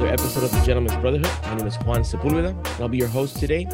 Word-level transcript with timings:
another 0.00 0.14
episode 0.14 0.44
of 0.44 0.50
the 0.50 0.64
Gentlemen's 0.64 0.96
Brotherhood. 0.96 1.30
My 1.42 1.56
name 1.56 1.66
is 1.66 1.76
Juan 1.80 2.00
Sepulveda, 2.00 2.56
and 2.56 2.80
I'll 2.80 2.88
be 2.88 2.96
your 2.96 3.06
host 3.06 3.36
today. 3.36 3.66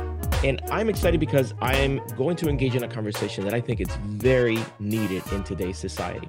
And 0.42 0.60
I'm 0.72 0.88
excited 0.88 1.20
because 1.20 1.54
I 1.60 1.76
am 1.76 2.04
going 2.16 2.34
to 2.38 2.48
engage 2.48 2.74
in 2.74 2.82
a 2.82 2.88
conversation 2.88 3.44
that 3.44 3.54
I 3.54 3.60
think 3.60 3.80
is 3.80 3.94
very 4.06 4.58
needed 4.80 5.22
in 5.30 5.44
today's 5.44 5.78
society. 5.78 6.28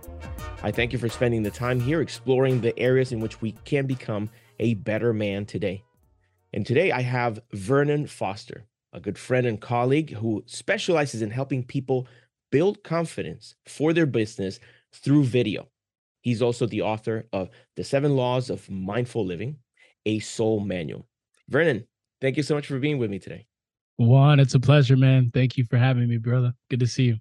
I 0.61 0.70
thank 0.70 0.93
you 0.93 1.00
for 1.00 1.10
spending 1.10 1.41
the 1.41 1.50
time 1.50 1.79
here 1.79 2.02
exploring 2.02 2.61
the 2.61 2.78
areas 2.78 3.11
in 3.11 3.20
which 3.20 3.41
we 3.41 3.54
can 3.65 3.88
become 3.88 4.29
a 4.60 4.75
better 4.75 5.14
man 5.14 5.47
today. 5.47 5.83
And 6.54 6.64
today 6.64 6.91
I 6.91 7.02
have 7.02 7.39
Vernon 7.54 8.06
Foster, 8.06 8.65
a 8.93 9.00
good 9.00 9.18
friend 9.18 9.48
and 9.48 9.59
colleague 9.59 10.14
who 10.14 10.43
specializes 10.45 11.23
in 11.23 11.32
helping 11.32 11.64
people 11.64 12.07
build 12.51 12.84
confidence 12.84 13.56
for 13.65 13.93
their 13.93 14.06
business 14.06 14.59
through 14.93 15.23
video. 15.23 15.70
He's 16.21 16.43
also 16.43 16.68
the 16.68 16.84
author 16.84 17.25
of 17.34 17.50
The 17.75 17.84
Seven 17.84 18.15
Laws 18.15 18.51
of 18.51 18.70
Mindful 18.70 19.25
Living, 19.25 19.57
a 20.07 20.20
soul 20.20 20.61
manual. 20.61 21.06
Vernon, 21.50 21.86
thank 22.21 22.38
you 22.38 22.43
so 22.43 22.56
much 22.56 22.65
for 22.65 22.79
being 22.79 22.98
with 22.98 23.11
me 23.11 23.20
today. 23.20 23.46
Juan, 23.98 24.39
it's 24.39 24.56
a 24.56 24.60
pleasure, 24.60 24.96
man. 24.96 25.32
Thank 25.34 25.57
you 25.57 25.65
for 25.65 25.78
having 25.78 26.07
me, 26.07 26.18
brother. 26.18 26.54
Good 26.70 26.79
to 26.79 26.88
see 26.88 27.04
you. 27.04 27.18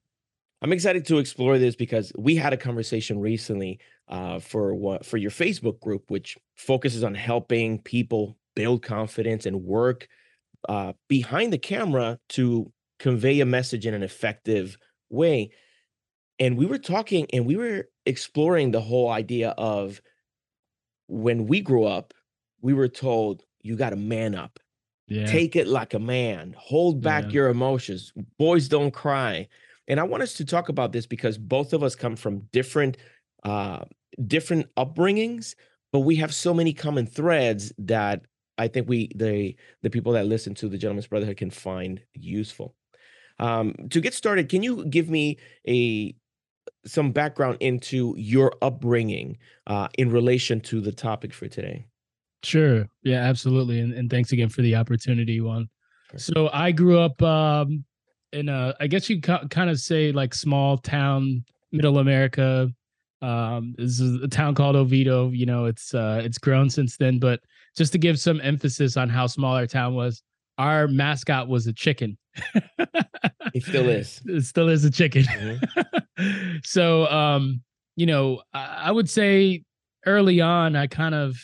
I'm 0.62 0.72
excited 0.72 1.04
to 1.06 1.18
explore 1.18 1.58
this 1.58 1.74
because 1.74 2.12
we 2.16 2.36
had 2.36 2.52
a 2.52 2.56
conversation 2.56 3.18
recently 3.18 3.80
uh, 4.08 4.38
for 4.38 4.74
what 4.74 5.04
for 5.04 5.16
your 5.16 5.30
Facebook 5.30 5.80
group, 5.80 6.10
which 6.10 6.38
focuses 6.54 7.02
on 7.02 7.14
helping 7.14 7.80
people 7.82 8.38
build 8.54 8.82
confidence 8.82 9.46
and 9.46 9.64
work 9.64 10.08
uh, 10.68 10.92
behind 11.08 11.52
the 11.52 11.58
camera 11.58 12.18
to 12.30 12.72
convey 12.98 13.40
a 13.40 13.46
message 13.46 13.84
in 13.84 13.94
an 13.94 14.02
effective 14.02 14.78
way. 15.10 15.50
And 16.38 16.56
we 16.56 16.66
were 16.66 16.78
talking 16.78 17.26
and 17.32 17.46
we 17.46 17.56
were 17.56 17.88
exploring 18.06 18.70
the 18.70 18.80
whole 18.80 19.10
idea 19.10 19.50
of 19.50 20.00
when 21.08 21.46
we 21.46 21.60
grew 21.60 21.84
up, 21.84 22.14
we 22.66 22.74
were 22.74 22.88
told 22.88 23.44
you 23.62 23.76
got 23.76 23.90
to 23.90 23.96
man 23.96 24.34
up, 24.34 24.58
yeah. 25.06 25.24
take 25.26 25.54
it 25.54 25.68
like 25.68 25.94
a 25.94 26.00
man, 26.00 26.52
hold 26.58 27.00
back 27.00 27.26
yeah. 27.26 27.30
your 27.30 27.48
emotions. 27.48 28.12
Boys 28.40 28.66
don't 28.66 28.90
cry. 28.90 29.46
And 29.86 30.00
I 30.00 30.02
want 30.02 30.24
us 30.24 30.34
to 30.34 30.44
talk 30.44 30.68
about 30.68 30.90
this 30.90 31.06
because 31.06 31.38
both 31.38 31.72
of 31.72 31.84
us 31.84 31.94
come 31.94 32.16
from 32.16 32.40
different 32.50 32.96
uh, 33.44 33.84
different 34.26 34.66
upbringings, 34.74 35.54
but 35.92 36.00
we 36.00 36.16
have 36.16 36.34
so 36.34 36.52
many 36.52 36.72
common 36.72 37.06
threads 37.06 37.72
that 37.78 38.22
I 38.58 38.66
think 38.66 38.88
we 38.88 39.12
the 39.14 39.54
the 39.82 39.90
people 39.90 40.10
that 40.14 40.26
listen 40.26 40.52
to 40.56 40.68
the 40.68 40.76
Gentlemen's 40.76 41.06
Brotherhood 41.06 41.36
can 41.36 41.50
find 41.50 42.00
useful. 42.14 42.74
Um, 43.38 43.76
to 43.90 44.00
get 44.00 44.12
started, 44.12 44.48
can 44.48 44.64
you 44.64 44.86
give 44.86 45.08
me 45.08 45.38
a 45.68 46.16
some 46.84 47.12
background 47.12 47.58
into 47.60 48.16
your 48.18 48.54
upbringing 48.60 49.38
uh, 49.68 49.86
in 49.96 50.10
relation 50.10 50.60
to 50.62 50.80
the 50.80 50.90
topic 50.90 51.32
for 51.32 51.46
today? 51.46 51.86
Sure. 52.46 52.88
Yeah, 53.02 53.22
absolutely. 53.22 53.80
And, 53.80 53.92
and 53.92 54.08
thanks 54.08 54.30
again 54.30 54.48
for 54.48 54.62
the 54.62 54.76
opportunity, 54.76 55.40
Juan. 55.40 55.68
So 56.16 56.48
I 56.52 56.70
grew 56.70 57.00
up 57.00 57.20
um, 57.20 57.84
in 58.32 58.48
a, 58.48 58.72
I 58.78 58.86
guess 58.86 59.10
you 59.10 59.20
ca- 59.20 59.48
kind 59.48 59.68
of 59.68 59.80
say 59.80 60.12
like 60.12 60.32
small 60.32 60.78
town, 60.78 61.44
middle 61.72 61.98
America. 61.98 62.70
Um, 63.20 63.74
this 63.76 63.98
is 63.98 64.22
a 64.22 64.28
town 64.28 64.54
called 64.54 64.76
Oviedo. 64.76 65.30
You 65.30 65.44
know, 65.44 65.64
it's 65.64 65.92
uh, 65.92 66.20
it's 66.24 66.38
grown 66.38 66.70
since 66.70 66.96
then. 66.96 67.18
But 67.18 67.40
just 67.76 67.90
to 67.92 67.98
give 67.98 68.20
some 68.20 68.40
emphasis 68.40 68.96
on 68.96 69.08
how 69.08 69.26
small 69.26 69.56
our 69.56 69.66
town 69.66 69.96
was, 69.96 70.22
our 70.56 70.86
mascot 70.86 71.48
was 71.48 71.66
a 71.66 71.72
chicken. 71.72 72.16
it 73.54 73.64
still 73.64 73.88
is. 73.88 74.22
It 74.24 74.44
still 74.44 74.68
is 74.68 74.84
a 74.84 74.90
chicken. 74.90 75.24
Mm-hmm. 75.24 76.58
so, 76.62 77.08
um, 77.08 77.62
you 77.96 78.06
know, 78.06 78.42
I, 78.54 78.84
I 78.84 78.92
would 78.92 79.10
say 79.10 79.64
early 80.06 80.40
on, 80.40 80.76
I 80.76 80.86
kind 80.86 81.14
of, 81.16 81.36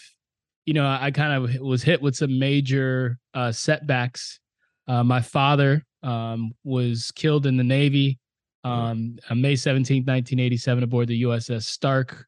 you 0.65 0.75
know, 0.75 0.87
I 0.87 1.11
kind 1.11 1.33
of 1.33 1.61
was 1.61 1.83
hit 1.83 2.01
with 2.01 2.17
some 2.17 2.39
major 2.39 3.19
uh, 3.35 3.53
setbacks. 3.53 4.39
Uh, 4.87 5.03
my 5.03 5.21
father 5.21 5.85
um, 6.03 6.53
was 6.65 7.11
killed 7.15 7.47
in 7.47 7.57
the 7.57 7.65
Navy 7.65 8.19
um, 8.65 9.17
on 9.29 9.41
May 9.41 9.55
17th, 9.55 10.07
1987, 10.07 10.85
aboard 10.85 11.09
the 11.09 11.23
USS 11.23 11.65
Stark. 11.65 12.27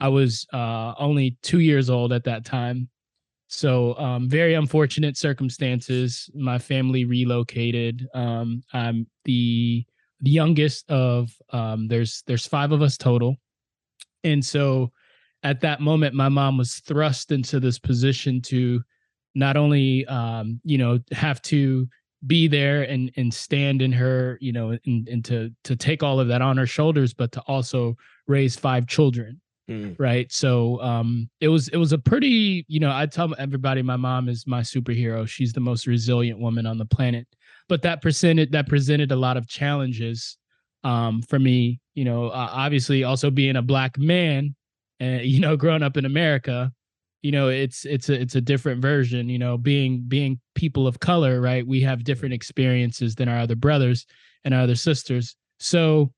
I 0.00 0.08
was 0.08 0.46
uh, 0.52 0.94
only 0.98 1.36
two 1.42 1.60
years 1.60 1.90
old 1.90 2.12
at 2.12 2.24
that 2.24 2.44
time. 2.44 2.88
So, 3.48 3.96
um, 3.98 4.28
very 4.28 4.54
unfortunate 4.54 5.16
circumstances. 5.16 6.30
My 6.34 6.58
family 6.58 7.04
relocated. 7.04 8.08
Um, 8.14 8.62
I'm 8.72 9.06
the 9.24 9.84
the 10.22 10.30
youngest 10.30 10.90
of 10.90 11.30
um, 11.50 11.86
there's 11.88 12.22
there's 12.26 12.46
five 12.46 12.72
of 12.72 12.80
us 12.80 12.96
total, 12.96 13.36
and 14.24 14.42
so 14.42 14.90
at 15.42 15.60
that 15.60 15.80
moment, 15.80 16.14
my 16.14 16.28
mom 16.28 16.58
was 16.58 16.76
thrust 16.86 17.32
into 17.32 17.58
this 17.60 17.78
position 17.78 18.40
to 18.42 18.82
not 19.34 19.56
only 19.56 20.06
um, 20.06 20.60
you 20.64 20.78
know 20.78 20.98
have 21.12 21.40
to 21.42 21.88
be 22.26 22.46
there 22.46 22.82
and 22.82 23.10
and 23.16 23.34
stand 23.34 23.82
in 23.82 23.90
her 23.90 24.38
you 24.40 24.52
know 24.52 24.78
and, 24.86 25.08
and 25.08 25.24
to 25.24 25.50
to 25.64 25.74
take 25.74 26.04
all 26.04 26.20
of 26.20 26.28
that 26.28 26.42
on 26.42 26.56
her 26.56 26.66
shoulders, 26.66 27.12
but 27.14 27.32
to 27.32 27.40
also 27.42 27.96
raise 28.26 28.56
five 28.56 28.86
children 28.86 29.40
Mm. 29.68 29.98
Right. 29.98 30.30
So 30.32 30.80
um 30.82 31.30
it 31.40 31.48
was 31.48 31.68
it 31.68 31.76
was 31.76 31.92
a 31.92 31.98
pretty, 31.98 32.64
you 32.68 32.80
know, 32.80 32.90
I 32.92 33.06
tell 33.06 33.32
everybody 33.38 33.82
my 33.82 33.96
mom 33.96 34.28
is 34.28 34.46
my 34.46 34.60
superhero. 34.60 35.26
She's 35.26 35.52
the 35.52 35.60
most 35.60 35.86
resilient 35.86 36.38
woman 36.40 36.66
on 36.66 36.78
the 36.78 36.84
planet. 36.84 37.26
But 37.68 37.82
that 37.82 38.02
presented 38.02 38.52
that 38.52 38.68
presented 38.68 39.12
a 39.12 39.16
lot 39.16 39.36
of 39.36 39.48
challenges 39.48 40.36
um 40.82 41.22
for 41.22 41.38
me, 41.38 41.80
you 41.94 42.04
know, 42.04 42.26
uh, 42.26 42.48
obviously 42.50 43.04
also 43.04 43.30
being 43.30 43.56
a 43.56 43.62
black 43.62 43.96
man 43.98 44.56
and 45.02 45.24
you 45.24 45.40
know, 45.40 45.56
growing 45.56 45.82
up 45.82 45.96
in 45.96 46.04
America, 46.04 46.72
you 47.22 47.32
know, 47.32 47.48
it's 47.48 47.84
it's 47.84 48.08
a 48.08 48.20
it's 48.20 48.36
a 48.36 48.40
different 48.40 48.80
version, 48.80 49.28
you 49.28 49.38
know, 49.38 49.58
being 49.58 50.04
being 50.06 50.40
people 50.54 50.86
of 50.86 51.00
color, 51.00 51.40
right? 51.40 51.66
We 51.66 51.80
have 51.82 52.04
different 52.04 52.34
experiences 52.34 53.16
than 53.16 53.28
our 53.28 53.38
other 53.38 53.56
brothers 53.56 54.06
and 54.44 54.54
our 54.54 54.62
other 54.62 54.76
sisters. 54.76 55.34
So 55.58 56.12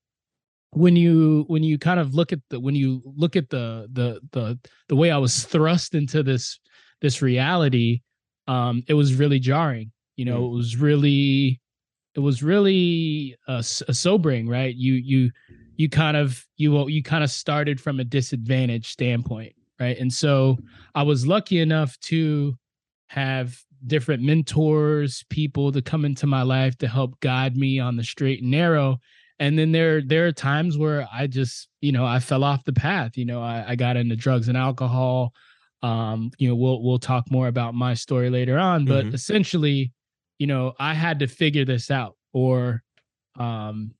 when 0.69 0.95
you 0.95 1.45
when 1.47 1.63
you 1.63 1.79
kind 1.79 1.99
of 1.99 2.13
look 2.13 2.31
at 2.31 2.39
the 2.49 2.59
when 2.59 2.75
you 2.75 3.01
look 3.05 3.35
at 3.35 3.49
the 3.49 3.87
the 3.91 4.21
the 4.31 4.59
the 4.87 4.95
way 4.95 5.09
I 5.09 5.17
was 5.17 5.45
thrust 5.45 5.95
into 5.95 6.21
this 6.21 6.59
this 7.01 7.23
reality, 7.23 8.01
um, 8.47 8.83
it 8.87 8.93
was 8.93 9.15
really 9.15 9.39
jarring. 9.39 9.91
You 10.15 10.25
know, 10.25 10.45
it 10.45 10.51
was 10.51 10.77
really 10.77 11.59
it 12.13 12.19
was 12.19 12.43
really 12.43 13.35
uh, 13.47 13.63
sobering, 13.63 14.47
right? 14.47 14.75
You 14.75 14.93
you 14.93 15.31
you 15.77 15.89
kind 15.89 16.17
of 16.17 16.45
you 16.57 16.87
you 16.87 17.03
kind 17.03 17.23
of 17.23 17.31
started 17.31 17.79
from 17.79 17.99
a 17.99 18.03
disadvantaged 18.03 18.87
standpoint, 18.87 19.53
right? 19.79 19.97
And 19.97 20.13
so 20.13 20.57
I 20.93 21.03
was 21.03 21.27
lucky 21.27 21.59
enough 21.59 21.99
to 22.01 22.55
have 23.07 23.57
different 23.85 24.23
mentors, 24.23 25.23
people 25.29 25.71
to 25.71 25.81
come 25.81 26.05
into 26.05 26.25
my 26.25 26.41
life 26.41 26.77
to 26.77 26.87
help 26.87 27.19
guide 27.19 27.55
me 27.55 27.79
on 27.79 27.95
the 27.97 28.03
straight 28.03 28.41
and 28.41 28.51
narrow 28.51 28.99
and 29.39 29.57
then 29.57 29.71
there 29.71 30.01
there 30.01 30.27
are 30.27 30.31
times 30.31 30.77
where 30.77 31.07
i 31.11 31.27
just 31.27 31.67
you 31.81 31.91
know 31.91 32.05
i 32.05 32.19
fell 32.19 32.43
off 32.43 32.63
the 32.63 32.73
path 32.73 33.17
you 33.17 33.25
know 33.25 33.41
i, 33.41 33.63
I 33.69 33.75
got 33.75 33.97
into 33.97 34.15
drugs 34.15 34.47
and 34.47 34.57
alcohol 34.57 35.33
um 35.83 36.31
you 36.37 36.47
know 36.47 36.55
we'll 36.55 36.81
we'll 36.81 36.99
talk 36.99 37.29
more 37.29 37.47
about 37.47 37.73
my 37.73 37.93
story 37.93 38.29
later 38.29 38.57
on 38.57 38.85
but 38.85 39.05
mm-hmm. 39.05 39.15
essentially 39.15 39.91
you 40.39 40.47
know 40.47 40.73
i 40.79 40.93
had 40.93 41.19
to 41.19 41.27
figure 41.27 41.65
this 41.65 41.91
out 41.91 42.15
or 42.33 42.83
um 43.37 43.91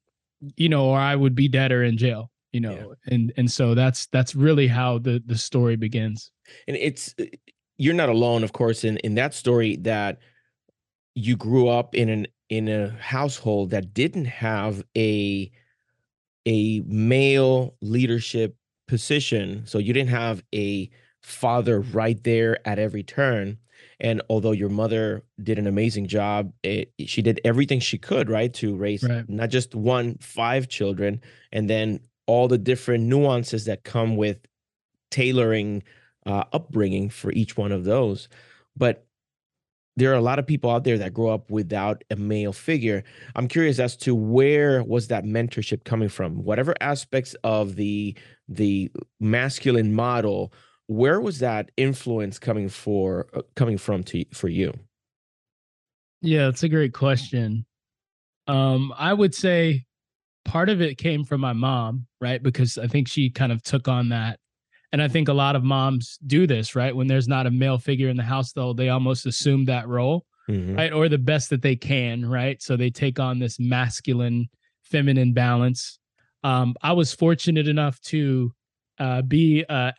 you 0.57 0.69
know 0.69 0.85
or 0.85 0.99
i 0.99 1.15
would 1.15 1.35
be 1.35 1.47
dead 1.47 1.71
or 1.71 1.83
in 1.83 1.97
jail 1.97 2.31
you 2.55 2.61
know 2.61 2.71
yeah. 2.71 3.13
and 3.13 3.33
and 3.35 3.51
so 3.51 3.75
that's 3.75 4.05
that's 4.07 4.33
really 4.33 4.65
how 4.65 4.97
the 4.97 5.21
the 5.25 5.37
story 5.37 5.75
begins. 5.75 6.31
And 6.69 6.77
it's 6.77 7.13
uh, 7.19 7.25
you're 7.77 7.93
not 7.93 8.07
alone 8.07 8.45
of 8.45 8.53
course 8.53 8.85
in 8.85 8.95
in 8.99 9.15
that 9.15 9.33
story 9.33 9.75
that 9.81 10.19
you 11.15 11.35
grew 11.35 11.67
up 11.67 11.93
in 11.93 12.07
an 12.07 12.27
in 12.49 12.69
a 12.69 12.91
household 12.91 13.71
that 13.71 13.93
didn't 13.93 14.25
have 14.25 14.81
a 14.95 15.51
a 16.45 16.79
male 16.87 17.75
leadership 17.81 18.55
position. 18.87 19.63
So 19.65 19.77
you 19.77 19.91
didn't 19.91 20.11
have 20.11 20.41
a 20.53 20.89
father 21.23 21.81
right 21.81 22.23
there 22.23 22.65
at 22.65 22.79
every 22.79 23.03
turn 23.03 23.57
and 23.99 24.21
although 24.29 24.51
your 24.51 24.69
mother 24.69 25.23
did 25.41 25.59
an 25.59 25.67
amazing 25.67 26.07
job 26.07 26.51
it, 26.63 26.91
she 27.05 27.21
did 27.21 27.39
everything 27.43 27.79
she 27.79 27.97
could 27.97 28.29
right 28.29 28.53
to 28.53 28.75
raise 28.75 29.03
right. 29.03 29.29
not 29.29 29.49
just 29.49 29.75
one 29.75 30.17
five 30.19 30.67
children 30.67 31.21
and 31.51 31.69
then 31.69 31.99
all 32.27 32.47
the 32.47 32.57
different 32.57 33.03
nuances 33.03 33.65
that 33.65 33.83
come 33.83 34.15
with 34.15 34.39
tailoring 35.11 35.83
uh, 36.25 36.43
upbringing 36.53 37.09
for 37.09 37.31
each 37.31 37.55
one 37.55 37.71
of 37.71 37.83
those 37.83 38.27
but 38.75 39.05
there 39.97 40.11
are 40.11 40.15
a 40.15 40.21
lot 40.21 40.39
of 40.39 40.45
people 40.45 40.69
out 40.69 40.83
there 40.83 40.97
that 40.97 41.13
grow 41.13 41.29
up 41.29 41.49
without 41.49 42.03
a 42.09 42.15
male 42.15 42.51
figure. 42.51 43.03
I'm 43.35 43.47
curious 43.47 43.79
as 43.79 43.95
to 43.97 44.13
where 44.13 44.83
was 44.83 45.07
that 45.07 45.23
mentorship 45.23 45.85
coming 45.85 46.09
from? 46.09 46.43
Whatever 46.43 46.75
aspects 46.81 47.35
of 47.43 47.75
the 47.75 48.15
the 48.47 48.91
masculine 49.19 49.93
model, 49.93 50.53
where 50.87 51.19
was 51.19 51.39
that 51.39 51.71
influence 51.77 52.39
coming 52.39 52.69
for 52.69 53.27
uh, 53.33 53.41
coming 53.55 53.77
from 53.77 54.03
to 54.05 54.25
for 54.33 54.47
you? 54.47 54.73
Yeah, 56.21 56.45
that's 56.45 56.63
a 56.63 56.69
great 56.69 56.93
question. 56.93 57.65
Um, 58.47 58.93
I 58.97 59.13
would 59.13 59.33
say 59.33 59.85
part 60.43 60.69
of 60.69 60.81
it 60.81 60.97
came 60.97 61.23
from 61.23 61.41
my 61.41 61.53
mom, 61.53 62.07
right? 62.21 62.41
Because 62.41 62.77
I 62.77 62.87
think 62.87 63.07
she 63.07 63.29
kind 63.29 63.51
of 63.51 63.63
took 63.63 63.87
on 63.87 64.09
that 64.09 64.39
and 64.95 65.01
I 65.01 65.09
think 65.09 65.27
a 65.27 65.33
lot 65.33 65.57
of 65.57 65.63
moms 65.65 66.17
do 66.25 66.47
this, 66.47 66.73
right? 66.73 66.95
When 66.95 67.07
there's 67.07 67.27
not 67.27 67.47
a 67.47 67.51
male 67.51 67.77
figure 67.77 68.07
in 68.07 68.15
the 68.15 68.23
house, 68.23 68.53
though, 68.53 68.71
they 68.71 68.87
almost 68.87 69.25
assume 69.25 69.65
that 69.65 69.89
role, 69.89 70.25
mm-hmm. 70.47 70.77
right? 70.77 70.93
Or 70.93 71.09
the 71.09 71.17
best 71.17 71.49
that 71.49 71.61
they 71.61 71.75
can, 71.75 72.25
right? 72.25 72.61
So 72.61 72.77
they 72.77 72.89
take 72.89 73.19
on 73.19 73.37
this 73.37 73.59
masculine, 73.59 74.47
feminine 74.83 75.33
balance. 75.33 75.99
Um, 76.45 76.75
I 76.81 76.93
was 76.93 77.13
fortunate 77.13 77.67
enough 77.67 77.99
to 78.03 78.53
uh, 78.99 79.21
be 79.21 79.65
uh, 79.67 79.91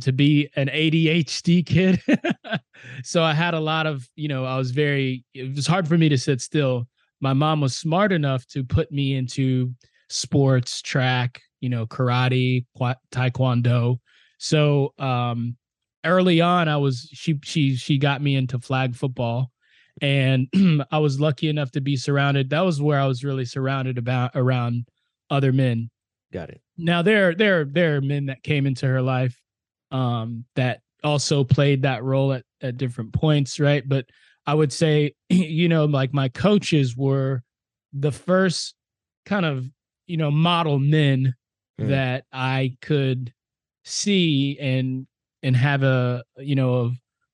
to 0.00 0.12
be 0.12 0.48
an 0.56 0.68
ADHD 0.68 1.64
kid. 1.64 2.00
so 3.02 3.22
I 3.22 3.32
had 3.32 3.54
a 3.54 3.60
lot 3.60 3.86
of, 3.86 4.08
you 4.14 4.28
know, 4.28 4.44
I 4.44 4.56
was 4.56 4.70
very. 4.70 5.24
It 5.34 5.54
was 5.54 5.66
hard 5.66 5.88
for 5.88 5.98
me 5.98 6.08
to 6.08 6.18
sit 6.18 6.40
still. 6.40 6.86
My 7.20 7.32
mom 7.32 7.60
was 7.60 7.74
smart 7.74 8.12
enough 8.12 8.46
to 8.48 8.62
put 8.62 8.92
me 8.92 9.14
into 9.14 9.72
sports, 10.08 10.82
track, 10.82 11.40
you 11.60 11.68
know, 11.68 11.86
karate, 11.86 12.66
taekwondo. 13.10 13.98
So 14.38 14.92
um, 14.98 15.56
early 16.04 16.40
on, 16.40 16.68
I 16.68 16.76
was 16.76 17.08
she 17.12 17.38
she 17.42 17.74
she 17.74 17.98
got 17.98 18.22
me 18.22 18.36
into 18.36 18.58
flag 18.60 18.94
football, 18.94 19.50
and 20.00 20.48
I 20.90 20.98
was 20.98 21.18
lucky 21.20 21.48
enough 21.48 21.72
to 21.72 21.80
be 21.80 21.96
surrounded. 21.96 22.50
That 22.50 22.64
was 22.64 22.80
where 22.80 23.00
I 23.00 23.06
was 23.06 23.24
really 23.24 23.44
surrounded 23.44 23.98
about 23.98 24.32
around 24.34 24.86
other 25.30 25.52
men 25.52 25.90
Got 26.32 26.50
it. 26.50 26.60
Now 26.76 27.02
there 27.02 27.34
there 27.34 27.64
there 27.64 27.96
are 27.96 28.00
men 28.00 28.26
that 28.26 28.42
came 28.42 28.66
into 28.66 28.86
her 28.86 29.02
life 29.02 29.40
um 29.90 30.44
that 30.56 30.80
also 31.04 31.44
played 31.44 31.82
that 31.82 32.02
role 32.02 32.32
at 32.32 32.44
at 32.60 32.76
different 32.76 33.12
points, 33.12 33.60
right? 33.60 33.86
But 33.86 34.06
I 34.46 34.54
would 34.54 34.72
say, 34.72 35.14
you 35.28 35.68
know, 35.68 35.84
like 35.84 36.12
my 36.12 36.28
coaches 36.28 36.96
were 36.96 37.42
the 37.92 38.12
first 38.12 38.74
kind 39.24 39.44
of, 39.44 39.66
you 40.06 40.16
know, 40.16 40.30
model 40.30 40.78
men 40.78 41.34
mm. 41.80 41.88
that 41.88 42.24
I 42.32 42.76
could 42.80 43.32
see 43.84 44.58
and 44.58 45.06
and 45.42 45.56
have 45.56 45.82
a, 45.82 46.24
you 46.38 46.54
know, 46.54 46.92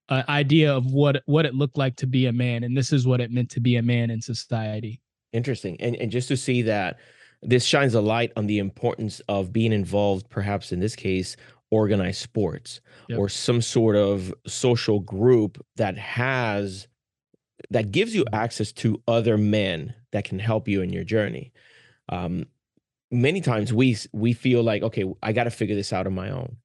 a 0.09 0.25
idea 0.29 0.75
of 0.75 0.87
what 0.87 1.23
what 1.27 1.47
it 1.47 1.55
looked 1.55 1.79
like 1.79 1.97
to 1.97 2.07
be 2.07 2.27
a 2.27 2.33
man 2.33 2.65
and 2.65 2.77
this 2.77 2.93
is 2.93 3.07
what 3.07 3.21
it 3.21 3.31
meant 3.31 3.51
to 3.51 3.61
be 3.61 3.77
a 3.77 3.83
man 3.83 4.11
in 4.11 4.21
society. 4.21 5.01
Interesting. 5.33 5.81
And 5.81 5.97
and 5.97 6.11
just 6.11 6.29
to 6.29 6.37
see 6.37 6.63
that 6.63 6.99
this 7.43 7.65
shines 7.65 7.95
a 7.95 8.01
light 8.01 8.33
on 8.37 8.47
the 8.47 8.59
importance 8.59 9.21
of 9.29 9.53
being 9.53 9.73
involved, 9.73 10.29
perhaps 10.31 10.73
in 10.73 10.81
this 10.81 10.95
case, 10.95 11.37
organized 11.71 12.21
sports 12.21 12.81
yep. 13.09 13.19
or 13.19 13.29
some 13.29 13.61
sort 13.61 13.97
of 13.97 14.33
social 14.47 15.01
group 15.01 15.65
that 15.77 15.97
has 15.97 16.87
that 17.71 17.91
gives 17.91 18.15
you 18.15 18.25
access 18.33 18.73
to 18.73 19.03
other 19.09 19.39
men 19.39 19.95
that 20.13 20.25
can 20.25 20.39
help 20.39 20.69
you 20.69 20.83
in 20.83 20.93
your 20.93 21.05
journey. 21.05 21.53
Um, 22.09 22.47
many 23.11 23.41
times 23.41 23.73
we 23.73 23.97
we 24.13 24.33
feel 24.33 24.63
like, 24.63 24.83
okay, 24.83 25.05
I 25.23 25.33
got 25.33 25.45
to 25.45 25.51
figure 25.51 25.75
this 25.75 25.93
out 25.93 26.07
on 26.07 26.15
my 26.15 26.31
own. 26.31 26.57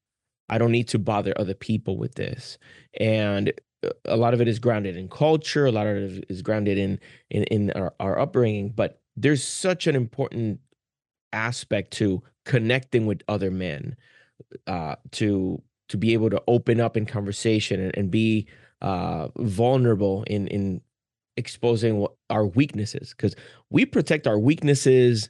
I 0.50 0.57
don't 0.57 0.71
need 0.71 0.88
to 0.89 1.00
bother 1.00 1.33
other 1.38 1.53
people 1.53 1.97
with 1.97 2.15
this, 2.15 2.57
and 3.00 3.51
uh, 3.83 3.89
a 4.06 4.18
lot 4.18 4.33
of 4.33 4.41
it 4.41 4.47
is 4.47 4.59
grounded 4.59 4.95
in 4.95 5.09
culture. 5.09 5.65
A 5.65 5.71
lot 5.71 5.88
of 5.88 6.18
it 6.18 6.25
is 6.29 6.41
grounded 6.41 6.77
in 6.77 7.00
in, 7.29 7.44
in 7.45 7.71
our, 7.71 7.94
our 8.00 8.19
upbringing. 8.19 8.69
But 8.69 9.01
there's 9.15 9.44
such 9.44 9.88
an 9.88 9.95
important 9.95 10.59
aspect 11.33 11.91
to 11.91 12.21
connecting 12.45 13.06
with 13.06 13.21
other 13.27 13.51
men 13.51 13.95
uh, 14.68 14.95
to 15.12 15.62
to 15.89 15.97
be 15.97 16.13
able 16.13 16.29
to 16.29 16.41
open 16.47 16.79
up 16.79 16.97
in 16.97 17.06
conversation 17.06 17.79
and, 17.81 17.97
and 17.97 18.12
be 18.12 18.47
uh, 18.81 19.27
vulnerable 19.38 20.24
in 20.24 20.47
in 20.47 20.81
exposing 21.38 22.06
our 22.29 22.45
weaknesses 22.45 23.13
because 23.15 23.35
we 23.69 23.85
protect 23.85 24.27
our 24.27 24.39
weaknesses 24.39 25.29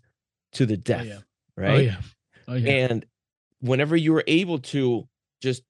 to 0.54 0.66
the 0.66 0.78
death, 0.78 1.06
oh, 1.06 1.10
yeah. 1.10 1.20
right? 1.58 1.74
Oh, 1.74 1.78
yeah. 1.78 1.98
Oh, 2.48 2.56
yeah. 2.56 2.72
And 2.72 3.06
whenever 3.60 3.96
you 3.96 4.16
are 4.16 4.24
able 4.28 4.60
to 4.60 5.08
just 5.42 5.64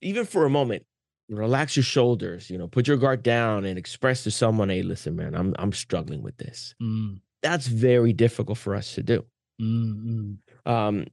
even 0.00 0.24
for 0.24 0.44
a 0.44 0.50
moment 0.50 0.84
relax 1.28 1.76
your 1.76 1.84
shoulders 1.84 2.50
you 2.50 2.58
know 2.58 2.66
put 2.66 2.88
your 2.88 2.96
guard 2.96 3.22
down 3.22 3.64
and 3.64 3.78
express 3.78 4.24
to 4.24 4.30
someone 4.30 4.68
hey 4.68 4.82
listen 4.82 5.14
man 5.14 5.34
i'm 5.34 5.54
i'm 5.58 5.72
struggling 5.72 6.22
with 6.22 6.36
this 6.38 6.74
mm. 6.82 7.18
that's 7.42 7.68
very 7.68 8.12
difficult 8.12 8.58
for 8.58 8.74
us 8.74 8.94
to 8.94 9.02
do 9.02 9.24
Mm-hmm. 9.60 10.70
Um, 10.70 11.06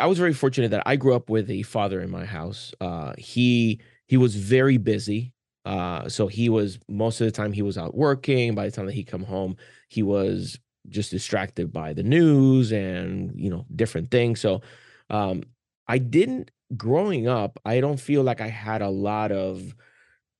I 0.00 0.06
was 0.06 0.18
very 0.18 0.34
fortunate 0.34 0.70
that 0.72 0.82
I 0.86 0.96
grew 0.96 1.14
up 1.14 1.30
with 1.30 1.50
a 1.50 1.62
father 1.62 2.00
in 2.00 2.10
my 2.10 2.24
house. 2.24 2.72
Uh, 2.80 3.14
he 3.16 3.80
he 4.06 4.16
was 4.16 4.34
very 4.34 4.76
busy. 4.76 5.32
Uh, 5.64 6.08
so 6.08 6.26
he 6.26 6.48
was 6.48 6.78
most 6.88 7.20
of 7.20 7.26
the 7.26 7.30
time 7.30 7.52
he 7.52 7.62
was 7.62 7.78
out 7.78 7.94
working. 7.94 8.54
By 8.54 8.66
the 8.66 8.72
time 8.72 8.86
that 8.86 8.94
he 8.94 9.04
come 9.04 9.22
home, 9.22 9.56
he 9.88 10.02
was 10.02 10.58
just 10.88 11.10
distracted 11.10 11.72
by 11.72 11.92
the 11.92 12.02
news 12.02 12.72
and 12.72 13.32
you 13.36 13.50
know 13.50 13.66
different 13.74 14.10
things. 14.10 14.40
So 14.40 14.62
um, 15.10 15.44
I 15.86 15.98
didn't 15.98 16.50
growing 16.76 17.28
up. 17.28 17.58
I 17.64 17.80
don't 17.80 18.00
feel 18.00 18.22
like 18.22 18.40
I 18.40 18.48
had 18.48 18.82
a 18.82 18.90
lot 18.90 19.30
of 19.32 19.74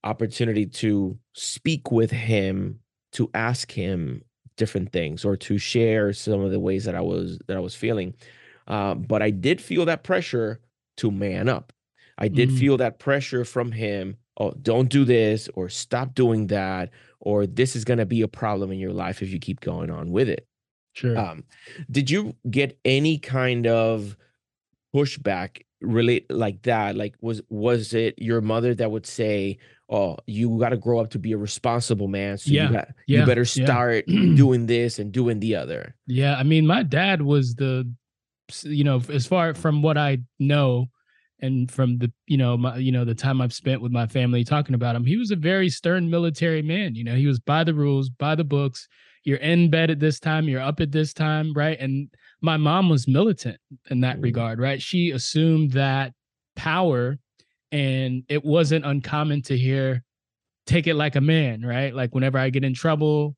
opportunity 0.04 0.66
to 0.66 1.18
speak 1.34 1.90
with 1.90 2.10
him, 2.10 2.80
to 3.12 3.30
ask 3.34 3.70
him 3.70 4.22
different 4.58 4.92
things 4.92 5.24
or 5.24 5.36
to 5.36 5.56
share 5.56 6.12
some 6.12 6.40
of 6.40 6.50
the 6.50 6.60
ways 6.60 6.84
that 6.84 6.94
I 6.94 7.00
was 7.00 7.38
that 7.46 7.56
I 7.56 7.60
was 7.60 7.74
feeling. 7.74 8.14
Uh, 8.66 8.94
but 8.94 9.22
I 9.22 9.30
did 9.30 9.62
feel 9.62 9.86
that 9.86 10.04
pressure 10.04 10.60
to 10.98 11.10
man 11.10 11.48
up. 11.48 11.72
I 12.18 12.28
did 12.28 12.50
mm. 12.50 12.58
feel 12.58 12.76
that 12.76 12.98
pressure 12.98 13.44
from 13.44 13.72
him. 13.72 14.16
Oh, 14.38 14.52
don't 14.60 14.90
do 14.90 15.04
this 15.04 15.48
or 15.54 15.68
stop 15.68 16.14
doing 16.14 16.48
that, 16.48 16.90
or 17.20 17.46
this 17.46 17.74
is 17.74 17.84
going 17.84 17.98
to 17.98 18.06
be 18.06 18.22
a 18.22 18.28
problem 18.28 18.70
in 18.70 18.78
your 18.78 18.92
life 18.92 19.22
if 19.22 19.30
you 19.30 19.38
keep 19.38 19.60
going 19.60 19.90
on 19.90 20.10
with 20.10 20.28
it. 20.28 20.46
Sure. 20.92 21.16
Um, 21.16 21.44
did 21.90 22.10
you 22.10 22.34
get 22.50 22.78
any 22.84 23.18
kind 23.18 23.66
of 23.66 24.16
pushback 24.94 25.62
relate 25.80 26.30
like 26.30 26.62
that? 26.62 26.96
Like, 26.96 27.14
was 27.20 27.40
was 27.48 27.94
it 27.94 28.14
your 28.18 28.40
mother 28.40 28.74
that 28.74 28.90
would 28.90 29.06
say, 29.06 29.58
oh, 29.88 30.16
you 30.26 30.58
got 30.58 30.70
to 30.70 30.76
grow 30.76 31.00
up 31.00 31.10
to 31.10 31.18
be 31.18 31.32
a 31.32 31.38
responsible 31.38 32.08
man. 32.08 32.38
So 32.38 32.50
yeah, 32.50 32.66
you, 32.66 32.72
got, 32.72 32.88
yeah, 33.06 33.20
you 33.20 33.26
better 33.26 33.44
start 33.44 34.04
yeah. 34.06 34.20
doing 34.36 34.66
this 34.66 34.98
and 34.98 35.12
doing 35.12 35.40
the 35.40 35.56
other. 35.56 35.94
Yeah. 36.06 36.36
I 36.36 36.42
mean, 36.42 36.66
my 36.66 36.82
dad 36.82 37.22
was 37.22 37.54
the, 37.54 37.90
you 38.62 38.84
know, 38.84 39.00
as 39.08 39.26
far 39.26 39.54
from 39.54 39.82
what 39.82 39.96
I 39.96 40.18
know, 40.38 40.88
and 41.40 41.70
from 41.70 41.98
the 41.98 42.10
you 42.26 42.36
know 42.36 42.56
my 42.56 42.76
you 42.76 42.90
know 42.90 43.04
the 43.04 43.14
time 43.14 43.40
I've 43.40 43.52
spent 43.52 43.80
with 43.80 43.92
my 43.92 44.06
family 44.06 44.44
talking 44.44 44.74
about 44.74 44.96
him, 44.96 45.04
he 45.04 45.16
was 45.16 45.30
a 45.30 45.36
very 45.36 45.68
stern 45.68 46.10
military 46.10 46.62
man. 46.62 46.94
You 46.94 47.04
know, 47.04 47.14
he 47.14 47.26
was 47.26 47.38
by 47.38 47.64
the 47.64 47.74
rules, 47.74 48.08
by 48.08 48.34
the 48.34 48.44
books. 48.44 48.88
You're 49.24 49.38
in 49.38 49.70
bed 49.70 49.90
at 49.90 50.00
this 50.00 50.18
time, 50.18 50.48
you're 50.48 50.60
up 50.60 50.80
at 50.80 50.90
this 50.90 51.12
time, 51.12 51.52
right? 51.52 51.78
And 51.78 52.08
my 52.40 52.56
mom 52.56 52.88
was 52.88 53.06
militant 53.06 53.58
in 53.90 54.00
that 54.00 54.16
mm-hmm. 54.16 54.24
regard, 54.24 54.58
right? 54.58 54.80
She 54.80 55.10
assumed 55.10 55.72
that 55.72 56.12
power 56.56 57.18
and 57.72 58.24
it 58.28 58.44
wasn't 58.44 58.84
uncommon 58.84 59.42
to 59.42 59.56
hear 59.56 60.02
take 60.66 60.86
it 60.86 60.94
like 60.94 61.16
a 61.16 61.20
man 61.20 61.62
right? 61.62 61.94
Like 61.94 62.14
whenever 62.14 62.38
i 62.38 62.50
get 62.50 62.64
in 62.64 62.74
trouble 62.74 63.36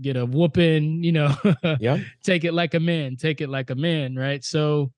get 0.00 0.16
a 0.16 0.26
whooping 0.26 1.02
you 1.02 1.12
know? 1.12 1.34
Yeah. 1.80 1.98
Take 2.22 2.44
it 2.44 2.52
like 2.52 2.74
a 2.74 2.80
man 2.80 3.16
take 3.16 3.40
it 3.40 3.48
like 3.48 3.70
a 3.70 3.74
man 3.74 4.16
right? 4.16 4.42
So 4.44 4.92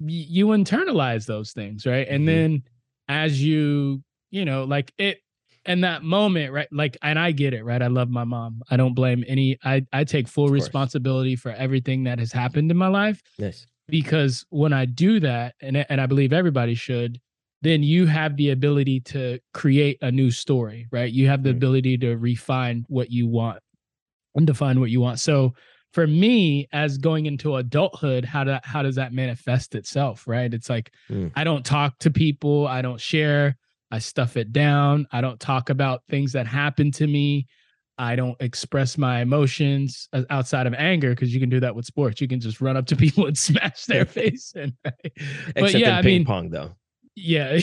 y- 0.00 0.26
you 0.28 0.46
internalize 0.48 1.26
those 1.26 1.52
things 1.52 1.86
right? 1.86 2.06
And 2.08 2.20
mm-hmm. 2.20 2.26
then 2.26 2.62
as 3.08 3.42
you 3.42 4.02
you 4.30 4.44
know 4.44 4.64
like 4.64 4.92
it 4.98 5.20
and 5.66 5.84
that 5.84 6.02
moment 6.02 6.52
right 6.52 6.68
like 6.72 6.96
and 7.02 7.18
i 7.18 7.30
get 7.32 7.54
it 7.54 7.64
right? 7.64 7.82
I 7.82 7.86
love 7.86 8.10
my 8.10 8.24
mom. 8.24 8.62
I 8.70 8.76
don't 8.76 8.94
blame 8.94 9.24
any 9.26 9.58
i 9.64 9.84
i 9.92 10.04
take 10.04 10.28
full 10.28 10.48
responsibility 10.48 11.36
for 11.36 11.52
everything 11.52 12.04
that 12.04 12.18
has 12.18 12.32
happened 12.32 12.70
in 12.70 12.76
my 12.76 12.88
life 12.88 13.22
yes. 13.38 13.66
because 13.88 14.44
when 14.50 14.72
i 14.72 14.84
do 14.84 15.20
that 15.20 15.54
and 15.60 15.76
and 15.88 16.00
i 16.00 16.06
believe 16.06 16.32
everybody 16.32 16.74
should 16.74 17.20
then 17.64 17.82
you 17.82 18.06
have 18.06 18.36
the 18.36 18.50
ability 18.50 19.00
to 19.00 19.38
create 19.52 19.98
a 20.02 20.12
new 20.12 20.30
story, 20.30 20.86
right? 20.92 21.12
You 21.12 21.28
have 21.28 21.42
the 21.42 21.50
mm-hmm. 21.50 21.56
ability 21.56 21.98
to 21.98 22.16
refine 22.16 22.84
what 22.88 23.10
you 23.10 23.26
want 23.26 23.60
and 24.34 24.46
define 24.46 24.80
what 24.80 24.90
you 24.90 25.00
want. 25.00 25.20
So 25.20 25.54
for 25.92 26.06
me, 26.06 26.68
as 26.72 26.98
going 26.98 27.26
into 27.26 27.56
adulthood, 27.56 28.24
how 28.24 28.44
do, 28.44 28.58
how 28.64 28.82
does 28.82 28.96
that 28.96 29.12
manifest 29.12 29.74
itself, 29.74 30.26
right? 30.26 30.52
It's 30.52 30.68
like 30.68 30.90
mm. 31.08 31.30
I 31.36 31.44
don't 31.44 31.64
talk 31.64 31.98
to 32.00 32.10
people, 32.10 32.66
I 32.66 32.82
don't 32.82 33.00
share, 33.00 33.56
I 33.90 34.00
stuff 34.00 34.36
it 34.36 34.52
down, 34.52 35.06
I 35.12 35.20
don't 35.20 35.38
talk 35.38 35.70
about 35.70 36.02
things 36.08 36.32
that 36.32 36.46
happen 36.46 36.90
to 36.92 37.06
me. 37.06 37.46
I 37.96 38.16
don't 38.16 38.36
express 38.40 38.98
my 38.98 39.20
emotions 39.20 40.08
outside 40.28 40.66
of 40.66 40.74
anger 40.74 41.10
because 41.10 41.32
you 41.32 41.38
can 41.38 41.48
do 41.48 41.60
that 41.60 41.76
with 41.76 41.86
sports. 41.86 42.20
You 42.20 42.26
can 42.26 42.40
just 42.40 42.60
run 42.60 42.76
up 42.76 42.86
to 42.86 42.96
people 43.04 43.26
and 43.26 43.38
smash 43.38 43.84
their 43.84 44.04
face. 44.04 44.52
And, 44.56 44.72
right? 44.84 44.94
Except 45.04 45.54
but 45.54 45.74
yeah, 45.74 45.90
in 45.90 45.94
I 45.94 46.02
ping 46.02 46.10
mean, 46.10 46.24
pong, 46.24 46.50
though. 46.50 46.72
Yeah. 47.16 47.60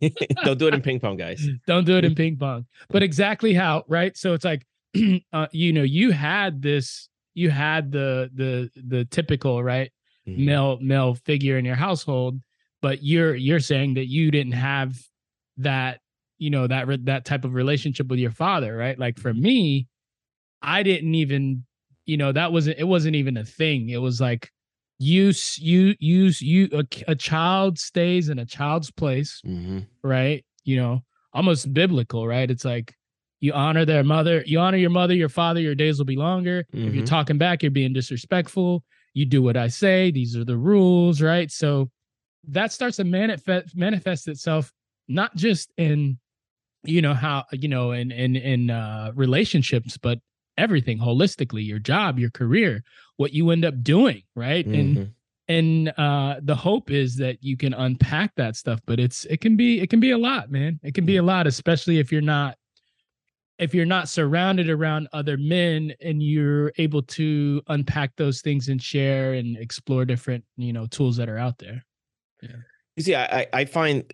Don't 0.44 0.58
do 0.58 0.68
it 0.68 0.74
in 0.74 0.82
ping 0.82 1.00
pong, 1.00 1.16
guys. 1.16 1.46
Don't 1.66 1.84
do 1.84 1.96
it 1.96 2.04
in 2.04 2.14
ping 2.14 2.36
pong. 2.36 2.66
But 2.88 3.02
exactly 3.02 3.52
how, 3.52 3.84
right? 3.88 4.16
So 4.16 4.32
it's 4.32 4.44
like, 4.44 4.66
uh, 5.32 5.46
you 5.52 5.72
know, 5.72 5.82
you 5.82 6.10
had 6.12 6.62
this, 6.62 7.08
you 7.34 7.50
had 7.50 7.90
the 7.90 8.30
the 8.34 8.70
the 8.76 9.04
typical 9.06 9.62
right 9.62 9.90
mm-hmm. 10.26 10.46
male 10.46 10.78
male 10.80 11.14
figure 11.14 11.58
in 11.58 11.64
your 11.64 11.74
household, 11.74 12.40
but 12.80 13.02
you're 13.02 13.34
you're 13.34 13.60
saying 13.60 13.94
that 13.94 14.06
you 14.06 14.30
didn't 14.30 14.52
have 14.52 14.96
that, 15.58 16.00
you 16.38 16.50
know, 16.50 16.66
that 16.66 16.86
that 17.04 17.24
type 17.24 17.44
of 17.44 17.54
relationship 17.54 18.08
with 18.08 18.18
your 18.18 18.30
father, 18.30 18.76
right? 18.76 18.98
Like 18.98 19.18
for 19.18 19.34
me, 19.34 19.88
I 20.62 20.82
didn't 20.82 21.14
even, 21.14 21.64
you 22.06 22.16
know, 22.16 22.32
that 22.32 22.52
wasn't 22.52 22.78
it 22.78 22.84
wasn't 22.84 23.16
even 23.16 23.36
a 23.36 23.44
thing. 23.44 23.90
It 23.90 23.98
was 23.98 24.20
like 24.20 24.50
you 24.98 25.32
you 25.58 25.94
use 25.98 26.40
you 26.40 26.68
a, 27.08 27.14
child 27.14 27.78
stays 27.78 28.28
in 28.28 28.38
a 28.38 28.46
child's 28.46 28.90
place 28.90 29.40
hmm 29.44 29.80
right? 30.02 30.44
You 30.64 30.76
know 30.76 31.00
almost 31.32 31.72
biblical 31.72 32.26
right? 32.26 32.50
It's 32.50 32.64
like 32.64 32.94
you 33.40 33.52
honor 33.52 33.84
their 33.84 34.04
mother 34.04 34.42
you 34.46 34.58
honor 34.60 34.76
your 34.78 34.90
mother 34.90 35.14
your 35.14 35.28
father 35.28 35.60
your 35.60 35.74
days 35.74 35.98
will 35.98 36.04
be 36.04 36.16
longer. 36.16 36.64
If 36.72 36.94
you're 36.94 37.02
Mhm. 37.02 37.06
talking 37.06 37.38
back 37.38 37.62
you're 37.62 37.70
being 37.70 37.92
disrespectful. 37.92 38.84
You 39.14 39.26
do 39.26 39.42
what 39.42 39.56
i 39.56 39.68
say. 39.68 40.10
These 40.10 40.36
are 40.36 40.44
the 40.44 40.56
rules 40.58 41.20
right? 41.22 41.50
So 41.50 41.90
that 42.48 42.72
starts 42.72 42.96
to 42.98 43.04
manifest 43.04 43.76
manifest 43.76 44.28
itself 44.28 44.72
not 45.08 45.34
just 45.36 45.72
in 45.76 46.18
you 46.84 47.00
know 47.00 47.14
how 47.14 47.44
you 47.52 47.68
know 47.68 47.92
in 47.92 48.10
in 48.10 48.36
in 48.36 48.70
uh 48.70 49.10
relationships 49.14 49.96
but 49.96 50.18
everything 50.56 50.98
holistically 50.98 51.66
your 51.66 51.78
job 51.78 52.18
your 52.18 52.30
career 52.30 52.82
what 53.16 53.32
you 53.32 53.50
end 53.50 53.64
up 53.64 53.82
doing 53.82 54.22
right 54.34 54.66
and 54.66 54.96
Mhm. 54.96 55.10
and 55.48 55.88
uh 55.98 56.40
the 56.42 56.54
hope 56.54 56.90
is 56.90 57.16
that 57.16 57.42
you 57.42 57.56
can 57.56 57.74
unpack 57.74 58.34
that 58.36 58.56
stuff 58.56 58.80
but 58.86 58.98
it's 59.00 59.24
it 59.26 59.40
can 59.40 59.56
be 59.56 59.80
it 59.80 59.90
can 59.90 60.00
be 60.00 60.10
a 60.12 60.18
lot 60.18 60.50
man 60.50 60.78
it 60.82 60.94
can 60.94 61.04
be 61.04 61.16
a 61.16 61.22
lot 61.22 61.46
especially 61.46 61.98
if 61.98 62.12
you're 62.12 62.20
not 62.22 62.56
if 63.58 63.72
you're 63.72 63.86
not 63.86 64.08
surrounded 64.08 64.68
around 64.68 65.06
other 65.12 65.36
men 65.36 65.92
and 66.00 66.22
you're 66.22 66.72
able 66.78 67.02
to 67.02 67.62
unpack 67.68 68.10
those 68.16 68.40
things 68.40 68.68
and 68.68 68.82
share 68.82 69.34
and 69.34 69.56
explore 69.56 70.04
different 70.04 70.44
you 70.56 70.72
know 70.72 70.86
tools 70.86 71.16
that 71.16 71.28
are 71.28 71.38
out 71.38 71.58
there 71.58 71.84
Yeah. 72.42 72.56
You 72.96 73.02
see, 73.02 73.14
I 73.16 73.46
I 73.52 73.64
find 73.64 74.04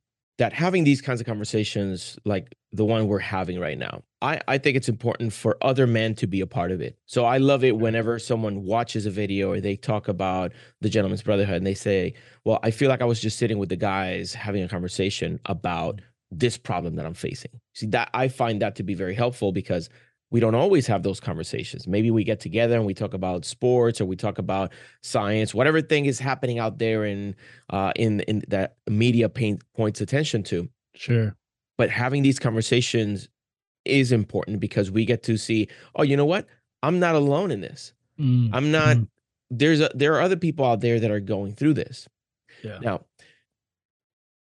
that 0.41 0.55
having 0.55 0.85
these 0.85 1.03
kinds 1.03 1.21
of 1.21 1.27
conversations, 1.27 2.19
like 2.25 2.57
the 2.73 2.83
one 2.83 3.09
we're 3.09 3.19
having 3.19 3.61
right 3.61 3.77
now, 3.77 4.03
I, 4.23 4.41
I 4.49 4.57
think 4.57 4.75
it's 4.75 4.89
important 4.89 5.35
for 5.35 5.59
other 5.61 5.87
men 5.87 6.15
to 6.15 6.27
be 6.27 6.41
a 6.41 6.47
part 6.47 6.73
of 6.73 6.81
it. 6.81 6.97
So 7.05 7.27
I 7.27 7.37
love 7.37 7.63
it 7.63 7.77
whenever 7.77 8.19
someone 8.19 8.65
watches 8.65 9.05
a 9.05 9.11
video 9.11 9.51
or 9.51 9.61
they 9.61 9.77
talk 9.77 10.09
about 10.09 10.53
the 10.81 10.89
gentlemen's 10.89 11.23
brotherhood 11.23 11.57
and 11.57 11.67
they 11.67 11.75
say, 11.75 12.15
Well, 12.47 12.59
I 12.63 12.71
feel 12.71 12.89
like 12.89 13.03
I 13.03 13.05
was 13.05 13.21
just 13.21 13.39
sitting 13.39 13.59
with 13.59 13.69
the 13.69 13.77
guys 13.77 14.33
having 14.33 14.63
a 14.63 14.69
conversation 14.69 15.39
about 15.45 15.97
mm. 15.97 16.03
this 16.31 16.57
problem 16.57 16.97
that 16.97 17.05
I'm 17.05 17.13
facing. 17.13 17.61
See, 17.75 17.89
that 17.89 18.09
I 18.15 18.29
find 18.29 18.63
that 18.63 18.77
to 18.77 18.83
be 18.83 18.95
very 18.95 19.15
helpful 19.15 19.53
because 19.53 19.91
we 20.31 20.39
don't 20.41 20.55
always 20.55 20.87
have 20.87 21.03
those 21.03 21.19
conversations. 21.21 21.87
Maybe 21.89 22.11
we 22.11 22.23
get 22.25 22.39
together 22.41 22.77
and 22.77 22.87
we 22.87 22.95
talk 22.95 23.15
about 23.15 23.45
sports 23.45 24.01
or 24.01 24.05
we 24.05 24.17
talk 24.17 24.39
about 24.39 24.73
science, 25.03 25.53
whatever 25.55 25.81
thing 25.83 26.07
is 26.07 26.19
happening 26.21 26.59
out 26.59 26.79
there 26.79 27.05
in 27.05 27.35
uh, 27.71 27.93
in 27.97 28.21
in 28.21 28.43
that 28.49 28.77
media 28.89 29.29
paint 29.29 29.63
points 29.75 30.01
attention 30.01 30.43
to. 30.45 30.69
sure 30.95 31.37
But 31.79 31.91
having 31.91 32.23
these 32.23 32.39
conversations 32.39 33.29
is 33.85 34.13
important 34.13 34.61
because 34.61 34.91
we 34.91 35.05
get 35.05 35.23
to 35.25 35.37
see, 35.37 35.69
oh, 35.97 36.03
you 36.03 36.17
know 36.17 36.27
what? 36.27 36.47
I'm 36.83 36.99
not 37.01 37.15
alone 37.15 37.51
in 37.51 37.61
this. 37.61 37.93
Mm, 38.19 38.51
I'm 38.53 38.71
not. 38.71 38.97
mm, 38.99 39.09
There's 39.51 39.81
a 39.81 39.91
there 39.95 40.15
are 40.15 40.21
other 40.21 40.37
people 40.37 40.65
out 40.65 40.81
there 40.81 41.01
that 41.01 41.11
are 41.11 41.21
going 41.21 41.55
through 41.55 41.75
this. 41.75 42.09
yeah 42.63 42.79
Now, 42.81 43.05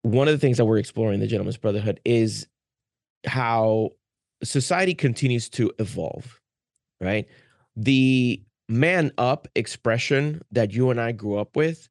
one 0.02 0.28
of 0.28 0.32
the 0.34 0.38
things 0.38 0.56
that 0.58 0.64
we're 0.66 0.78
exploring 0.78 1.14
in 1.14 1.20
the 1.20 1.26
Gentlemen's 1.26 1.56
Brotherhood 1.56 2.00
is 2.04 2.46
how 3.26 3.90
society 4.42 4.94
continues 4.94 5.48
to 5.50 5.72
evolve, 5.78 6.40
right? 7.00 7.26
The 7.76 8.42
man 8.68 9.12
up 9.18 9.48
expression 9.54 10.42
that 10.52 10.72
you 10.72 10.90
and 10.90 11.00
I 11.00 11.12
grew 11.12 11.38
up 11.38 11.56
with 11.56 11.88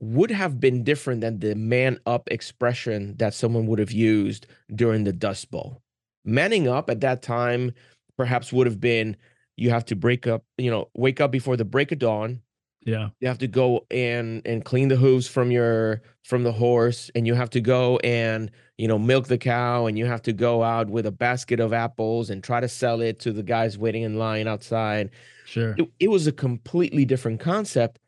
would 0.00 0.30
have 0.30 0.60
been 0.60 0.84
different 0.84 1.22
than 1.22 1.38
the 1.38 1.54
man 1.54 1.98
up 2.06 2.28
expression 2.30 3.16
that 3.16 3.34
someone 3.34 3.66
would 3.66 3.78
have 3.78 3.92
used 3.92 4.46
during 4.74 5.04
the 5.04 5.12
Dust 5.12 5.50
Bowl. 5.50 5.82
Manning 6.24 6.68
up 6.68 6.90
at 6.90 7.00
that 7.00 7.22
time 7.22 7.72
perhaps 8.16 8.52
would 8.52 8.66
have 8.66 8.80
been 8.80 9.16
you 9.56 9.70
have 9.70 9.84
to 9.86 9.96
break 9.96 10.26
up, 10.26 10.44
you 10.58 10.70
know, 10.70 10.90
wake 10.94 11.20
up 11.20 11.30
before 11.30 11.56
the 11.56 11.64
break 11.64 11.92
of 11.92 11.98
dawn, 11.98 12.42
yeah 12.86 13.08
you 13.20 13.28
have 13.28 13.38
to 13.38 13.48
go 13.48 13.84
and 13.90 14.40
and 14.46 14.64
clean 14.64 14.88
the 14.88 14.96
hooves 14.96 15.26
from 15.28 15.50
your 15.50 16.00
from 16.22 16.44
the 16.44 16.52
horse 16.52 17.10
and 17.14 17.26
you 17.26 17.34
have 17.34 17.50
to 17.50 17.60
go 17.60 17.98
and 17.98 18.50
you 18.78 18.88
know 18.88 18.98
milk 18.98 19.26
the 19.26 19.36
cow 19.36 19.86
and 19.86 19.98
you 19.98 20.06
have 20.06 20.22
to 20.22 20.32
go 20.32 20.62
out 20.62 20.88
with 20.88 21.04
a 21.04 21.10
basket 21.10 21.60
of 21.60 21.72
apples 21.72 22.30
and 22.30 22.42
try 22.42 22.60
to 22.60 22.68
sell 22.68 23.00
it 23.00 23.18
to 23.18 23.32
the 23.32 23.42
guys 23.42 23.76
waiting 23.76 24.02
in 24.02 24.18
line 24.18 24.46
outside 24.48 25.10
sure 25.44 25.74
it, 25.76 25.88
it 26.00 26.08
was 26.08 26.26
a 26.26 26.32
completely 26.32 27.04
different 27.04 27.40
concept 27.40 27.98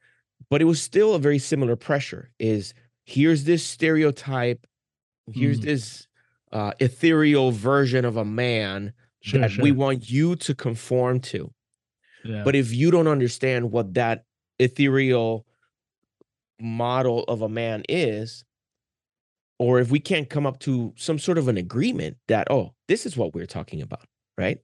but 0.49 0.63
it 0.63 0.65
was 0.65 0.81
still 0.81 1.15
a 1.15 1.19
very 1.19 1.39
similar 1.39 1.77
pressure 1.77 2.31
is 2.39 2.73
here's 3.05 3.45
this 3.45 3.65
stereotype 3.65 4.67
here's 5.33 5.61
Mm. 5.61 5.65
this 5.65 6.07
uh, 6.53 6.73
ethereal 6.81 7.51
version 7.51 8.05
of 8.07 8.17
a 8.17 8.25
man 8.25 8.93
sure, 9.21 9.41
that 9.41 9.51
sure. 9.51 9.63
we 9.63 9.73
want 9.73 10.09
you 10.09 10.37
to 10.37 10.55
conform 10.55 11.21
to 11.21 11.53
yeah. 12.25 12.43
but 12.45 12.55
if 12.55 12.73
you 12.73 12.91
don't 12.91 13.09
understand 13.09 13.71
what 13.71 13.93
that 13.95 14.25
ethereal 14.59 15.47
model 16.61 17.25
of 17.25 17.43
a 17.43 17.49
man 17.49 17.85
is, 17.89 18.45
or 19.59 19.81
if 19.81 19.91
we 19.91 20.01
can't 20.01 20.31
come 20.31 20.47
up 20.47 20.59
to 20.61 20.93
some 20.97 21.19
sort 21.19 21.39
of 21.39 21.49
an 21.49 21.57
agreement 21.57 22.17
that, 22.29 22.49
oh, 22.51 22.75
this 22.87 23.07
is 23.07 23.17
what 23.17 23.35
we're 23.35 23.47
talking 23.47 23.83
about, 23.83 24.07
right? 24.37 24.59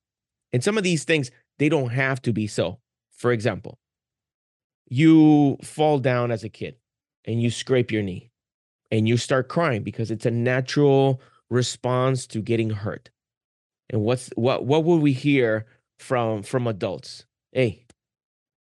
And 0.52 0.62
some 0.62 0.78
of 0.78 0.84
these 0.84 1.04
things, 1.04 1.30
they 1.58 1.68
don't 1.68 1.90
have 1.90 2.22
to 2.22 2.32
be 2.32 2.46
so. 2.46 2.78
For 3.16 3.32
example, 3.32 3.78
you 4.88 5.56
fall 5.62 5.98
down 5.98 6.30
as 6.30 6.44
a 6.44 6.48
kid 6.48 6.76
and 7.24 7.40
you 7.42 7.50
scrape 7.50 7.90
your 7.90 8.02
knee 8.02 8.30
and 8.90 9.08
you 9.08 9.16
start 9.16 9.48
crying 9.48 9.82
because 9.82 10.10
it's 10.10 10.26
a 10.26 10.30
natural 10.30 11.20
response 11.50 12.26
to 12.28 12.40
getting 12.40 12.70
hurt. 12.70 13.10
And 13.90 14.02
what's 14.02 14.30
what 14.36 14.64
what 14.64 14.84
would 14.84 15.02
we 15.02 15.12
hear 15.12 15.66
from 15.98 16.42
from 16.42 16.66
adults? 16.66 17.26
Hey, 17.52 17.84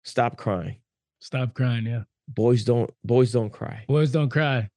stop 0.04 0.38
crying. 0.38 0.78
Stop 1.26 1.54
crying 1.54 1.86
yeah 1.86 2.04
Boys 2.28 2.64
don't 2.64 2.90
boys 3.04 3.32
don't 3.32 3.52
cry. 3.52 3.86
boys 3.88 4.12
don't 4.12 4.30
cry 4.30 4.70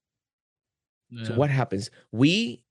So 1.25 1.35
what 1.35 1.49
happens? 1.51 1.91
We 2.13 2.63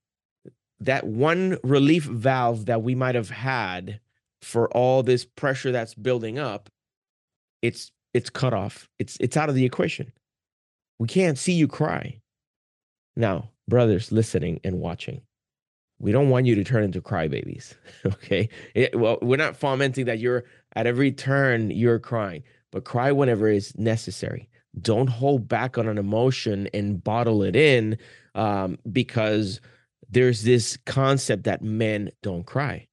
that 0.80 1.04
one 1.08 1.58
relief 1.64 2.04
valve 2.06 2.68
that 2.68 2.84
we 2.84 2.94
might 2.94 3.16
have 3.16 3.32
had 3.32 4.00
for 4.44 4.70
all 4.78 5.02
this 5.02 5.26
pressure 5.26 5.72
that's 5.72 5.96
building 5.96 6.38
up, 6.38 6.70
it's 7.64 7.92
it's 8.14 8.30
cut 8.30 8.54
off. 8.54 8.88
It's 9.00 9.18
it's 9.20 9.36
out 9.36 9.50
of 9.50 9.56
the 9.56 9.66
equation. 9.66 10.12
We 11.00 11.08
can't 11.08 11.38
see 11.40 11.54
you 11.54 11.68
cry. 11.68 12.20
Now, 13.16 13.50
brothers 13.68 14.12
listening 14.12 14.60
and 14.64 14.80
watching, 14.80 15.22
we 16.00 16.12
don't 16.12 16.30
want 16.30 16.46
you 16.46 16.54
to 16.56 16.64
turn 16.64 16.84
into 16.84 17.02
crybabies. 17.02 17.74
Okay. 18.06 18.50
It- 18.76 18.94
well, 19.00 19.18
we're 19.24 19.38
not 19.38 19.58
fomenting 19.58 20.06
that 20.06 20.20
you're 20.20 20.44
at 20.76 20.86
every 20.86 21.12
turn 21.12 21.72
you're 21.72 21.98
crying, 22.00 22.44
but 22.72 22.86
cry 22.86 23.12
whenever 23.12 23.48
is 23.48 23.78
necessary. 23.78 24.50
Don't 24.80 25.08
hold 25.08 25.48
back 25.48 25.78
on 25.78 25.88
an 25.88 25.98
emotion 25.98 26.68
and 26.74 27.04
bottle 27.04 27.44
it 27.44 27.56
in 27.56 27.98
um, 28.36 28.78
because 28.92 29.60
there's 30.10 30.44
this 30.44 30.78
concept 30.86 31.44
that 31.46 31.62
men 31.62 32.12
don't 32.22 32.46
cry. 32.46 32.88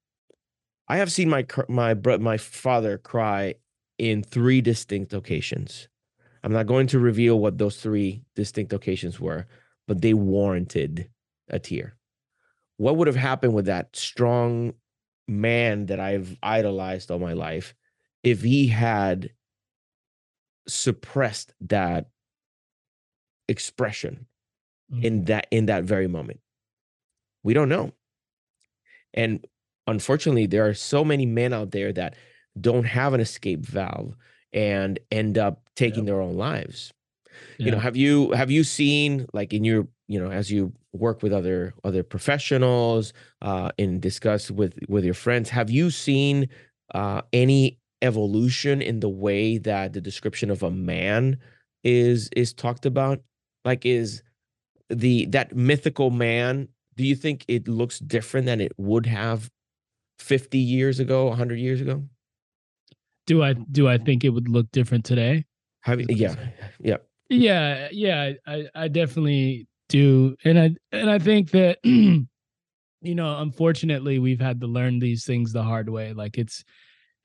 I 0.89 0.99
have 0.99 1.13
seen 1.13 1.29
my 1.29 1.47
my 1.69 1.95
my 1.95 2.37
father 2.37 2.99
cry 2.99 3.55
in 3.99 4.23
three 4.23 4.61
distinct 4.61 5.13
occasions. 5.13 5.89
I'm 6.43 6.53
not 6.53 6.67
going 6.67 6.87
to 6.89 6.99
reveal 6.99 7.39
what 7.39 7.57
those 7.57 7.81
three 7.81 8.23
distinct 8.37 8.73
occasions 8.73 9.19
were, 9.19 9.47
but 9.89 10.03
they 10.03 10.13
warranted 10.13 11.09
a 11.49 11.59
tear. 11.59 11.97
What 12.77 12.97
would 12.97 13.07
have 13.07 13.17
happened 13.17 13.55
with 13.55 13.67
that 13.67 13.97
strong 13.97 14.75
man 15.27 15.87
that 15.87 16.01
I've 16.01 16.37
idolized 16.43 17.11
all 17.11 17.19
my 17.19 17.33
life 17.33 17.75
if 18.23 18.43
he 18.43 18.67
had 18.67 19.31
suppressed 20.67 21.53
that 21.61 22.09
expression 23.49 24.27
Mhm. 24.93 25.05
in 25.05 25.25
that 25.25 25.47
in 25.51 25.67
that 25.67 25.85
very 25.85 26.09
moment? 26.09 26.41
We 27.43 27.55
don't 27.55 27.69
know. 27.69 27.93
And 29.13 29.47
unfortunately, 29.87 30.47
there 30.47 30.67
are 30.67 30.75
so 30.75 31.05
many 31.05 31.27
men 31.27 31.53
out 31.53 31.71
there 31.71 31.93
that 31.93 32.17
don't 32.61 32.85
have 32.85 33.15
an 33.15 33.21
escape 33.21 33.61
valve 33.61 34.17
and 34.53 34.99
end 35.11 35.37
up 35.39 35.69
taking 35.75 36.05
their 36.05 36.21
own 36.21 36.37
lives 36.37 36.93
you 37.59 37.69
know 37.71 37.81
have 37.81 37.97
you 37.97 38.31
have 38.33 38.49
you 38.51 38.63
seen 38.63 39.27
like 39.33 39.53
in 39.53 39.65
your 39.65 39.89
you 40.07 40.21
know 40.21 40.31
as 40.31 40.53
you 40.53 40.73
work 40.93 41.23
with 41.23 41.33
other 41.33 41.75
other 41.83 42.05
professionals 42.05 43.13
uh 43.43 43.73
and 43.79 44.01
discuss 44.01 44.53
with 44.53 44.79
with 44.89 45.05
your 45.05 45.15
friends 45.15 45.51
have 45.51 45.69
you 45.71 45.91
seen 45.91 46.49
uh 46.95 47.23
any 47.33 47.79
evolution 48.05 48.83
in 48.83 49.01
the 49.01 49.09
way 49.09 49.59
that 49.59 49.93
the 49.93 50.01
description 50.01 50.51
of 50.51 50.63
a 50.63 50.71
man 50.71 51.39
is 51.83 52.29
is 52.37 52.53
talked 52.53 52.87
about? 52.87 53.21
Like 53.65 53.85
is 53.87 54.23
the 54.91 55.27
that 55.27 55.57
mythical 55.57 56.11
man 56.11 56.69
do 56.97 57.05
you 57.05 57.17
think 57.17 57.45
it 57.49 57.67
looks 57.67 57.99
different 57.99 58.47
than 58.47 58.61
it 58.61 58.73
would 58.77 59.07
have 59.07 59.51
50 60.21 60.59
years 60.59 61.01
ago 61.01 61.27
100 61.27 61.59
years 61.59 61.81
ago? 61.81 62.03
Do 63.27 63.43
i 63.43 63.55
do 63.55 63.89
i 63.89 63.99
think 63.99 64.23
it 64.23 64.31
would 64.31 64.49
look 64.49 64.71
different 64.71 65.05
today? 65.05 65.45
Have 65.81 66.01
you, 66.01 66.07
Is 66.09 66.21
what 66.21 66.39
you're 66.39 66.53
yeah. 66.81 66.97
Yeah 66.97 66.97
yeah 67.31 67.89
yeah 67.91 68.33
i 68.47 68.67
i 68.75 68.89
definitely 68.89 69.67
do. 69.89 70.37
And 70.45 70.59
i 70.59 70.71
and 70.93 71.11
i 71.11 71.19
think 71.19 71.51
that 71.51 71.79
you 71.85 73.15
know 73.15 73.39
unfortunately 73.41 74.19
we've 74.19 74.41
had 74.41 74.61
to 74.61 74.67
learn 74.67 74.99
these 74.99 75.25
things 75.25 75.53
the 75.53 75.63
hard 75.63 75.89
way. 75.89 76.13
Like 76.13 76.39
it's 76.39 76.65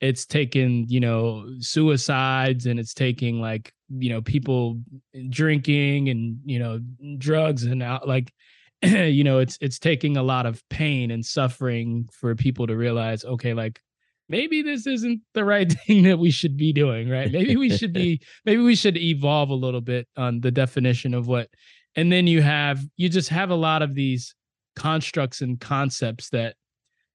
it's 0.00 0.24
taken 0.24 0.86
you 0.88 1.00
know 1.00 1.46
suicides 1.60 2.66
and 2.66 2.80
it's 2.80 2.94
taking 2.94 3.40
like 3.40 3.72
you 3.88 4.10
know 4.10 4.22
people 4.22 4.80
drinking 5.28 6.08
and 6.08 6.38
you 6.44 6.58
know 6.58 6.80
drugs 7.18 7.64
and 7.64 7.82
out 7.82 8.08
like 8.08 8.32
you 8.82 9.24
know 9.24 9.38
it's 9.38 9.58
it's 9.60 9.78
taking 9.78 10.16
a 10.16 10.22
lot 10.22 10.46
of 10.46 10.62
pain 10.70 11.10
and 11.10 11.24
suffering 11.24 12.08
for 12.12 12.34
people 12.34 12.66
to 12.66 12.76
realize 12.76 13.24
okay 13.24 13.52
like 13.52 13.80
maybe 14.28 14.62
this 14.62 14.86
isn't 14.86 15.20
the 15.34 15.44
right 15.44 15.72
thing 15.86 16.04
that 16.04 16.18
we 16.18 16.30
should 16.30 16.56
be 16.56 16.72
doing 16.72 17.08
right? 17.10 17.30
Maybe 17.30 17.56
we 17.56 17.76
should 17.76 17.92
be 17.92 18.22
maybe 18.46 18.62
we 18.62 18.76
should 18.76 18.96
evolve 18.96 19.50
a 19.50 19.54
little 19.54 19.82
bit 19.82 20.08
on 20.16 20.40
the 20.40 20.50
definition 20.50 21.12
of 21.12 21.26
what 21.26 21.48
and 21.96 22.10
then 22.10 22.26
you 22.26 22.40
have 22.40 22.80
you 22.96 23.08
just 23.08 23.28
have 23.28 23.50
a 23.50 23.54
lot 23.54 23.82
of 23.82 23.94
these 23.94 24.34
constructs 24.76 25.42
and 25.42 25.60
concepts 25.60 26.30
that 26.30 26.54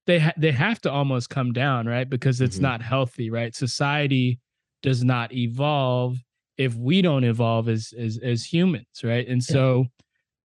they 0.06 0.18
ha- 0.18 0.32
they 0.36 0.52
have 0.52 0.80
to 0.80 0.90
almost 0.90 1.30
come 1.30 1.52
down 1.52 1.86
right 1.86 2.08
because 2.08 2.40
it's 2.40 2.56
mm-hmm. 2.56 2.64
not 2.64 2.82
healthy 2.82 3.30
right 3.30 3.54
society 3.54 4.38
does 4.82 5.04
not 5.04 5.32
evolve 5.32 6.16
if 6.56 6.74
we 6.74 7.02
don't 7.02 7.24
evolve 7.24 7.68
as 7.68 7.92
as 7.98 8.18
as 8.22 8.44
humans 8.44 8.86
right 9.02 9.28
and 9.28 9.42
so 9.42 9.80
yeah. 9.80 9.86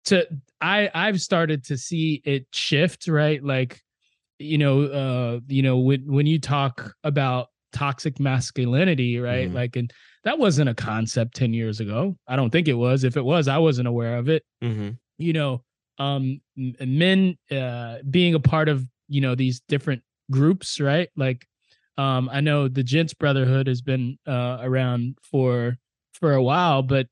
to 0.05 0.27
i 0.61 0.89
i've 0.93 1.21
started 1.21 1.63
to 1.63 1.77
see 1.77 2.21
it 2.25 2.45
shift 2.51 3.07
right 3.07 3.43
like 3.43 3.81
you 4.39 4.57
know 4.57 4.83
uh 4.83 5.39
you 5.47 5.61
know 5.61 5.77
when 5.77 6.01
when 6.11 6.27
you 6.27 6.39
talk 6.39 6.93
about 7.03 7.47
toxic 7.71 8.19
masculinity 8.19 9.19
right 9.19 9.47
mm-hmm. 9.47 9.55
like 9.55 9.75
and 9.75 9.91
that 10.23 10.39
wasn't 10.39 10.67
a 10.67 10.73
concept 10.73 11.35
10 11.35 11.53
years 11.53 11.79
ago 11.79 12.15
i 12.27 12.35
don't 12.35 12.49
think 12.49 12.67
it 12.67 12.73
was 12.73 13.03
if 13.03 13.17
it 13.17 13.23
was 13.23 13.47
i 13.47 13.57
wasn't 13.57 13.87
aware 13.87 14.17
of 14.17 14.29
it 14.29 14.43
mm-hmm. 14.63 14.89
you 15.17 15.33
know 15.33 15.61
um 15.97 16.39
men 16.55 17.37
uh 17.51 17.97
being 18.09 18.33
a 18.33 18.39
part 18.39 18.69
of 18.69 18.85
you 19.07 19.21
know 19.21 19.35
these 19.35 19.61
different 19.67 20.01
groups 20.31 20.79
right 20.79 21.09
like 21.15 21.45
um 21.97 22.29
i 22.31 22.41
know 22.41 22.67
the 22.67 22.83
gents 22.83 23.13
brotherhood 23.13 23.67
has 23.67 23.81
been 23.81 24.17
uh 24.27 24.57
around 24.61 25.17
for 25.21 25.77
for 26.13 26.33
a 26.33 26.43
while 26.43 26.81
but 26.81 27.07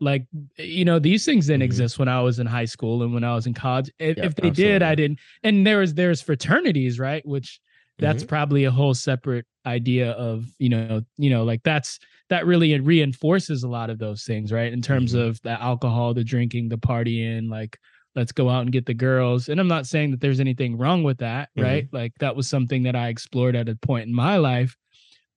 like 0.00 0.26
you 0.56 0.84
know 0.84 0.98
these 0.98 1.24
things 1.24 1.46
didn't 1.46 1.60
mm-hmm. 1.60 1.64
exist 1.64 1.98
when 1.98 2.08
i 2.08 2.20
was 2.20 2.38
in 2.38 2.46
high 2.46 2.64
school 2.64 3.02
and 3.02 3.12
when 3.12 3.24
i 3.24 3.34
was 3.34 3.46
in 3.46 3.54
college 3.54 3.90
if, 3.98 4.16
if 4.18 4.34
they 4.34 4.48
absolutely. 4.48 4.50
did 4.50 4.82
i 4.82 4.94
didn't 4.94 5.18
and 5.42 5.66
there's 5.66 5.94
there's 5.94 6.20
fraternities 6.20 6.98
right 6.98 7.26
which 7.26 7.60
that's 7.98 8.22
mm-hmm. 8.22 8.28
probably 8.28 8.64
a 8.64 8.70
whole 8.70 8.94
separate 8.94 9.44
idea 9.66 10.12
of 10.12 10.46
you 10.58 10.68
know 10.68 11.02
you 11.16 11.30
know 11.30 11.44
like 11.44 11.62
that's 11.62 11.98
that 12.30 12.46
really 12.46 12.78
reinforces 12.80 13.62
a 13.62 13.68
lot 13.68 13.90
of 13.90 13.98
those 13.98 14.24
things 14.24 14.52
right 14.52 14.72
in 14.72 14.80
terms 14.80 15.14
mm-hmm. 15.14 15.28
of 15.28 15.40
the 15.42 15.60
alcohol 15.62 16.14
the 16.14 16.24
drinking 16.24 16.68
the 16.68 16.78
partying 16.78 17.50
like 17.50 17.78
let's 18.18 18.32
go 18.32 18.50
out 18.50 18.62
and 18.62 18.72
get 18.72 18.84
the 18.84 18.94
girls. 18.94 19.48
And 19.48 19.60
i'm 19.60 19.68
not 19.68 19.86
saying 19.86 20.10
that 20.10 20.20
there's 20.20 20.40
anything 20.40 20.76
wrong 20.76 21.02
with 21.04 21.18
that 21.18 21.48
mm-hmm. 21.50 21.62
right? 21.62 21.88
Like 21.92 22.12
that 22.18 22.36
was 22.36 22.48
something 22.48 22.82
that 22.82 22.96
i 22.96 23.08
explored 23.08 23.56
at 23.56 23.68
a 23.68 23.76
point 23.76 24.08
in 24.08 24.14
my 24.14 24.36
life. 24.36 24.76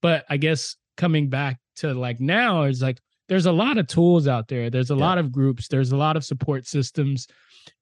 But 0.01 0.25
i 0.29 0.37
guess 0.37 0.75
coming 0.97 1.29
back 1.29 1.59
to 1.77 1.93
like 1.93 2.19
now 2.19 2.63
is 2.63 2.81
like 2.81 2.99
there's 3.29 3.45
a 3.45 3.51
lot 3.51 3.77
of 3.77 3.87
tools 3.87 4.27
out 4.27 4.49
there. 4.49 4.69
There's 4.69 4.91
a 4.91 4.95
yeah. 4.95 5.05
lot 5.05 5.17
of 5.17 5.31
groups. 5.31 5.69
There's 5.69 5.93
a 5.93 5.97
lot 5.97 6.17
of 6.17 6.25
support 6.25 6.67
systems. 6.67 7.27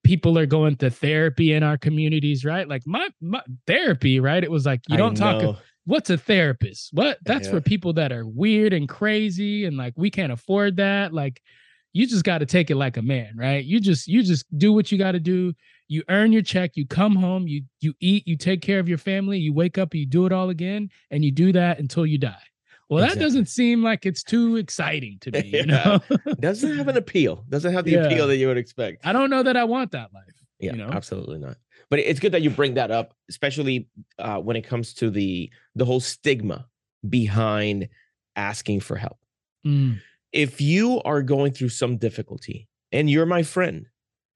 People 0.03 0.37
are 0.37 0.45
going 0.45 0.75
to 0.75 0.91
therapy 0.91 1.53
in 1.53 1.63
our 1.63 1.77
communities 1.77 2.45
right? 2.45 2.67
Like 2.67 2.83
my, 2.85 3.09
my 3.19 3.41
therapy 3.65 4.19
right? 4.19 4.43
It 4.43 4.51
was 4.51 4.65
like 4.65 4.81
you 4.89 4.97
don't 4.97 5.15
talk 5.15 5.57
what's 5.89 6.11
a 6.11 6.17
therapist? 6.17 6.93
What? 6.93 7.17
That's 7.25 7.47
yeah. 7.47 7.53
for 7.53 7.61
people 7.61 7.93
that 7.93 8.11
are 8.11 8.25
weird 8.25 8.73
and 8.73 8.87
crazy 8.87 9.65
and 9.65 9.75
like 9.75 9.93
we 9.97 10.11
can't 10.11 10.31
afford 10.31 10.77
that. 10.77 11.13
Like 11.13 11.41
you 11.93 12.05
just 12.05 12.23
got 12.23 12.39
to 12.39 12.45
take 12.45 12.69
it 12.69 12.75
like 12.75 12.97
a 12.97 13.01
man, 13.01 13.33
right? 13.35 13.63
You 13.63 13.79
just 13.79 14.07
you 14.07 14.23
just 14.23 14.45
do 14.57 14.71
what 14.71 14.91
you 14.91 14.97
got 14.97 15.13
to 15.13 15.19
do. 15.19 15.53
You 15.87 16.03
earn 16.09 16.31
your 16.31 16.43
check, 16.43 16.71
you 16.75 16.85
come 16.85 17.15
home, 17.15 17.47
you 17.47 17.63
you 17.81 17.93
eat, 17.99 18.27
you 18.27 18.37
take 18.37 18.61
care 18.61 18.79
of 18.79 18.87
your 18.87 18.97
family, 18.97 19.39
you 19.39 19.53
wake 19.53 19.77
up, 19.77 19.95
you 19.95 20.05
do 20.05 20.25
it 20.25 20.31
all 20.31 20.49
again, 20.49 20.89
and 21.09 21.25
you 21.25 21.31
do 21.31 21.51
that 21.53 21.79
until 21.79 22.05
you 22.05 22.17
die. 22.17 22.35
Well, 22.89 23.03
exactly. 23.03 23.19
that 23.19 23.25
doesn't 23.25 23.49
seem 23.49 23.83
like 23.83 24.05
it's 24.05 24.23
too 24.23 24.55
exciting 24.57 25.17
to 25.21 25.31
me, 25.31 25.49
you 25.53 25.65
know. 25.65 25.99
doesn't 26.39 26.75
have 26.75 26.87
an 26.87 26.97
appeal. 26.97 27.43
Doesn't 27.49 27.71
have 27.71 27.85
the 27.85 27.91
yeah. 27.91 28.05
appeal 28.05 28.27
that 28.27 28.37
you 28.37 28.47
would 28.47 28.57
expect. 28.57 29.05
I 29.05 29.13
don't 29.13 29.29
know 29.29 29.43
that 29.43 29.55
I 29.55 29.63
want 29.63 29.91
that 29.91 30.11
life. 30.11 30.23
Yeah, 30.59 30.71
you 30.71 30.77
know? 30.77 30.89
absolutely 30.89 31.37
not. 31.37 31.57
But 31.91 31.99
it's 31.99 32.19
good 32.19 32.31
that 32.31 32.41
you 32.41 32.49
bring 32.49 32.75
that 32.75 32.91
up, 32.91 33.13
especially 33.29 33.87
uh, 34.17 34.39
when 34.39 34.55
it 34.55 34.63
comes 34.63 34.93
to 34.95 35.09
the 35.09 35.51
the 35.75 35.85
whole 35.85 35.99
stigma 35.99 36.67
behind 37.07 37.89
asking 38.35 38.81
for 38.81 38.95
help. 38.95 39.17
Mm 39.65 39.99
if 40.31 40.61
you 40.61 41.01
are 41.03 41.21
going 41.21 41.53
through 41.53 41.69
some 41.69 41.97
difficulty 41.97 42.67
and 42.91 43.09
you're 43.09 43.25
my 43.25 43.43
friend 43.43 43.87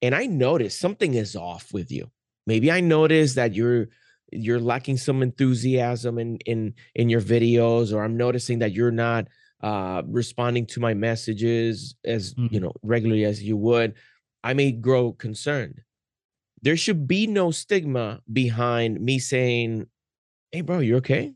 and 0.02 0.16
I 0.16 0.26
notice 0.26 0.78
something 0.78 1.14
is 1.14 1.36
off 1.36 1.74
with 1.74 1.92
you, 1.92 2.12
maybe 2.48 2.72
I 2.72 2.82
notice 2.82 3.36
that 3.36 3.54
you're 3.54 3.88
you're 4.32 4.60
lacking 4.60 4.98
some 4.98 5.22
enthusiasm 5.22 6.18
in 6.18 6.38
in 6.46 6.74
in 6.96 7.10
your 7.10 7.22
videos 7.22 7.94
or 7.94 8.04
I'm 8.04 8.18
noticing 8.18 8.60
that 8.60 8.74
you're 8.74 8.92
not 8.92 9.28
uh 9.62 10.02
responding 10.08 10.66
to 10.68 10.80
my 10.80 10.94
messages 10.94 11.96
as 12.04 12.34
mm-hmm. 12.34 12.54
you 12.54 12.60
know 12.60 12.74
regularly 12.82 13.26
as 13.26 13.44
you 13.44 13.56
would, 13.58 13.94
I 14.44 14.54
may 14.54 14.72
grow 14.72 15.14
concerned. 15.14 15.82
There 16.62 16.78
should 16.78 17.08
be 17.08 17.28
no 17.28 17.52
stigma 17.52 18.22
behind 18.32 19.00
me 19.02 19.20
saying, 19.20 19.88
"Hey 20.52 20.62
bro, 20.62 20.80
you 20.80 20.98
okay?" 20.98 21.34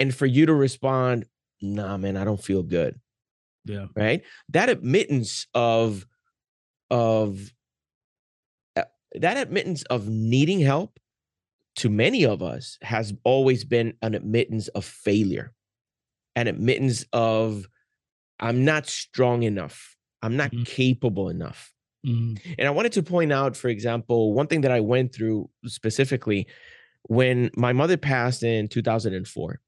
And 0.00 0.14
for 0.14 0.26
you 0.26 0.46
to 0.46 0.54
respond, 0.54 1.26
"Nah, 1.60 1.96
man, 1.96 2.16
I 2.16 2.24
don't 2.24 2.42
feel 2.42 2.62
good." 2.62 2.98
Yeah. 3.64 3.86
Right. 3.94 4.22
That 4.50 4.68
admittance 4.68 5.46
of 5.54 6.06
of 6.90 7.52
uh, 8.76 8.84
that 9.14 9.36
admittance 9.36 9.82
of 9.84 10.08
needing 10.08 10.60
help 10.60 10.98
to 11.76 11.88
many 11.88 12.24
of 12.24 12.42
us 12.42 12.78
has 12.82 13.14
always 13.24 13.64
been 13.64 13.94
an 14.02 14.14
admittance 14.14 14.68
of 14.68 14.84
failure, 14.84 15.52
an 16.36 16.48
admittance 16.48 17.04
of 17.12 17.66
I'm 18.40 18.64
not 18.64 18.88
strong 18.88 19.42
enough. 19.44 19.96
I'm 20.22 20.36
not 20.36 20.50
mm-hmm. 20.50 20.64
capable 20.64 21.28
enough. 21.28 21.72
Mm-hmm. 22.06 22.52
And 22.58 22.68
I 22.68 22.70
wanted 22.72 22.92
to 22.92 23.02
point 23.02 23.32
out, 23.32 23.56
for 23.56 23.68
example, 23.68 24.34
one 24.34 24.48
thing 24.48 24.62
that 24.62 24.72
I 24.72 24.80
went 24.80 25.14
through 25.14 25.48
specifically 25.66 26.48
when 27.04 27.50
my 27.56 27.72
mother 27.72 27.96
passed 27.96 28.42
in 28.42 28.68
2004. 28.68 29.60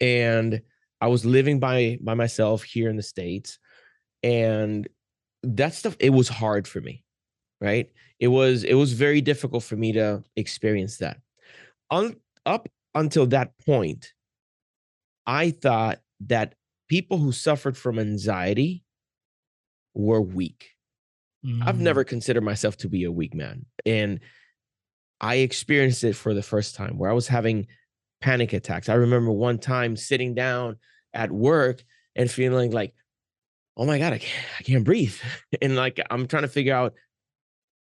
And 0.00 0.62
I 1.00 1.08
was 1.08 1.24
living 1.24 1.58
by 1.60 1.98
by 2.00 2.14
myself 2.14 2.62
here 2.62 2.90
in 2.90 2.96
the 2.96 3.02
states, 3.02 3.58
and 4.22 4.88
that 5.42 5.74
stuff 5.74 5.96
it 5.98 6.10
was 6.10 6.28
hard 6.28 6.68
for 6.68 6.80
me, 6.80 7.04
right? 7.60 7.90
It 8.18 8.28
was 8.28 8.64
it 8.64 8.74
was 8.74 8.92
very 8.92 9.20
difficult 9.20 9.64
for 9.64 9.76
me 9.76 9.92
to 9.92 10.22
experience 10.36 10.98
that. 10.98 11.18
On 11.90 12.16
up 12.44 12.68
until 12.94 13.26
that 13.28 13.52
point, 13.64 14.12
I 15.26 15.50
thought 15.50 16.00
that 16.26 16.54
people 16.88 17.18
who 17.18 17.32
suffered 17.32 17.76
from 17.76 17.98
anxiety 17.98 18.84
were 19.94 20.20
weak. 20.20 20.70
Mm. 21.44 21.66
I've 21.66 21.80
never 21.80 22.04
considered 22.04 22.42
myself 22.42 22.76
to 22.78 22.88
be 22.88 23.04
a 23.04 23.12
weak 23.12 23.34
man, 23.34 23.64
and 23.86 24.20
I 25.20 25.36
experienced 25.36 26.04
it 26.04 26.14
for 26.14 26.34
the 26.34 26.42
first 26.42 26.74
time 26.74 26.98
where 26.98 27.10
I 27.10 27.14
was 27.14 27.28
having 27.28 27.66
panic 28.20 28.52
attacks. 28.52 28.88
I 28.88 28.94
remember 28.94 29.32
one 29.32 29.58
time 29.58 29.96
sitting 29.96 30.34
down 30.34 30.76
at 31.14 31.30
work 31.30 31.82
and 32.14 32.30
feeling 32.30 32.70
like, 32.70 32.94
oh 33.76 33.86
my 33.86 33.98
God, 33.98 34.12
I 34.12 34.18
can't, 34.18 34.46
I 34.58 34.62
can't 34.62 34.84
breathe. 34.84 35.16
And 35.62 35.76
like, 35.76 36.00
I'm 36.10 36.26
trying 36.26 36.42
to 36.42 36.48
figure 36.48 36.74
out, 36.74 36.94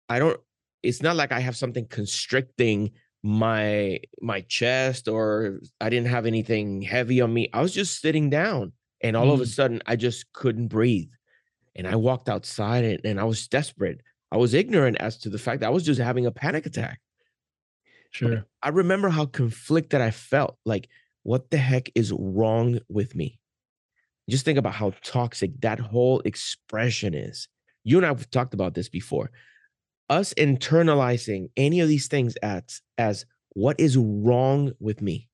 I 0.10 0.19
don't, 0.19 0.39
it's 0.82 1.02
not 1.02 1.15
like 1.15 1.32
I 1.32 1.39
have 1.39 1.56
something 1.56 1.88
constricting 1.88 2.91
my 3.24 4.00
my 4.22 4.41
chest 4.41 5.08
or 5.08 5.62
I 5.80 5.89
didn't 5.89 6.10
have 6.10 6.26
anything 6.26 6.82
heavy 6.82 7.22
on 7.22 7.34
me. 7.34 7.50
I 7.54 7.62
was 7.62 7.74
just 7.74 8.02
sitting 8.02 8.30
down 8.30 8.74
and 9.02 9.15
all 9.15 9.28
mm. 9.28 9.34
of 9.34 9.39
a 9.39 9.46
mm. 9.46 9.48
sudden 9.48 9.82
I 9.86 9.96
just 9.96 10.32
couldn't 10.34 10.67
breathe. 10.67 11.10
And 11.76 11.88
I 11.88 11.96
walked 11.96 12.30
outside 12.30 12.84
and, 12.84 13.06
and 13.06 13.19
I 13.19 13.24
was 13.24 13.48
desperate. 13.48 14.02
I 14.32 14.38
was 14.38 14.54
ignorant 14.54 14.98
as 15.00 15.17
to 15.19 15.30
the 15.30 15.39
fact 15.39 15.62
that 15.62 15.67
I 15.67 15.72
was 15.72 15.84
just 15.84 16.00
having 16.00 16.26
a 16.26 16.32
panic 16.32 16.65
attack. 16.65 17.00
Sure. 18.13 18.45
I 18.62 18.69
remember 18.69 19.10
how 19.10 19.26
conflicted 19.26 19.99
I 19.99 20.12
felt. 20.12 20.58
Like, 20.65 20.88
what 21.23 21.49
the 21.49 21.58
heck 21.58 21.89
is 21.95 22.12
wrong 22.12 22.80
with 22.89 23.15
me? 23.15 23.39
Just 24.30 24.45
think 24.45 24.58
about 24.58 24.73
how 24.73 24.93
toxic 25.04 25.60
that 25.62 25.80
whole 25.80 26.21
expression 26.21 27.13
is. 27.13 27.47
You 27.84 27.97
and 27.97 28.06
I 28.06 28.10
have 28.10 28.30
talked 28.30 28.54
about 28.54 28.73
this 28.76 28.88
before. 28.88 29.32
Us 30.10 30.34
internalizing 30.36 31.49
any 31.58 31.80
of 31.82 31.88
these 31.88 32.08
things 32.08 32.36
as, 32.38 32.82
as 32.97 33.26
what 33.54 33.80
is 33.80 33.97
wrong 33.97 34.71
with 34.80 35.02
me. 35.02 35.28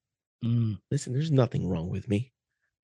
Mm. 0.43 0.79
Listen, 0.89 1.13
there's 1.13 1.31
nothing 1.31 1.67
wrong 1.67 1.89
with 1.89 2.07
me. 2.07 2.31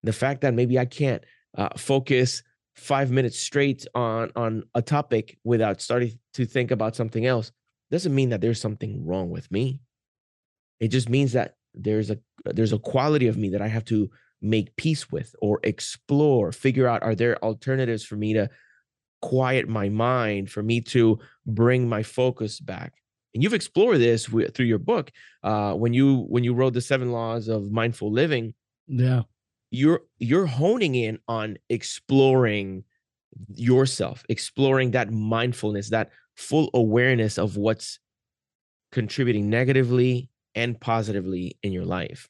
The 0.03 0.13
fact 0.13 0.41
that 0.41 0.53
maybe 0.53 0.77
I 0.77 0.85
can't 0.85 1.23
uh, 1.57 1.69
focus 1.77 2.43
five 2.75 3.09
minutes 3.09 3.39
straight 3.39 3.87
on 3.95 4.31
on 4.35 4.63
a 4.75 4.81
topic 4.81 5.37
without 5.45 5.81
starting 5.81 6.19
to 6.33 6.45
think 6.45 6.71
about 6.71 6.95
something 6.95 7.25
else 7.25 7.51
doesn't 7.89 8.13
mean 8.13 8.29
that 8.29 8.41
there's 8.41 8.59
something 8.59 9.05
wrong 9.05 9.29
with 9.29 9.49
me. 9.51 9.79
It 10.79 10.89
just 10.89 11.09
means 11.09 11.33
that 11.33 11.55
there's 11.73 12.09
a 12.09 12.17
there's 12.45 12.73
a 12.73 12.79
quality 12.79 13.27
of 13.27 13.37
me 13.37 13.49
that 13.49 13.61
I 13.61 13.67
have 13.67 13.85
to 13.85 14.09
make 14.41 14.75
peace 14.75 15.11
with 15.11 15.35
or 15.41 15.59
explore, 15.63 16.51
figure 16.51 16.87
out 16.87 17.03
are 17.03 17.15
there 17.15 17.43
alternatives 17.43 18.03
for 18.03 18.15
me 18.15 18.33
to 18.33 18.49
quiet 19.21 19.67
my 19.67 19.89
mind, 19.89 20.51
for 20.51 20.61
me 20.61 20.81
to 20.81 21.19
bring 21.45 21.89
my 21.89 22.03
focus 22.03 22.59
back. 22.59 22.93
And 23.33 23.43
you've 23.43 23.53
explored 23.53 23.99
this 23.99 24.29
with, 24.29 24.53
through 24.53 24.67
your 24.67 24.79
book 24.79 25.11
uh, 25.43 25.73
when 25.73 25.93
you 25.93 26.25
when 26.29 26.43
you 26.43 26.53
wrote 26.53 26.73
the 26.73 26.81
seven 26.81 27.11
laws 27.11 27.47
of 27.47 27.71
mindful 27.71 28.11
living. 28.11 28.53
Yeah, 28.87 29.23
you're 29.71 30.01
you're 30.19 30.45
honing 30.45 30.95
in 30.95 31.19
on 31.27 31.57
exploring 31.69 32.83
yourself 33.53 34.23
exploring 34.29 34.91
that 34.91 35.11
mindfulness 35.11 35.89
that 35.89 36.09
full 36.35 36.69
awareness 36.73 37.37
of 37.37 37.57
what's 37.57 37.99
contributing 38.93 39.49
negatively 39.49 40.29
and 40.55 40.79
positively 40.79 41.57
in 41.61 41.71
your 41.71 41.85
life. 41.85 42.27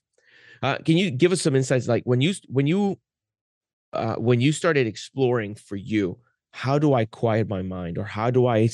Uh, 0.62 0.78
can 0.80 0.98
you 0.98 1.12
give 1.12 1.32
us 1.32 1.42
some 1.42 1.56
insights 1.56 1.88
like 1.88 2.04
when 2.06 2.22
you 2.22 2.34
when 2.48 2.68
you 2.68 2.98
uh, 3.94 4.16
when 4.16 4.42
you 4.42 4.52
started 4.52 4.88
exploring 4.88 5.56
for 5.56 5.76
you 5.76 6.18
how 6.52 6.80
do 6.80 6.94
i 6.94 7.04
quiet 7.04 7.50
my 7.50 7.62
mind 7.62 7.98
or 7.98 8.06
how 8.06 8.32
do 8.32 8.48
i 8.48 8.68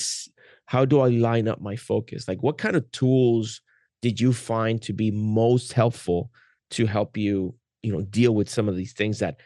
how 0.66 0.86
do 0.86 1.02
i 1.02 1.10
line 1.10 1.50
up 1.50 1.60
my 1.60 1.76
focus? 1.76 2.30
Like 2.30 2.42
what 2.42 2.58
kind 2.58 2.78
of 2.78 2.90
tools 2.92 3.60
did 4.02 4.22
you 4.22 4.32
find 4.32 4.82
to 4.84 4.94
be 4.94 5.12
most 5.12 5.74
helpful 5.74 6.32
to 6.72 6.86
help 6.86 7.18
you 7.18 7.56
you 7.84 7.92
know 7.92 8.04
deal 8.04 8.34
with 8.34 8.50
some 8.50 8.70
of 8.70 8.78
these 8.78 8.94
things 8.94 9.20
that 9.20 9.42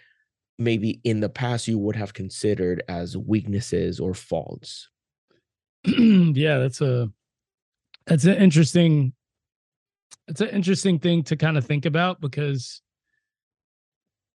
maybe 0.60 1.00
in 1.04 1.20
the 1.22 1.30
past 1.30 1.68
you 1.68 1.80
would 1.80 1.96
have 1.96 2.14
considered 2.14 2.84
as 2.88 3.18
weaknesses 3.18 4.00
or 4.00 4.14
faults? 4.14 4.90
Yeah 5.86 6.60
that's 6.60 6.82
a 6.82 7.10
that's 8.06 8.26
an 8.26 8.36
interesting 8.36 9.14
it's 10.28 10.42
an 10.42 10.50
interesting 10.50 11.00
thing 11.00 11.24
to 11.24 11.36
kind 11.36 11.58
of 11.58 11.66
think 11.66 11.86
about 11.86 12.20
because 12.22 12.82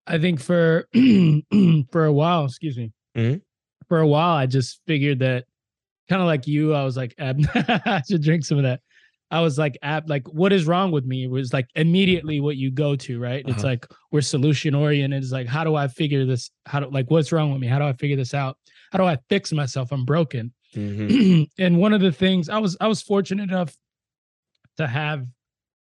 i 0.06 0.18
think 0.18 0.40
for 0.40 0.86
for 1.92 2.04
a 2.04 2.12
while 2.12 2.44
excuse 2.44 2.76
me 2.76 2.92
mm-hmm. 3.16 3.38
for 3.88 4.00
a 4.00 4.06
while 4.06 4.36
i 4.36 4.46
just 4.46 4.80
figured 4.86 5.20
that 5.20 5.44
kind 6.08 6.22
of 6.22 6.26
like 6.26 6.46
you 6.46 6.74
i 6.74 6.84
was 6.84 6.96
like 6.96 7.14
i 7.18 8.02
should 8.08 8.22
drink 8.22 8.44
some 8.44 8.58
of 8.58 8.64
that 8.64 8.80
I 9.30 9.40
was 9.40 9.58
like, 9.58 9.78
app, 9.82 10.08
like, 10.08 10.26
what 10.28 10.52
is 10.52 10.66
wrong 10.66 10.90
with 10.90 11.04
me? 11.04 11.24
It 11.24 11.30
was 11.30 11.52
like 11.52 11.68
immediately 11.76 12.40
what 12.40 12.56
you 12.56 12.70
go 12.70 12.96
to, 12.96 13.20
right? 13.20 13.44
Uh-huh. 13.44 13.54
It's 13.54 13.64
like 13.64 13.86
we're 14.10 14.22
solution 14.22 14.74
oriented. 14.74 15.22
It's 15.22 15.32
like, 15.32 15.46
how 15.46 15.62
do 15.62 15.76
I 15.76 15.86
figure 15.86 16.26
this? 16.26 16.50
How 16.66 16.80
do 16.80 16.90
like 16.90 17.10
what's 17.10 17.30
wrong 17.30 17.52
with 17.52 17.60
me? 17.60 17.68
How 17.68 17.78
do 17.78 17.84
I 17.84 17.92
figure 17.92 18.16
this 18.16 18.34
out? 18.34 18.58
How 18.90 18.98
do 18.98 19.04
I 19.04 19.18
fix 19.28 19.52
myself? 19.52 19.92
I'm 19.92 20.04
broken. 20.04 20.52
Mm-hmm. 20.74 21.44
and 21.62 21.78
one 21.78 21.92
of 21.92 22.00
the 22.00 22.12
things 22.12 22.48
I 22.48 22.58
was 22.58 22.76
I 22.80 22.88
was 22.88 23.02
fortunate 23.02 23.44
enough 23.44 23.76
to 24.78 24.88
have 24.88 25.26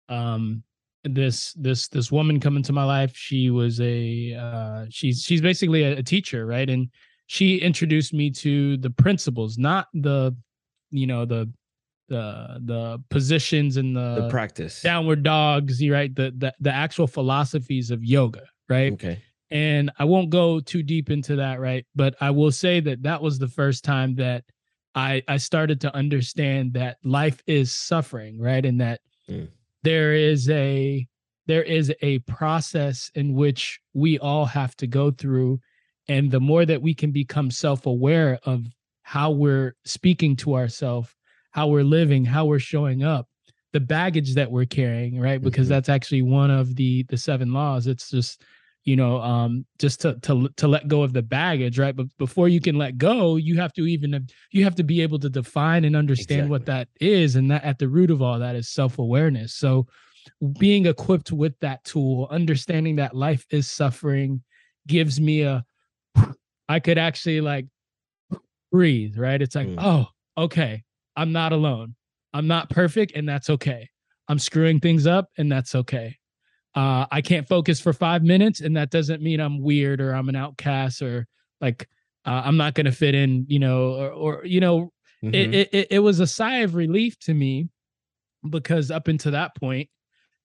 um 0.09 0.63
this 1.03 1.53
this 1.53 1.87
this 1.87 2.11
woman 2.11 2.39
come 2.39 2.57
into 2.57 2.73
my 2.73 2.83
life. 2.83 3.15
She 3.15 3.49
was 3.49 3.79
a 3.79 4.33
uh 4.33 4.85
she's 4.89 5.23
she's 5.23 5.41
basically 5.41 5.83
a, 5.83 5.97
a 5.97 6.03
teacher, 6.03 6.45
right? 6.45 6.69
And 6.69 6.89
she 7.27 7.57
introduced 7.57 8.13
me 8.13 8.31
to 8.31 8.77
the 8.77 8.89
principles, 8.89 9.57
not 9.57 9.87
the 9.93 10.35
you 10.91 11.07
know 11.07 11.25
the 11.25 11.51
the 12.09 12.59
the 12.65 13.03
positions 13.09 13.77
and 13.77 13.95
the, 13.95 14.23
the 14.23 14.29
practice 14.29 14.81
downward 14.81 15.23
dogs 15.23 15.81
you 15.81 15.93
right 15.93 16.13
the, 16.15 16.33
the 16.37 16.53
the 16.59 16.73
actual 16.73 17.07
philosophies 17.07 17.91
of 17.91 18.03
yoga 18.03 18.43
right 18.67 18.93
okay 18.93 19.21
and 19.51 19.91
i 19.99 20.03
won't 20.03 20.29
go 20.29 20.59
too 20.59 20.83
deep 20.83 21.09
into 21.09 21.35
that 21.35 21.59
right 21.59 21.85
but 21.95 22.15
i 22.19 22.29
will 22.29 22.51
say 22.51 22.79
that 22.79 23.01
that 23.03 23.21
was 23.21 23.37
the 23.37 23.47
first 23.47 23.83
time 23.83 24.15
that 24.15 24.43
i 24.95 25.21
i 25.27 25.37
started 25.37 25.79
to 25.79 25.95
understand 25.95 26.73
that 26.73 26.97
life 27.03 27.41
is 27.47 27.71
suffering 27.71 28.39
right 28.39 28.65
and 28.65 28.81
that 28.81 28.99
mm. 29.29 29.47
There 29.83 30.13
is 30.13 30.49
a 30.49 31.07
there 31.47 31.63
is 31.63 31.91
a 32.01 32.19
process 32.19 33.09
in 33.15 33.33
which 33.33 33.79
we 33.93 34.19
all 34.19 34.45
have 34.45 34.75
to 34.75 34.87
go 34.87 35.09
through 35.11 35.59
and 36.07 36.31
the 36.31 36.39
more 36.39 36.65
that 36.65 36.81
we 36.81 36.93
can 36.93 37.11
become 37.11 37.49
self-aware 37.49 38.39
of 38.43 38.65
how 39.01 39.31
we're 39.31 39.75
speaking 39.83 40.35
to 40.35 40.55
ourselves 40.55 41.13
how 41.51 41.67
we're 41.67 41.83
living, 41.83 42.25
how 42.25 42.45
we're 42.45 42.59
showing 42.59 43.03
up, 43.03 43.27
the 43.73 43.79
baggage 43.79 44.35
that 44.35 44.51
we're 44.51 44.65
carrying, 44.65 45.19
right? 45.19 45.41
Because 45.41 45.65
mm-hmm. 45.65 45.73
that's 45.73 45.89
actually 45.89 46.21
one 46.21 46.51
of 46.51 46.75
the 46.75 47.03
the 47.03 47.17
seven 47.17 47.53
laws. 47.53 47.87
It's 47.87 48.09
just 48.09 48.41
you 48.85 48.95
know 48.95 49.19
um 49.21 49.65
just 49.77 50.01
to 50.01 50.15
to 50.21 50.49
to 50.55 50.67
let 50.67 50.87
go 50.87 51.03
of 51.03 51.13
the 51.13 51.21
baggage 51.21 51.77
right 51.77 51.95
but 51.95 52.07
before 52.17 52.47
you 52.47 52.61
can 52.61 52.77
let 52.77 52.97
go 52.97 53.35
you 53.35 53.57
have 53.57 53.73
to 53.73 53.85
even 53.85 54.27
you 54.51 54.63
have 54.63 54.75
to 54.75 54.83
be 54.83 55.01
able 55.01 55.19
to 55.19 55.29
define 55.29 55.85
and 55.85 55.95
understand 55.95 56.41
exactly. 56.41 56.49
what 56.49 56.65
that 56.65 56.87
is 57.01 57.35
and 57.35 57.51
that 57.51 57.63
at 57.63 57.77
the 57.77 57.87
root 57.87 58.09
of 58.09 58.21
all 58.21 58.39
that 58.39 58.55
is 58.55 58.69
self-awareness 58.69 59.53
so 59.53 59.85
being 60.57 60.85
equipped 60.85 61.31
with 61.31 61.57
that 61.59 61.83
tool 61.83 62.27
understanding 62.31 62.95
that 62.95 63.15
life 63.15 63.45
is 63.51 63.69
suffering 63.69 64.41
gives 64.87 65.19
me 65.19 65.41
a 65.41 65.63
i 66.69 66.79
could 66.79 66.97
actually 66.97 67.41
like 67.41 67.67
breathe 68.71 69.17
right 69.17 69.41
it's 69.41 69.55
like 69.55 69.67
mm. 69.67 69.77
oh 69.79 70.07
okay 70.37 70.83
I'm 71.19 71.33
not 71.33 71.51
alone. 71.51 71.95
I'm 72.33 72.47
not 72.47 72.69
perfect, 72.69 73.11
and 73.13 73.27
that's 73.27 73.49
okay. 73.49 73.89
I'm 74.29 74.39
screwing 74.39 74.79
things 74.79 75.05
up, 75.05 75.27
and 75.37 75.51
that's 75.51 75.75
okay. 75.75 76.17
Uh, 76.75 77.05
I 77.11 77.21
can't 77.21 77.47
focus 77.47 77.79
for 77.79 77.93
five 77.93 78.23
minutes, 78.23 78.61
and 78.61 78.77
that 78.77 78.91
doesn't 78.91 79.21
mean 79.21 79.39
I'm 79.39 79.61
weird 79.61 80.01
or 80.01 80.13
I'm 80.13 80.29
an 80.29 80.35
outcast 80.35 81.01
or 81.01 81.27
like 81.61 81.87
uh, 82.25 82.41
I'm 82.45 82.57
not 82.57 82.75
going 82.75 82.85
to 82.85 82.91
fit 82.91 83.15
in, 83.15 83.45
you 83.47 83.59
know, 83.59 83.93
or, 83.93 84.11
or 84.11 84.45
you 84.45 84.59
know, 84.59 84.91
mm-hmm. 85.23 85.33
it, 85.33 85.69
it 85.71 85.87
it 85.91 85.99
was 85.99 86.19
a 86.19 86.27
sigh 86.27 86.57
of 86.57 86.75
relief 86.75 87.17
to 87.21 87.33
me 87.33 87.69
because 88.47 88.91
up 88.91 89.07
until 89.07 89.31
that 89.31 89.55
point, 89.55 89.89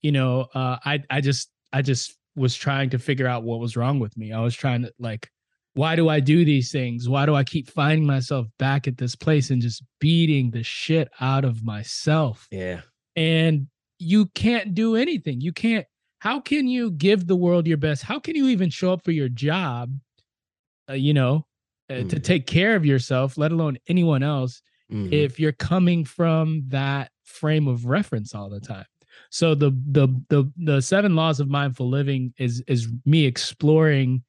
you 0.00 0.12
know, 0.12 0.48
uh, 0.54 0.78
I 0.84 1.02
I 1.10 1.20
just 1.20 1.50
I 1.72 1.82
just 1.82 2.16
was 2.36 2.54
trying 2.54 2.90
to 2.90 2.98
figure 2.98 3.26
out 3.26 3.44
what 3.44 3.60
was 3.60 3.76
wrong 3.76 4.00
with 4.00 4.16
me. 4.16 4.32
I 4.32 4.40
was 4.40 4.54
trying 4.54 4.82
to 4.82 4.92
like 4.98 5.30
why 5.74 5.96
do 5.96 6.08
I 6.08 6.20
do 6.20 6.44
these 6.44 6.70
things? 6.70 7.08
Why 7.08 7.26
do 7.26 7.34
I 7.34 7.44
keep 7.44 7.68
finding 7.68 8.06
myself 8.06 8.46
back 8.58 8.86
at 8.86 8.96
this 8.96 9.16
place 9.16 9.50
and 9.50 9.60
just 9.60 9.82
beating 10.00 10.50
the 10.52 10.62
shit 10.62 11.08
out 11.20 11.44
of 11.44 11.64
myself? 11.64 12.46
Yeah. 12.50 12.82
And 13.16 13.66
you 13.98 14.26
can't 14.26 14.74
do 14.74 14.94
anything. 14.94 15.40
You 15.40 15.52
can't. 15.52 15.86
How 16.24 16.40
can 16.40 16.66
you 16.66 16.90
give 16.90 17.26
the 17.26 17.36
world 17.36 17.66
your 17.66 17.76
best? 17.76 18.02
How 18.02 18.18
can 18.18 18.34
you 18.34 18.48
even 18.48 18.70
show 18.70 18.94
up 18.94 19.04
for 19.04 19.10
your 19.10 19.28
job, 19.28 19.92
uh, 20.88 20.94
you 20.94 21.12
know, 21.12 21.44
uh, 21.90 21.96
mm. 21.96 22.08
to 22.08 22.18
take 22.18 22.46
care 22.46 22.76
of 22.76 22.86
yourself, 22.86 23.36
let 23.36 23.52
alone 23.52 23.76
anyone 23.88 24.22
else, 24.22 24.62
mm. 24.90 25.12
if 25.12 25.38
you're 25.38 25.52
coming 25.52 26.02
from 26.02 26.62
that 26.68 27.10
frame 27.24 27.68
of 27.68 27.84
reference 27.84 28.34
all 28.34 28.48
the 28.48 28.58
time? 28.58 28.86
So 29.28 29.54
the 29.54 29.70
the 29.90 30.08
the 30.30 30.50
the 30.56 30.80
seven 30.80 31.14
laws 31.14 31.40
of 31.40 31.50
mindful 31.50 31.90
living 31.90 32.32
is 32.38 32.62
is 32.66 32.88
me 33.04 33.26
exploring 33.26 34.24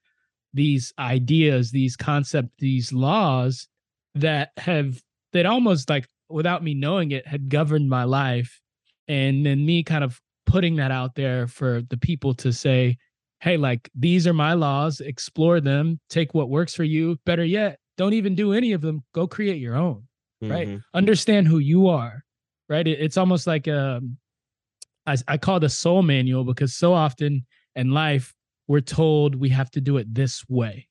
these 0.53 0.91
ideas, 0.99 1.71
these 1.71 1.95
concepts, 1.95 2.51
these 2.59 2.91
laws 2.91 3.69
that 4.15 4.51
have 4.57 5.01
that 5.31 5.45
almost 5.45 5.89
like 5.89 6.09
without 6.27 6.61
me 6.61 6.73
knowing 6.73 7.11
it 7.11 7.25
had 7.25 7.47
governed 7.47 7.89
my 7.89 8.03
life. 8.03 8.59
And 9.07 9.45
then 9.45 9.65
me 9.65 9.83
kind 9.83 10.03
of 10.03 10.19
putting 10.45 10.75
that 10.77 10.91
out 10.91 11.15
there 11.15 11.47
for 11.47 11.81
the 11.89 11.97
people 11.97 12.33
to 12.35 12.51
say, 12.51 12.97
hey, 13.39 13.57
like 13.57 13.89
these 13.95 14.27
are 14.27 14.33
my 14.33 14.53
laws, 14.53 15.01
explore 15.01 15.59
them, 15.59 15.99
take 16.09 16.33
what 16.33 16.49
works 16.49 16.73
for 16.73 16.83
you. 16.83 17.17
Better 17.25 17.43
yet, 17.43 17.79
don't 17.97 18.13
even 18.13 18.35
do 18.35 18.53
any 18.53 18.73
of 18.73 18.81
them. 18.81 19.03
Go 19.13 19.27
create 19.27 19.59
your 19.59 19.75
own. 19.75 20.07
Mm-hmm. 20.43 20.51
Right. 20.51 20.79
Understand 20.93 21.47
who 21.47 21.59
you 21.59 21.87
are. 21.87 22.23
Right. 22.67 22.87
It, 22.87 22.99
it's 22.99 23.17
almost 23.17 23.47
like 23.47 23.67
um 23.67 24.17
I, 25.05 25.17
I 25.27 25.37
call 25.37 25.57
it 25.57 25.63
a 25.63 25.69
soul 25.69 26.01
manual 26.01 26.43
because 26.43 26.75
so 26.75 26.93
often 26.93 27.45
in 27.75 27.91
life 27.91 28.33
we're 28.67 28.81
told 28.81 29.35
we 29.35 29.49
have 29.49 29.69
to 29.71 29.81
do 29.81 29.97
it 29.97 30.13
this 30.13 30.43
way 30.49 30.87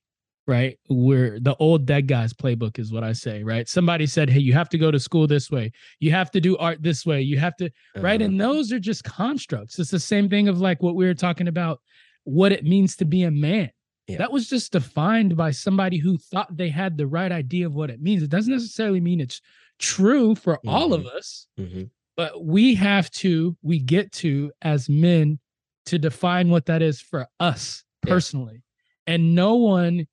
right 0.46 0.78
we're 0.88 1.40
the 1.40 1.54
old 1.56 1.86
dead 1.86 2.06
guys 2.06 2.32
playbook 2.32 2.78
is 2.78 2.92
what 2.92 3.02
i 3.02 3.12
say 3.12 3.42
right 3.42 3.68
somebody 3.68 4.06
said 4.06 4.28
hey 4.28 4.40
you 4.40 4.52
have 4.52 4.68
to 4.68 4.78
go 4.78 4.90
to 4.90 5.00
school 5.00 5.26
this 5.26 5.50
way 5.50 5.72
you 6.00 6.10
have 6.10 6.30
to 6.30 6.40
do 6.40 6.56
art 6.58 6.82
this 6.82 7.06
way 7.06 7.20
you 7.20 7.38
have 7.38 7.56
to 7.56 7.66
uh-huh. 7.66 8.02
right 8.02 8.22
and 8.22 8.40
those 8.40 8.72
are 8.72 8.78
just 8.78 9.04
constructs 9.04 9.78
it's 9.78 9.90
the 9.90 9.98
same 9.98 10.28
thing 10.28 10.48
of 10.48 10.60
like 10.60 10.82
what 10.82 10.94
we 10.94 11.06
were 11.06 11.14
talking 11.14 11.48
about 11.48 11.80
what 12.24 12.52
it 12.52 12.64
means 12.64 12.96
to 12.96 13.04
be 13.04 13.22
a 13.22 13.30
man 13.30 13.70
yeah. 14.06 14.18
that 14.18 14.32
was 14.32 14.48
just 14.48 14.72
defined 14.72 15.36
by 15.36 15.50
somebody 15.50 15.98
who 15.98 16.18
thought 16.18 16.54
they 16.54 16.68
had 16.68 16.96
the 16.96 17.06
right 17.06 17.32
idea 17.32 17.66
of 17.66 17.74
what 17.74 17.90
it 17.90 18.02
means 18.02 18.22
it 18.22 18.30
doesn't 18.30 18.52
necessarily 18.52 19.00
mean 19.00 19.20
it's 19.20 19.40
true 19.78 20.34
for 20.34 20.56
mm-hmm. 20.56 20.68
all 20.68 20.92
of 20.92 21.02
mm-hmm. 21.02 21.16
us 21.16 21.46
mm-hmm. 21.58 21.84
but 22.16 22.44
we 22.44 22.74
have 22.74 23.10
to 23.10 23.56
we 23.62 23.78
get 23.78 24.12
to 24.12 24.52
as 24.62 24.88
men 24.88 25.38
to 25.86 25.98
define 25.98 26.48
what 26.50 26.66
that 26.66 26.82
is 26.82 27.00
for 27.00 27.26
us 27.40 27.84
personally. 28.02 28.62
Yeah. 29.06 29.14
And 29.14 29.34
no 29.34 29.54
one 29.54 30.06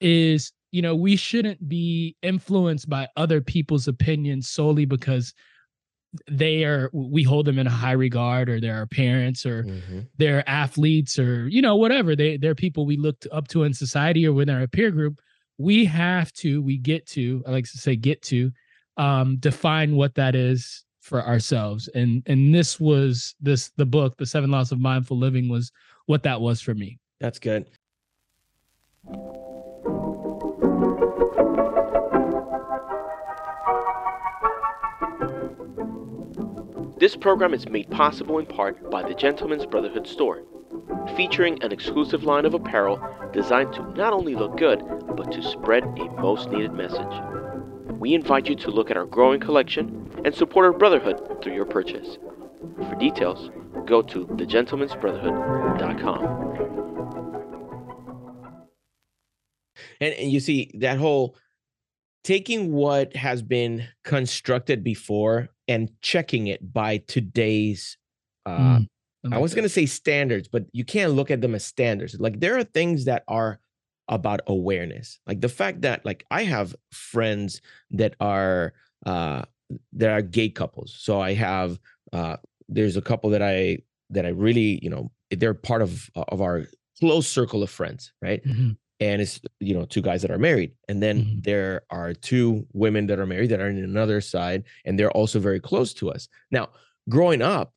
is, 0.00 0.52
you 0.70 0.82
know, 0.82 0.94
we 0.94 1.16
shouldn't 1.16 1.68
be 1.68 2.16
influenced 2.22 2.88
by 2.88 3.08
other 3.16 3.40
people's 3.40 3.88
opinions 3.88 4.48
solely 4.48 4.84
because 4.84 5.34
they 6.30 6.64
are 6.64 6.90
we 6.92 7.22
hold 7.22 7.46
them 7.46 7.58
in 7.58 7.66
a 7.66 7.70
high 7.70 7.92
regard 7.92 8.48
or 8.48 8.60
they're 8.60 8.76
our 8.76 8.86
parents 8.86 9.44
or 9.44 9.64
mm-hmm. 9.64 10.00
they're 10.16 10.48
athletes 10.48 11.18
or 11.18 11.48
you 11.48 11.60
know 11.60 11.76
whatever. 11.76 12.16
They 12.16 12.36
they're 12.36 12.54
people 12.54 12.86
we 12.86 12.96
looked 12.96 13.26
up 13.32 13.48
to 13.48 13.64
in 13.64 13.74
society 13.74 14.26
or 14.26 14.32
within 14.32 14.56
our 14.56 14.66
peer 14.66 14.90
group. 14.90 15.20
We 15.58 15.84
have 15.86 16.32
to 16.34 16.62
we 16.62 16.76
get 16.76 17.06
to 17.08 17.42
i 17.46 17.50
like 17.50 17.64
to 17.64 17.78
say 17.78 17.96
get 17.96 18.20
to 18.22 18.52
um 18.96 19.36
define 19.38 19.96
what 19.96 20.14
that 20.14 20.34
is 20.34 20.84
for 21.00 21.22
ourselves. 21.22 21.88
And 21.88 22.22
and 22.26 22.54
this 22.54 22.80
was 22.80 23.34
this 23.40 23.70
the 23.76 23.86
book 23.86 24.16
the 24.16 24.26
seven 24.26 24.50
laws 24.50 24.72
of 24.72 24.78
mindful 24.78 25.18
living 25.18 25.48
was 25.48 25.72
what 26.06 26.22
that 26.24 26.40
was 26.40 26.60
for 26.60 26.74
me. 26.74 26.98
That's 27.20 27.38
good 27.38 27.66
this 36.98 37.14
program 37.14 37.52
is 37.52 37.68
made 37.68 37.90
possible 37.90 38.38
in 38.38 38.46
part 38.46 38.90
by 38.90 39.02
the 39.02 39.14
gentlemen's 39.14 39.66
brotherhood 39.66 40.06
store 40.06 40.42
featuring 41.16 41.62
an 41.62 41.72
exclusive 41.72 42.24
line 42.24 42.44
of 42.44 42.54
apparel 42.54 43.00
designed 43.32 43.72
to 43.72 43.82
not 43.94 44.12
only 44.12 44.34
look 44.34 44.56
good, 44.56 44.82
but 45.16 45.30
to 45.32 45.42
spread 45.42 45.84
a 45.84 46.04
most 46.20 46.50
needed 46.50 46.72
message. 46.72 47.00
We 47.98 48.14
invite 48.14 48.48
you 48.48 48.56
to 48.56 48.70
look 48.70 48.90
at 48.90 48.96
our 48.96 49.06
growing 49.06 49.40
collection 49.40 50.10
and 50.24 50.34
support 50.34 50.66
our 50.66 50.72
brotherhood 50.72 51.42
through 51.42 51.54
your 51.54 51.64
purchase. 51.64 52.18
For 52.88 52.96
details, 52.96 53.50
go 53.86 54.02
to 54.02 54.26
thegentleman'sbrotherhood.com. 54.26 56.95
And, 60.00 60.14
and 60.14 60.30
you 60.30 60.40
see 60.40 60.70
that 60.74 60.98
whole 60.98 61.36
taking 62.24 62.72
what 62.72 63.14
has 63.14 63.40
been 63.40 63.86
constructed 64.04 64.82
before 64.82 65.48
and 65.68 65.90
checking 66.02 66.48
it 66.48 66.72
by 66.72 66.98
today's 67.06 67.96
uh, 68.44 68.78
mm, 68.78 68.88
I, 69.32 69.36
I 69.36 69.38
was 69.38 69.54
going 69.54 69.64
to 69.64 69.68
say 69.68 69.86
standards, 69.86 70.48
but 70.48 70.64
you 70.72 70.84
can't 70.84 71.12
look 71.12 71.30
at 71.30 71.40
them 71.40 71.54
as 71.54 71.64
standards. 71.64 72.16
Like 72.18 72.40
there 72.40 72.56
are 72.56 72.64
things 72.64 73.04
that 73.06 73.24
are 73.28 73.60
about 74.08 74.40
awareness. 74.46 75.18
Like 75.26 75.40
the 75.40 75.48
fact 75.48 75.82
that 75.82 76.04
like 76.04 76.24
I 76.30 76.44
have 76.44 76.74
friends 76.92 77.60
that 77.90 78.14
are 78.20 78.72
uh 79.04 79.42
that 79.92 80.10
are 80.10 80.22
gay 80.22 80.48
couples. 80.48 80.96
So 80.98 81.20
I 81.20 81.34
have 81.34 81.78
uh 82.12 82.36
there's 82.68 82.96
a 82.96 83.02
couple 83.02 83.30
that 83.30 83.42
I 83.42 83.78
that 84.10 84.26
I 84.26 84.30
really, 84.30 84.78
you 84.82 84.90
know, 84.90 85.10
they're 85.30 85.54
part 85.54 85.82
of 85.82 86.08
of 86.14 86.40
our 86.40 86.66
close 87.00 87.26
circle 87.26 87.62
of 87.62 87.70
friends, 87.70 88.12
right? 88.22 88.44
Mm-hmm 88.44 88.72
and 89.00 89.20
it's 89.20 89.40
you 89.60 89.74
know 89.74 89.84
two 89.84 90.00
guys 90.00 90.22
that 90.22 90.30
are 90.30 90.38
married 90.38 90.72
and 90.88 91.02
then 91.02 91.22
mm-hmm. 91.22 91.40
there 91.40 91.82
are 91.90 92.14
two 92.14 92.66
women 92.72 93.06
that 93.06 93.18
are 93.18 93.26
married 93.26 93.50
that 93.50 93.60
are 93.60 93.68
in 93.68 93.82
another 93.82 94.20
side 94.20 94.64
and 94.84 94.98
they're 94.98 95.10
also 95.10 95.38
very 95.38 95.60
close 95.60 95.92
to 95.92 96.10
us 96.10 96.28
now 96.50 96.68
growing 97.08 97.42
up 97.42 97.72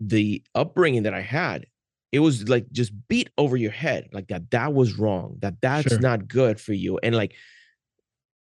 the 0.00 0.42
upbringing 0.54 1.04
that 1.04 1.14
i 1.14 1.20
had 1.20 1.66
it 2.12 2.18
was 2.20 2.48
like 2.48 2.70
just 2.72 2.92
beat 3.08 3.30
over 3.38 3.56
your 3.56 3.70
head 3.70 4.08
like 4.12 4.28
that 4.28 4.50
that 4.50 4.74
was 4.74 4.98
wrong 4.98 5.36
that 5.40 5.54
that's 5.60 5.88
sure. 5.88 6.00
not 6.00 6.28
good 6.28 6.60
for 6.60 6.72
you 6.72 6.98
and 7.02 7.14
like 7.14 7.34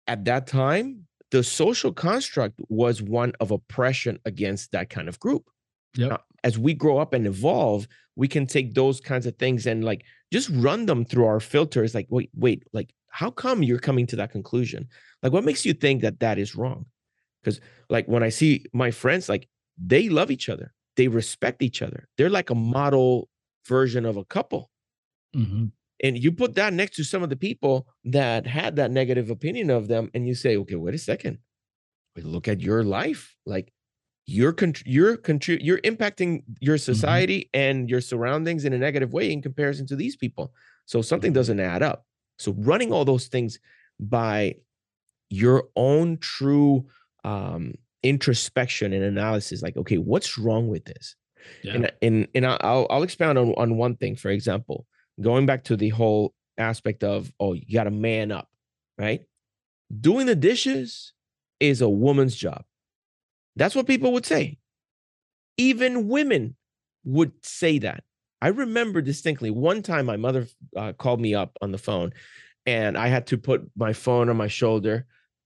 at 0.07 0.25
that 0.25 0.47
time 0.47 1.05
the 1.31 1.43
social 1.43 1.91
construct 1.91 2.59
was 2.69 3.01
one 3.01 3.33
of 3.39 3.51
oppression 3.51 4.19
against 4.25 4.71
that 4.71 4.89
kind 4.89 5.07
of 5.07 5.19
group 5.19 5.49
yeah 5.95 6.17
as 6.43 6.57
we 6.57 6.73
grow 6.73 6.97
up 6.97 7.13
and 7.13 7.25
evolve 7.25 7.87
we 8.15 8.27
can 8.27 8.45
take 8.45 8.73
those 8.73 8.99
kinds 9.01 9.25
of 9.25 9.35
things 9.37 9.65
and 9.65 9.83
like 9.83 10.03
just 10.31 10.49
run 10.49 10.85
them 10.85 11.05
through 11.05 11.25
our 11.25 11.39
filters 11.39 11.93
like 11.93 12.07
wait 12.09 12.29
wait 12.35 12.63
like 12.73 12.93
how 13.15 13.31
come 13.31 13.63
you're 13.63 13.79
coming 13.79 14.05
to 14.07 14.17
that 14.17 14.31
conclusion? 14.31 14.89
Like 15.23 15.31
what 15.31 15.45
makes 15.45 15.65
you 15.65 15.73
think 15.73 16.01
that 16.01 16.19
that 16.19 16.37
is 16.37 16.53
wrong? 16.53 16.85
Because 17.41 17.61
like 17.89 18.07
when 18.07 18.23
i 18.23 18.29
see 18.29 18.65
my 18.73 18.91
friends 18.91 19.29
like 19.29 19.47
they 19.77 20.09
love 20.09 20.31
each 20.31 20.49
other. 20.49 20.73
They 20.97 21.07
respect 21.07 21.61
each 21.61 21.81
other. 21.81 22.07
They're 22.17 22.29
like 22.29 22.49
a 22.49 22.55
model 22.55 23.29
version 23.67 24.05
of 24.05 24.17
a 24.17 24.25
couple. 24.25 24.69
Mm-hmm. 25.35 25.65
and 26.01 26.17
you 26.17 26.31
put 26.31 26.55
that 26.55 26.71
next 26.71 26.95
to 26.95 27.03
some 27.03 27.21
of 27.21 27.29
the 27.29 27.35
people 27.35 27.87
that 28.05 28.47
had 28.47 28.77
that 28.77 28.89
negative 28.89 29.29
opinion 29.29 29.69
of 29.69 29.89
them 29.89 30.09
and 30.13 30.25
you 30.25 30.33
say 30.33 30.55
okay 30.55 30.75
wait 30.75 30.95
a 30.95 30.97
second. 30.97 31.39
Look 32.17 32.47
at 32.47 32.61
your 32.61 32.83
life. 32.83 33.35
Like 33.45 33.71
you're 34.27 34.53
con- 34.53 34.73
you're 34.85 35.17
contri- 35.17 35.59
you're 35.61 35.79
impacting 35.79 36.43
your 36.59 36.75
mm-hmm. 36.75 36.81
society 36.81 37.49
mm-hmm. 37.53 37.61
and 37.61 37.89
your 37.89 38.01
surroundings 38.01 38.65
in 38.65 38.73
a 38.73 38.77
negative 38.77 39.13
way 39.13 39.31
in 39.31 39.41
comparison 39.41 39.85
to 39.85 39.95
these 39.95 40.15
people 40.15 40.53
so 40.85 41.01
something 41.01 41.33
doesn't 41.33 41.59
add 41.59 41.83
up 41.83 42.05
so 42.39 42.53
running 42.57 42.91
all 42.91 43.05
those 43.05 43.27
things 43.27 43.59
by 43.99 44.55
your 45.29 45.69
own 45.75 46.17
true 46.17 46.85
um, 47.23 47.73
introspection 48.03 48.93
and 48.93 49.03
analysis 49.03 49.61
like 49.61 49.77
okay 49.77 49.97
what's 49.97 50.37
wrong 50.37 50.67
with 50.67 50.85
this 50.85 51.15
yeah. 51.63 51.73
and 51.73 51.91
and, 52.01 52.27
and 52.33 52.45
I'll, 52.45 52.87
I'll 52.89 53.03
expound 53.03 53.37
on, 53.37 53.53
on 53.57 53.77
one 53.77 53.95
thing 53.95 54.15
for 54.15 54.29
example 54.29 54.85
going 55.21 55.45
back 55.45 55.63
to 55.65 55.77
the 55.77 55.89
whole 55.89 56.33
aspect 56.57 57.03
of 57.03 57.31
oh 57.39 57.53
you 57.53 57.73
got 57.73 57.83
to 57.83 57.91
man 57.91 58.31
up 58.31 58.49
right 58.97 59.21
doing 60.01 60.25
the 60.25 60.35
dishes 60.35 61.13
is 61.59 61.81
a 61.81 61.89
woman's 61.89 62.35
job 62.35 62.63
that's 63.55 63.75
what 63.75 63.87
people 63.87 64.13
would 64.13 64.25
say. 64.25 64.57
Even 65.57 66.07
women 66.07 66.55
would 67.03 67.31
say 67.43 67.79
that. 67.79 68.03
I 68.41 68.49
remember 68.49 69.01
distinctly 69.01 69.49
one 69.49 69.81
time 69.81 70.05
my 70.05 70.17
mother 70.17 70.47
uh, 70.75 70.93
called 70.93 71.21
me 71.21 71.33
up 71.33 71.57
on 71.61 71.71
the 71.71 71.77
phone 71.77 72.13
and 72.65 72.97
I 72.97 73.07
had 73.07 73.27
to 73.27 73.37
put 73.37 73.69
my 73.75 73.93
phone 73.93 74.29
on 74.29 74.37
my 74.37 74.47
shoulder 74.47 75.05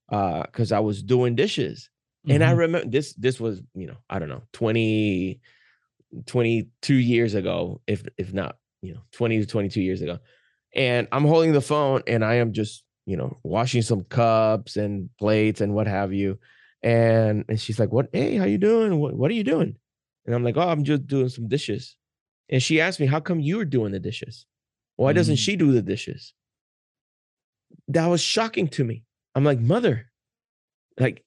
because 0.09 0.71
uh, 0.71 0.77
I 0.77 0.79
was 0.79 1.03
doing 1.03 1.35
dishes. 1.35 1.89
Mm-hmm. 2.25 2.35
And 2.35 2.43
I 2.43 2.49
mm-hmm. 2.49 2.59
remember 2.59 2.89
this, 2.89 3.13
this 3.13 3.39
was, 3.39 3.61
you 3.75 3.87
know, 3.87 3.97
I 4.09 4.19
don't 4.19 4.29
know, 4.29 4.43
20, 4.53 5.39
22 6.25 6.93
years 6.95 7.35
ago, 7.35 7.81
if 7.87 8.03
if 8.17 8.33
not, 8.33 8.57
you 8.81 8.93
know, 8.93 9.01
20 9.11 9.41
to 9.41 9.45
22 9.45 9.81
years 9.81 10.01
ago. 10.01 10.19
And 10.75 11.07
I'm 11.11 11.25
holding 11.25 11.51
the 11.51 11.61
phone 11.61 12.01
and 12.07 12.23
I 12.25 12.35
am 12.35 12.53
just, 12.53 12.83
you 13.05 13.17
know, 13.17 13.37
washing 13.43 13.81
some 13.81 14.03
cups 14.03 14.75
and 14.75 15.09
plates 15.19 15.61
and 15.61 15.73
what 15.73 15.87
have 15.87 16.13
you 16.13 16.39
and 16.83 17.45
and 17.49 17.59
she's 17.59 17.79
like, 17.79 17.91
"What? 17.91 18.09
Hey, 18.13 18.35
how 18.35 18.45
you 18.45 18.57
doing? 18.57 18.99
What, 18.99 19.15
what 19.15 19.31
are 19.31 19.35
you 19.35 19.43
doing?" 19.43 19.75
And 20.25 20.35
I'm 20.35 20.43
like, 20.43 20.57
"Oh, 20.57 20.67
I'm 20.67 20.83
just 20.83 21.07
doing 21.07 21.29
some 21.29 21.47
dishes." 21.47 21.95
And 22.49 22.61
she 22.63 22.81
asked 22.81 22.99
me, 22.99 23.05
"How 23.05 23.19
come 23.19 23.39
you're 23.39 23.65
doing 23.65 23.91
the 23.91 23.99
dishes? 23.99 24.45
Why 24.95 25.13
doesn't 25.13 25.35
mm. 25.35 25.39
she 25.39 25.55
do 25.55 25.71
the 25.71 25.81
dishes?" 25.81 26.33
That 27.87 28.07
was 28.07 28.21
shocking 28.21 28.67
to 28.69 28.83
me. 28.83 29.03
I'm 29.35 29.43
like, 29.43 29.59
"Mother, 29.59 30.05
like 30.99 31.23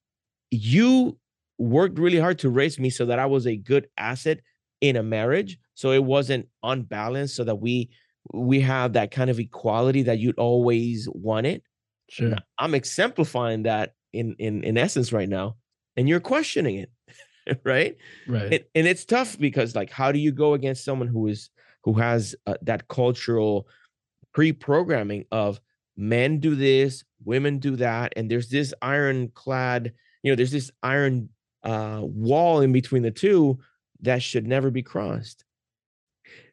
you 0.50 1.18
worked 1.58 1.98
really 1.98 2.18
hard 2.18 2.38
to 2.40 2.50
raise 2.50 2.78
me 2.78 2.90
so 2.90 3.06
that 3.06 3.18
I 3.18 3.26
was 3.26 3.46
a 3.46 3.56
good 3.56 3.88
asset 3.96 4.40
in 4.80 4.96
a 4.96 5.02
marriage, 5.02 5.58
so 5.74 5.92
it 5.92 6.04
wasn't 6.04 6.48
unbalanced, 6.62 7.36
so 7.36 7.44
that 7.44 7.56
we 7.56 7.90
we 8.32 8.60
have 8.60 8.92
that 8.94 9.10
kind 9.10 9.30
of 9.30 9.38
equality 9.38 10.02
that 10.04 10.18
you'd 10.18 10.38
always 10.38 11.08
wanted." 11.12 11.62
Sure. 12.08 12.36
I'm 12.58 12.74
exemplifying 12.74 13.62
that 13.62 13.94
in 14.12 14.34
in 14.38 14.64
in 14.64 14.76
essence 14.76 15.12
right 15.12 15.28
now 15.28 15.56
and 15.96 16.08
you're 16.08 16.20
questioning 16.20 16.76
it 16.76 16.90
right? 17.64 17.96
Right. 18.28 18.52
And, 18.52 18.64
and, 18.76 18.86
it's 18.86 19.04
tough 19.04 19.38
because 19.38 19.74
like 19.74 19.90
how 19.90 20.12
do 20.12 20.18
you 20.18 20.30
go 20.32 20.54
against 20.54 20.84
someone 20.84 21.08
who 21.08 21.26
is 21.26 21.50
who 21.84 21.94
has 21.94 22.36
uh, 22.46 22.54
that 22.62 22.88
cultural 22.88 23.66
pre-programming 24.32 25.24
of 25.32 25.60
men 25.96 26.38
do 26.38 26.54
this 26.54 27.04
women 27.24 27.58
do 27.58 27.76
that 27.76 28.12
and 28.16 28.30
there's 28.30 28.48
this 28.48 28.72
ironclad 28.80 29.92
you 30.22 30.32
know 30.32 30.36
there's 30.36 30.52
this 30.52 30.70
iron 30.82 31.28
uh 31.64 32.00
wall 32.02 32.60
in 32.60 32.72
between 32.72 33.02
the 33.02 33.10
two 33.10 33.58
that 34.02 34.22
should 34.22 34.46
never 34.46 34.70
be 34.70 34.82
crossed. 34.82 35.44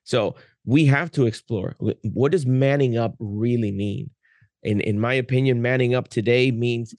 So 0.03 0.35
we 0.65 0.85
have 0.85 1.11
to 1.11 1.25
explore 1.25 1.75
what 1.79 2.31
does 2.31 2.45
manning 2.45 2.97
up 2.97 3.15
really 3.19 3.71
mean? 3.71 4.11
In 4.63 4.81
in 4.81 4.99
my 4.99 5.13
opinion 5.13 5.61
manning 5.61 5.95
up 5.95 6.09
today 6.09 6.51
means 6.51 6.93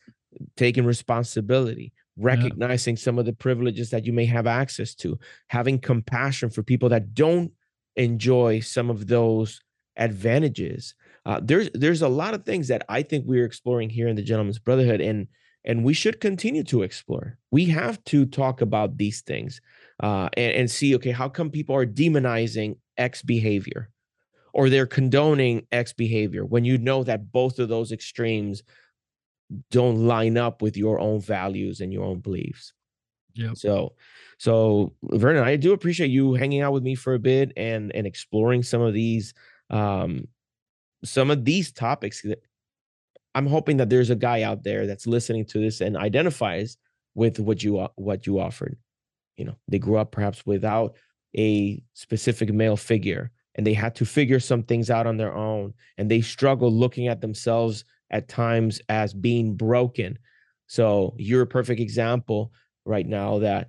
taking 0.57 0.85
responsibility 0.85 1.93
recognizing 2.17 2.97
yeah. 2.97 3.03
some 3.03 3.19
of 3.19 3.25
the 3.25 3.33
privileges 3.33 3.91
that 3.91 4.05
you 4.05 4.13
may 4.13 4.27
have 4.27 4.47
access 4.47 4.95
to 4.95 5.19
having 5.49 5.79
compassion 5.79 6.51
for 6.51 6.63
people 6.63 6.89
that 6.89 7.15
don't 7.15 7.53
enjoy 7.97 8.61
some 8.61 8.91
of 8.91 9.07
those 9.07 9.61
advantages 9.97 10.95
uh, 11.27 11.41
there's 11.43 11.69
there's 11.75 12.03
a 12.03 12.09
lot 12.09 12.35
of 12.35 12.45
things 12.45 12.69
that 12.69 12.85
i 12.89 13.03
think 13.03 13.25
we're 13.27 13.45
exploring 13.45 13.91
here 13.91 14.09
in 14.09 14.17
the 14.17 14.23
gentlemen's 14.23 14.59
brotherhood 14.59 15.01
and 15.01 15.27
and 15.65 15.85
we 15.85 15.93
should 15.93 16.21
continue 16.21 16.63
to 16.63 16.83
explore 16.83 17.37
we 17.51 17.67
have 17.67 18.03
to 18.05 18.25
talk 18.25 18.61
about 18.61 18.97
these 18.97 19.21
things 19.23 19.61
uh, 20.03 20.29
and, 20.37 20.53
and 20.55 20.71
see 20.71 20.95
okay 20.95 21.11
how 21.11 21.29
come 21.29 21.51
people 21.51 21.75
are 21.75 21.87
demonizing 21.87 22.77
x 22.97 23.23
behavior 23.23 23.91
or 24.53 24.69
they're 24.69 24.87
condoning 24.87 25.67
x 25.73 25.93
behavior 25.93 26.45
when 26.45 26.65
you 26.65 26.79
know 26.79 27.03
that 27.03 27.33
both 27.33 27.59
of 27.59 27.69
those 27.69 27.93
extremes 27.93 28.63
don't 29.71 30.07
line 30.07 30.37
up 30.37 30.63
with 30.63 30.77
your 30.77 31.01
own 31.01 31.21
values 31.21 31.81
and 31.81 31.93
your 31.93 32.05
own 32.05 32.21
beliefs. 32.21 32.73
Yeah. 33.35 33.55
So, 33.55 33.95
so 34.39 34.95
Vernon, 35.03 35.45
I 35.45 35.57
do 35.57 35.73
appreciate 35.73 36.11
you 36.11 36.35
hanging 36.35 36.63
out 36.63 36.73
with 36.73 36.83
me 36.83 36.95
for 36.95 37.15
a 37.15 37.19
bit 37.19 37.53
and 37.57 37.95
and 37.95 38.07
exploring 38.07 38.63
some 38.63 38.81
of 38.81 38.95
these 38.95 39.35
um 39.71 40.27
some 41.05 41.31
of 41.31 41.45
these 41.45 41.73
topics 41.73 42.23
that 42.23 42.43
I'm 43.35 43.47
hoping 43.47 43.77
that 43.79 43.89
there's 43.89 44.11
a 44.11 44.17
guy 44.17 44.43
out 44.43 44.65
there 44.65 44.87
that's 44.87 45.07
listening 45.07 45.45
to 45.47 45.59
this 45.59 45.81
and 45.81 45.97
identifies 45.97 46.77
with 47.15 47.39
what 47.39 47.63
you 47.63 47.89
what 47.97 48.27
you 48.27 48.41
offered. 48.41 48.77
You 49.37 49.47
know, 49.47 49.57
they 49.69 49.79
grew 49.79 49.97
up 49.97 50.11
perhaps 50.13 50.45
without 50.45 50.97
a 51.37 51.83
specific 51.95 52.53
male 52.53 52.77
figure 52.77 53.31
and 53.55 53.67
they 53.67 53.75
had 53.75 53.95
to 53.97 54.05
figure 54.05 54.41
some 54.41 54.63
things 54.63 54.91
out 54.91 55.07
on 55.07 55.17
their 55.17 55.35
own 55.35 55.73
and 55.97 56.11
they 56.11 56.21
struggle 56.21 56.73
looking 56.73 57.09
at 57.09 57.21
themselves 57.21 57.85
at 58.11 58.29
times 58.29 58.81
as 58.89 59.15
being 59.15 59.57
broken. 59.57 60.19
So 60.67 61.15
you're 61.19 61.43
a 61.43 61.47
perfect 61.47 61.81
example 61.81 62.53
right 62.85 63.07
now 63.07 63.39
that 63.41 63.69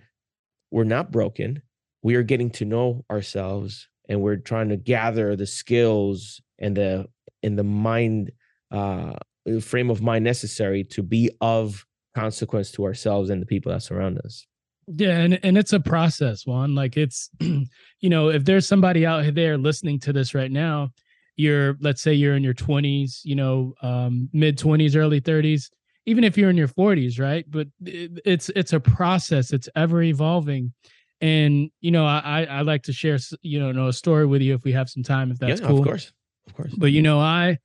we're 0.71 0.83
not 0.83 1.11
broken. 1.11 1.61
We 2.03 2.15
are 2.15 2.23
getting 2.23 2.49
to 2.51 2.65
know 2.65 3.05
ourselves 3.11 3.87
and 4.09 4.21
we're 4.21 4.37
trying 4.37 4.69
to 4.69 4.77
gather 4.77 5.35
the 5.35 5.45
skills 5.45 6.41
and 6.59 6.75
the 6.77 7.07
in 7.43 7.55
the 7.55 7.63
mind 7.63 8.31
uh 8.71 9.13
frame 9.61 9.89
of 9.89 10.01
mind 10.01 10.23
necessary 10.23 10.83
to 10.83 11.01
be 11.01 11.29
of 11.41 11.85
consequence 12.15 12.71
to 12.71 12.85
ourselves 12.85 13.29
and 13.29 13.41
the 13.41 13.45
people 13.45 13.71
that 13.71 13.81
surround 13.81 14.19
us. 14.19 14.45
Yeah, 14.87 15.19
and 15.19 15.39
and 15.43 15.57
it's 15.57 15.73
a 15.73 15.79
process, 15.79 16.45
Juan. 16.45 16.75
Like 16.75 16.97
it's, 16.97 17.29
you 17.39 18.09
know, 18.09 18.29
if 18.29 18.43
there's 18.43 18.67
somebody 18.67 19.05
out 19.05 19.33
there 19.35 19.57
listening 19.57 19.99
to 20.01 20.13
this 20.13 20.33
right 20.33 20.51
now, 20.51 20.91
you're 21.35 21.77
let's 21.81 22.01
say 22.01 22.13
you're 22.13 22.35
in 22.35 22.43
your 22.43 22.53
20s, 22.53 23.21
you 23.23 23.35
know, 23.35 23.73
um, 23.81 24.29
mid 24.33 24.57
20s, 24.57 24.95
early 24.95 25.21
30s, 25.21 25.69
even 26.05 26.23
if 26.23 26.37
you're 26.37 26.49
in 26.49 26.57
your 26.57 26.67
40s, 26.67 27.19
right? 27.19 27.45
But 27.49 27.67
it's 27.81 28.49
it's 28.49 28.73
a 28.73 28.79
process. 28.79 29.51
It's 29.53 29.69
ever 29.75 30.01
evolving, 30.01 30.73
and 31.19 31.69
you 31.79 31.91
know, 31.91 32.05
I 32.05 32.45
I 32.49 32.61
like 32.61 32.83
to 32.83 32.93
share, 32.93 33.17
you 33.41 33.59
know, 33.59 33.71
know 33.71 33.87
a 33.87 33.93
story 33.93 34.25
with 34.25 34.41
you 34.41 34.53
if 34.53 34.63
we 34.63 34.71
have 34.73 34.89
some 34.89 35.03
time, 35.03 35.31
if 35.31 35.39
that's 35.39 35.61
yeah, 35.61 35.67
cool. 35.67 35.79
Of 35.79 35.85
course, 35.85 36.11
of 36.47 36.55
course. 36.55 36.73
But 36.75 36.91
you 36.91 37.01
know, 37.01 37.19
I, 37.19 37.57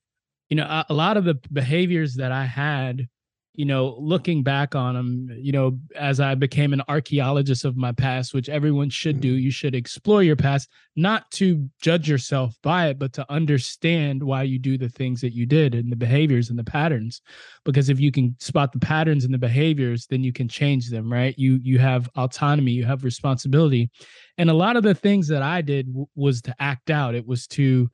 you 0.49 0.57
know, 0.57 0.85
a 0.89 0.95
lot 0.95 1.17
of 1.17 1.25
the 1.25 1.39
behaviors 1.53 2.15
that 2.17 2.33
I 2.33 2.45
had 2.45 3.09
you 3.57 3.65
know, 3.65 3.97
looking 3.99 4.43
back 4.43 4.75
on 4.75 4.95
them, 4.95 5.29
you 5.41 5.51
know, 5.51 5.79
as 5.97 6.21
I 6.21 6.35
became 6.35 6.75
an 6.75 6.83
archaeologist 6.89 7.65
of 7.65 7.77
my 7.77 7.91
past, 7.91 8.35
which 8.35 8.51
everyone 8.51 8.91
should 8.91 9.21
do, 9.21 9.33
mm-hmm. 9.33 9.45
you 9.45 9.51
should 9.51 9.75
explore 9.75 10.23
your 10.23 10.37
past, 10.37 10.69
not 10.95 11.31
to 11.33 11.69
judge 11.81 12.09
yourself 12.09 12.55
by 12.63 12.89
it, 12.89 12.99
but 12.99 13.15
to 13.15 13.33
understand 13.33 14.23
why 14.23 14.43
you 14.43 14.59
do 14.59 14.77
the 14.77 14.91
things 14.91 15.23
that 15.23 15.33
you 15.33 15.47
did 15.47 15.75
and 15.75 15.91
the 15.91 15.97
behaviors 15.97 16.51
and 16.51 16.59
the 16.59 16.65
patterns. 16.65 17.23
Because 17.65 17.89
if 17.89 17.99
you 17.99 18.13
can 18.13 18.37
spot 18.41 18.73
the 18.73 18.79
patterns 18.79 19.25
and 19.25 19.33
the 19.33 19.39
behaviors, 19.39 20.07
then 20.07 20.23
you 20.23 20.35
can 20.35 20.49
change 20.49 20.91
them, 20.91 21.11
right? 21.11 21.37
You 21.39 21.59
you 21.63 21.79
have 21.79 22.11
autonomy, 22.17 22.73
you 22.73 22.85
have 22.85 23.05
responsibility. 23.05 23.91
And 24.37 24.51
a 24.51 24.55
lot 24.55 24.77
of 24.77 24.83
the 24.83 24.95
things 24.95 25.29
that 25.29 25.43
I 25.43 25.63
did 25.63 25.87
w- 25.87 26.07
was 26.15 26.43
to 26.43 26.55
act 26.61 26.91
out. 26.91 27.15
It 27.15 27.27
was 27.27 27.47
to, 27.49 27.89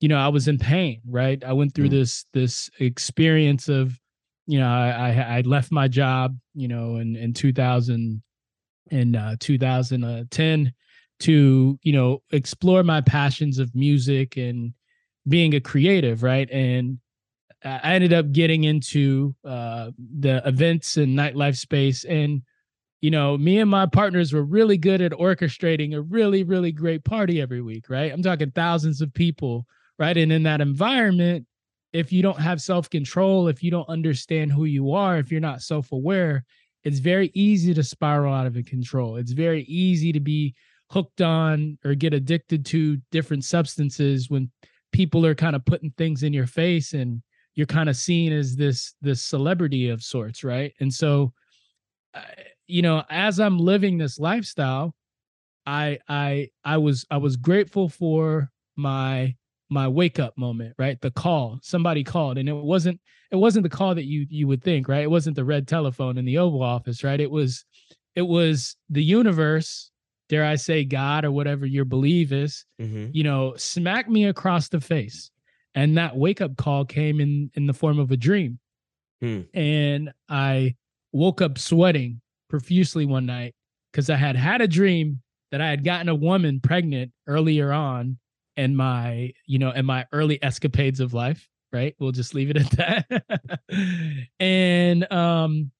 you 0.00 0.08
know, 0.08 0.18
I 0.18 0.26
was 0.26 0.48
in 0.48 0.58
pain, 0.58 1.02
right? 1.08 1.42
I 1.44 1.52
went 1.52 1.72
through 1.72 1.88
mm. 1.88 1.92
this 1.92 2.26
this 2.32 2.68
experience 2.80 3.68
of 3.68 3.96
you 4.46 4.58
know, 4.58 4.68
I, 4.68 4.90
I, 4.90 5.38
I 5.38 5.40
left 5.42 5.72
my 5.72 5.88
job, 5.88 6.36
you 6.54 6.68
know, 6.68 6.96
in 6.96 7.16
in 7.16 7.32
2000 7.32 8.22
in 8.90 9.16
uh, 9.16 9.36
2010 9.40 10.72
to 11.20 11.78
you 11.82 11.92
know 11.92 12.22
explore 12.32 12.82
my 12.82 13.00
passions 13.00 13.58
of 13.58 13.74
music 13.74 14.36
and 14.36 14.74
being 15.26 15.54
a 15.54 15.60
creative, 15.60 16.22
right? 16.22 16.50
And 16.50 16.98
I 17.64 17.94
ended 17.94 18.12
up 18.12 18.30
getting 18.32 18.64
into 18.64 19.34
uh, 19.44 19.90
the 20.18 20.46
events 20.46 20.98
and 20.98 21.16
nightlife 21.18 21.56
space, 21.56 22.04
and 22.04 22.42
you 23.00 23.10
know, 23.10 23.36
me 23.36 23.58
and 23.58 23.70
my 23.70 23.84
partners 23.84 24.32
were 24.32 24.42
really 24.42 24.78
good 24.78 25.02
at 25.02 25.12
orchestrating 25.12 25.94
a 25.94 26.00
really, 26.00 26.42
really 26.42 26.72
great 26.72 27.04
party 27.04 27.38
every 27.38 27.60
week, 27.60 27.90
right? 27.90 28.10
I'm 28.10 28.22
talking 28.22 28.50
thousands 28.50 29.02
of 29.02 29.12
people, 29.12 29.66
right? 29.98 30.16
And 30.16 30.32
in 30.32 30.44
that 30.44 30.62
environment, 30.62 31.46
if 31.94 32.12
you 32.12 32.22
don't 32.22 32.40
have 32.40 32.60
self 32.60 32.90
control, 32.90 33.48
if 33.48 33.62
you 33.62 33.70
don't 33.70 33.88
understand 33.88 34.52
who 34.52 34.64
you 34.64 34.92
are, 34.92 35.16
if 35.16 35.30
you're 35.30 35.40
not 35.40 35.62
self 35.62 35.92
aware, 35.92 36.44
it's 36.82 36.98
very 36.98 37.30
easy 37.32 37.72
to 37.72 37.82
spiral 37.82 38.34
out 38.34 38.46
of 38.46 38.54
control. 38.66 39.16
It's 39.16 39.32
very 39.32 39.62
easy 39.62 40.12
to 40.12 40.20
be 40.20 40.54
hooked 40.90 41.22
on 41.22 41.78
or 41.84 41.94
get 41.94 42.12
addicted 42.12 42.66
to 42.66 42.98
different 43.10 43.44
substances 43.44 44.28
when 44.28 44.50
people 44.92 45.24
are 45.24 45.34
kind 45.34 45.56
of 45.56 45.64
putting 45.64 45.92
things 45.92 46.22
in 46.22 46.32
your 46.32 46.46
face 46.46 46.92
and 46.92 47.22
you're 47.54 47.66
kind 47.66 47.88
of 47.88 47.96
seen 47.96 48.32
as 48.32 48.56
this 48.56 48.94
this 49.00 49.22
celebrity 49.22 49.88
of 49.88 50.02
sorts, 50.02 50.44
right? 50.44 50.74
And 50.80 50.92
so 50.92 51.32
you 52.66 52.82
know, 52.82 53.04
as 53.08 53.38
I'm 53.38 53.58
living 53.58 53.98
this 53.98 54.18
lifestyle, 54.18 54.94
I 55.64 55.98
I 56.08 56.50
I 56.64 56.78
was 56.78 57.06
I 57.10 57.18
was 57.18 57.36
grateful 57.36 57.88
for 57.88 58.50
my 58.76 59.36
my 59.74 59.88
wake 59.88 60.18
up 60.18 60.38
moment, 60.38 60.74
right? 60.78 60.98
The 61.00 61.10
call, 61.10 61.58
somebody 61.62 62.04
called, 62.04 62.38
and 62.38 62.48
it 62.48 62.54
wasn't 62.54 63.00
it 63.30 63.36
wasn't 63.36 63.64
the 63.64 63.76
call 63.76 63.94
that 63.96 64.04
you 64.04 64.26
you 64.30 64.46
would 64.46 64.62
think, 64.62 64.88
right? 64.88 65.02
It 65.02 65.10
wasn't 65.10 65.36
the 65.36 65.44
red 65.44 65.68
telephone 65.68 66.16
in 66.16 66.24
the 66.24 66.38
Oval 66.38 66.62
Office, 66.62 67.04
right? 67.04 67.20
It 67.20 67.30
was 67.30 67.64
it 68.14 68.22
was 68.22 68.76
the 68.88 69.02
universe, 69.02 69.90
dare 70.28 70.44
I 70.44 70.54
say, 70.54 70.84
God 70.84 71.24
or 71.24 71.32
whatever 71.32 71.66
your 71.66 71.84
belief 71.84 72.32
is, 72.32 72.64
mm-hmm. 72.80 73.08
you 73.12 73.24
know, 73.24 73.54
smack 73.56 74.08
me 74.08 74.26
across 74.26 74.68
the 74.68 74.80
face, 74.80 75.30
and 75.74 75.98
that 75.98 76.16
wake 76.16 76.40
up 76.40 76.56
call 76.56 76.84
came 76.84 77.20
in 77.20 77.50
in 77.54 77.66
the 77.66 77.74
form 77.74 77.98
of 77.98 78.10
a 78.12 78.16
dream, 78.16 78.60
hmm. 79.20 79.42
and 79.52 80.12
I 80.28 80.76
woke 81.12 81.42
up 81.42 81.58
sweating 81.58 82.20
profusely 82.48 83.04
one 83.04 83.26
night 83.26 83.54
because 83.92 84.08
I 84.08 84.16
had 84.16 84.36
had 84.36 84.60
a 84.60 84.68
dream 84.68 85.20
that 85.50 85.60
I 85.60 85.68
had 85.68 85.84
gotten 85.84 86.08
a 86.08 86.14
woman 86.14 86.60
pregnant 86.60 87.12
earlier 87.26 87.72
on 87.72 88.18
and 88.56 88.76
my 88.76 89.32
you 89.46 89.58
know 89.58 89.70
and 89.70 89.86
my 89.86 90.06
early 90.12 90.42
escapades 90.42 91.00
of 91.00 91.14
life 91.14 91.48
right? 91.74 91.96
We'll 91.98 92.12
just 92.12 92.34
leave 92.34 92.50
it 92.50 92.56
at 92.56 92.70
that. 92.78 94.28
And 94.40 95.10
um 95.12 95.70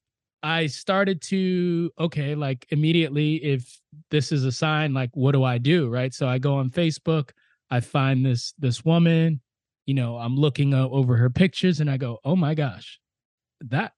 i 0.42 0.66
started 0.66 1.22
to 1.22 1.90
okay 1.98 2.34
like 2.34 2.66
immediately 2.68 3.36
if 3.36 3.80
this 4.10 4.30
is 4.30 4.44
a 4.44 4.52
sign 4.52 4.92
like 4.92 5.08
what 5.14 5.32
do 5.32 5.42
i 5.42 5.56
do 5.56 5.88
right? 5.88 6.12
So 6.12 6.28
i 6.28 6.36
go 6.38 6.56
on 6.56 6.68
facebook 6.68 7.30
i 7.70 7.80
find 7.80 8.26
this 8.26 8.52
this 8.58 8.84
woman 8.84 9.40
you 9.86 9.94
know 9.94 10.18
i'm 10.18 10.36
looking 10.36 10.74
over 10.74 11.16
her 11.16 11.30
pictures 11.30 11.80
and 11.80 11.90
i 11.90 11.96
go 11.96 12.18
oh 12.24 12.36
my 12.36 12.54
gosh 12.54 13.00
that 13.62 13.92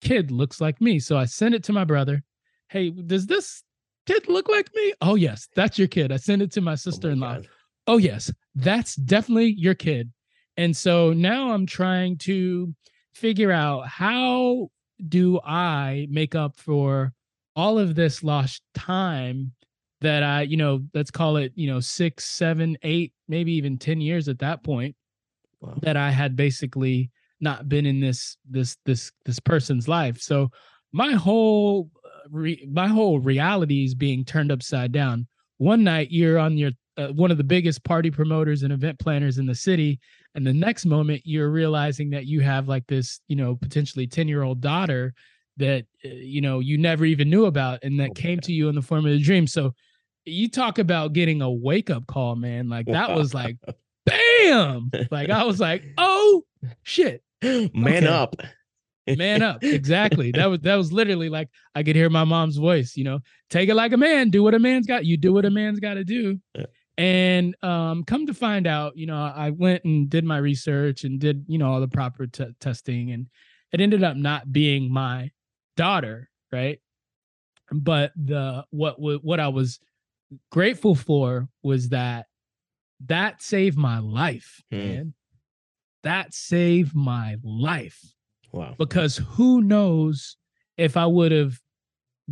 kid 0.00 0.30
looks 0.30 0.60
like 0.60 0.80
me. 0.80 0.98
So 0.98 1.18
i 1.18 1.26
send 1.26 1.54
it 1.54 1.64
to 1.64 1.72
my 1.72 1.84
brother. 1.84 2.22
Hey 2.68 2.88
does 2.90 3.26
this 3.26 3.62
kid 4.06 4.28
look 4.28 4.48
like 4.48 4.70
me? 4.74 4.94
Oh 5.02 5.16
yes 5.16 5.48
that's 5.54 5.78
your 5.78 5.88
kid. 5.88 6.10
I 6.10 6.16
send 6.16 6.40
it 6.40 6.52
to 6.52 6.62
my 6.62 6.72
oh 6.72 6.76
sister-in-law. 6.76 7.38
Oh 7.40 7.61
oh 7.86 7.98
yes 7.98 8.32
that's 8.54 8.96
definitely 8.96 9.54
your 9.56 9.74
kid. 9.74 10.12
And 10.58 10.76
so 10.76 11.12
now 11.12 11.52
i'm 11.52 11.66
trying 11.66 12.18
to 12.18 12.74
figure 13.14 13.50
out 13.50 13.88
how 13.88 14.70
do 15.08 15.40
i 15.44 16.06
make 16.10 16.34
up 16.34 16.56
for 16.56 17.12
all 17.56 17.78
of 17.78 17.94
this 17.94 18.22
lost 18.22 18.62
time 18.74 19.52
that 20.02 20.22
i 20.22 20.42
you 20.42 20.56
know 20.56 20.82
let's 20.94 21.10
call 21.10 21.36
it 21.36 21.52
you 21.54 21.66
know 21.66 21.80
six 21.80 22.26
seven 22.26 22.76
eight 22.82 23.12
maybe 23.28 23.52
even 23.52 23.78
ten 23.78 24.00
years 24.00 24.28
at 24.28 24.38
that 24.38 24.62
point 24.62 24.94
wow. 25.60 25.74
that 25.80 25.96
i 25.96 26.10
had 26.10 26.36
basically 26.36 27.10
not 27.42 27.68
been 27.68 27.84
in 27.84 28.00
this 28.00 28.36
this 28.48 28.78
this 28.86 29.12
this 29.26 29.40
person's 29.40 29.88
life. 29.88 30.20
So 30.20 30.50
my 30.92 31.12
whole 31.12 31.90
uh, 32.04 32.28
re, 32.30 32.66
my 32.70 32.86
whole 32.86 33.18
reality 33.18 33.84
is 33.84 33.94
being 33.94 34.24
turned 34.24 34.52
upside 34.52 34.92
down. 34.92 35.26
One 35.58 35.84
night 35.84 36.10
you're 36.10 36.38
on 36.38 36.56
your 36.56 36.70
uh, 36.96 37.08
one 37.08 37.30
of 37.30 37.38
the 37.38 37.44
biggest 37.44 37.84
party 37.84 38.10
promoters 38.10 38.62
and 38.62 38.72
event 38.72 38.98
planners 38.98 39.38
in 39.38 39.46
the 39.46 39.54
city. 39.54 39.98
And 40.34 40.46
the 40.46 40.52
next 40.52 40.86
moment 40.86 41.22
you're 41.24 41.50
realizing 41.50 42.10
that 42.10 42.26
you 42.26 42.40
have 42.40 42.68
like 42.68 42.86
this 42.86 43.20
you 43.28 43.36
know 43.36 43.56
potentially 43.56 44.06
10 44.06 44.28
year 44.28 44.42
old 44.42 44.60
daughter 44.60 45.14
that 45.58 45.84
uh, 46.04 46.08
you 46.08 46.40
know 46.40 46.60
you 46.60 46.78
never 46.78 47.04
even 47.04 47.30
knew 47.30 47.46
about 47.46 47.80
and 47.82 48.00
that 48.00 48.14
came 48.14 48.40
to 48.40 48.52
you 48.52 48.68
in 48.68 48.74
the 48.74 48.82
form 48.82 49.06
of 49.06 49.12
a 49.12 49.18
dream. 49.18 49.46
So 49.46 49.74
you 50.24 50.48
talk 50.48 50.78
about 50.78 51.12
getting 51.12 51.42
a 51.42 51.50
wake 51.50 51.90
up 51.90 52.06
call 52.06 52.36
man. 52.36 52.68
Like 52.68 52.86
that 52.86 53.10
was 53.16 53.34
like 53.34 53.56
bam! 54.04 54.90
Like 55.10 55.30
i 55.30 55.44
was 55.44 55.60
like 55.60 55.84
oh 55.98 56.44
shit. 56.82 57.22
Man 57.42 58.04
okay. 58.04 58.06
up. 58.06 58.36
Man 59.06 59.42
up. 59.42 59.58
Exactly. 59.64 60.30
That 60.30 60.46
was 60.46 60.60
that 60.60 60.76
was 60.76 60.92
literally 60.92 61.28
like 61.28 61.48
i 61.74 61.82
could 61.82 61.96
hear 61.96 62.08
my 62.08 62.24
mom's 62.24 62.56
voice 62.56 62.96
you 62.96 63.04
know 63.04 63.20
take 63.50 63.68
it 63.68 63.74
like 63.74 63.92
a 63.92 63.96
man. 63.96 64.30
Do 64.30 64.42
what 64.42 64.54
a 64.54 64.58
man's 64.58 64.86
got 64.86 65.04
you 65.04 65.16
do 65.16 65.32
what 65.32 65.44
a 65.44 65.50
man's 65.50 65.78
got 65.78 65.94
to 65.94 66.04
do. 66.04 66.40
And 67.02 67.56
um 67.62 68.04
come 68.04 68.26
to 68.26 68.34
find 68.34 68.66
out 68.66 68.96
you 68.96 69.06
know 69.06 69.16
i 69.16 69.50
went 69.50 69.82
and 69.84 70.08
did 70.08 70.24
my 70.24 70.38
research 70.38 71.04
and 71.04 71.18
did 71.18 71.44
you 71.48 71.58
know 71.58 71.70
all 71.72 71.80
the 71.80 71.88
proper 71.88 72.26
t- 72.26 72.54
testing 72.60 73.10
and 73.10 73.26
it 73.72 73.80
ended 73.80 74.04
up 74.04 74.16
not 74.16 74.52
being 74.52 74.92
my 74.92 75.30
daughter 75.76 76.30
right 76.52 76.80
but 77.72 78.12
the 78.16 78.64
what 78.70 78.96
what 78.98 79.40
i 79.40 79.48
was 79.48 79.80
grateful 80.50 80.94
for 80.94 81.48
was 81.62 81.88
that 81.88 82.26
that 83.06 83.42
saved 83.42 83.76
my 83.76 83.98
life 83.98 84.62
hmm. 84.70 84.78
man 84.78 85.14
that 86.02 86.32
saved 86.34 86.94
my 86.94 87.36
life 87.42 88.12
Wow. 88.52 88.74
Because 88.78 89.16
who 89.16 89.62
knows 89.62 90.36
if 90.76 90.96
I 90.96 91.06
would 91.06 91.32
have 91.32 91.58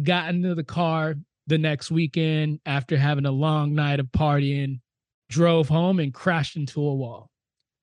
gotten 0.03 0.43
to 0.43 0.55
the 0.55 0.65
car 0.65 1.15
the 1.51 1.59
next 1.59 1.91
weekend 1.91 2.61
after 2.65 2.97
having 2.97 3.27
a 3.27 3.31
long 3.31 3.75
night 3.75 4.01
of 4.01 4.07
partying, 4.07 4.81
drove 5.29 5.69
home 5.69 6.01
and 6.01 6.15
crashed 6.15 6.57
into 6.57 6.81
a 6.81 6.95
wall. 6.95 7.29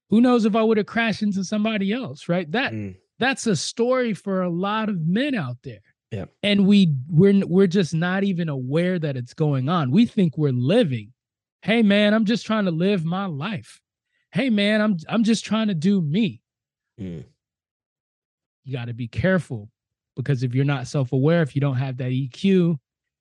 Who 0.10 0.22
knows 0.22 0.46
if 0.46 0.56
I 0.56 0.64
would 0.64 0.78
have 0.78 0.88
crashed 0.88 1.22
into 1.22 1.44
somebody 1.44 1.94
else, 1.94 2.28
right? 2.28 2.52
That 2.52 2.74
mm. 2.74 2.96
that's 3.20 3.46
a 3.46 3.56
story 3.56 4.14
for 4.16 4.42
a 4.42 4.50
lot 4.50 4.90
of 4.90 5.06
men 5.06 5.36
out 5.36 5.58
there. 5.64 5.82
Yeah. 6.12 6.26
And 6.42 6.66
we 6.66 6.96
we're 7.08 7.46
we're 7.46 7.68
just 7.68 7.94
not 7.94 8.24
even 8.24 8.50
aware 8.50 8.98
that 8.98 9.16
it's 9.16 9.36
going 9.36 9.70
on. 9.70 9.92
We 9.92 10.08
think 10.08 10.38
we're 10.38 10.52
living. 10.52 11.14
Hey 11.62 11.84
man, 11.84 12.16
I'm 12.16 12.26
just 12.26 12.46
trying 12.46 12.66
to 12.66 12.72
live 12.72 13.06
my 13.06 13.26
life. 13.26 13.82
Hey 14.32 14.50
man, 14.50 14.82
I'm 14.82 14.98
I'm 15.08 15.24
just 15.24 15.46
trying 15.46 15.68
to 15.68 15.76
do 15.76 16.02
me. 16.02 16.42
Mm 17.00 17.26
you 18.68 18.74
got 18.74 18.86
to 18.86 18.94
be 18.94 19.08
careful 19.08 19.70
because 20.18 20.44
if 20.44 20.54
you're 20.54 20.66
not 20.66 20.88
self-aware, 20.88 21.42
if 21.42 21.56
you 21.56 21.62
don't 21.62 21.78
have 21.78 21.98
that 21.98 22.12
EQ, 22.12 22.78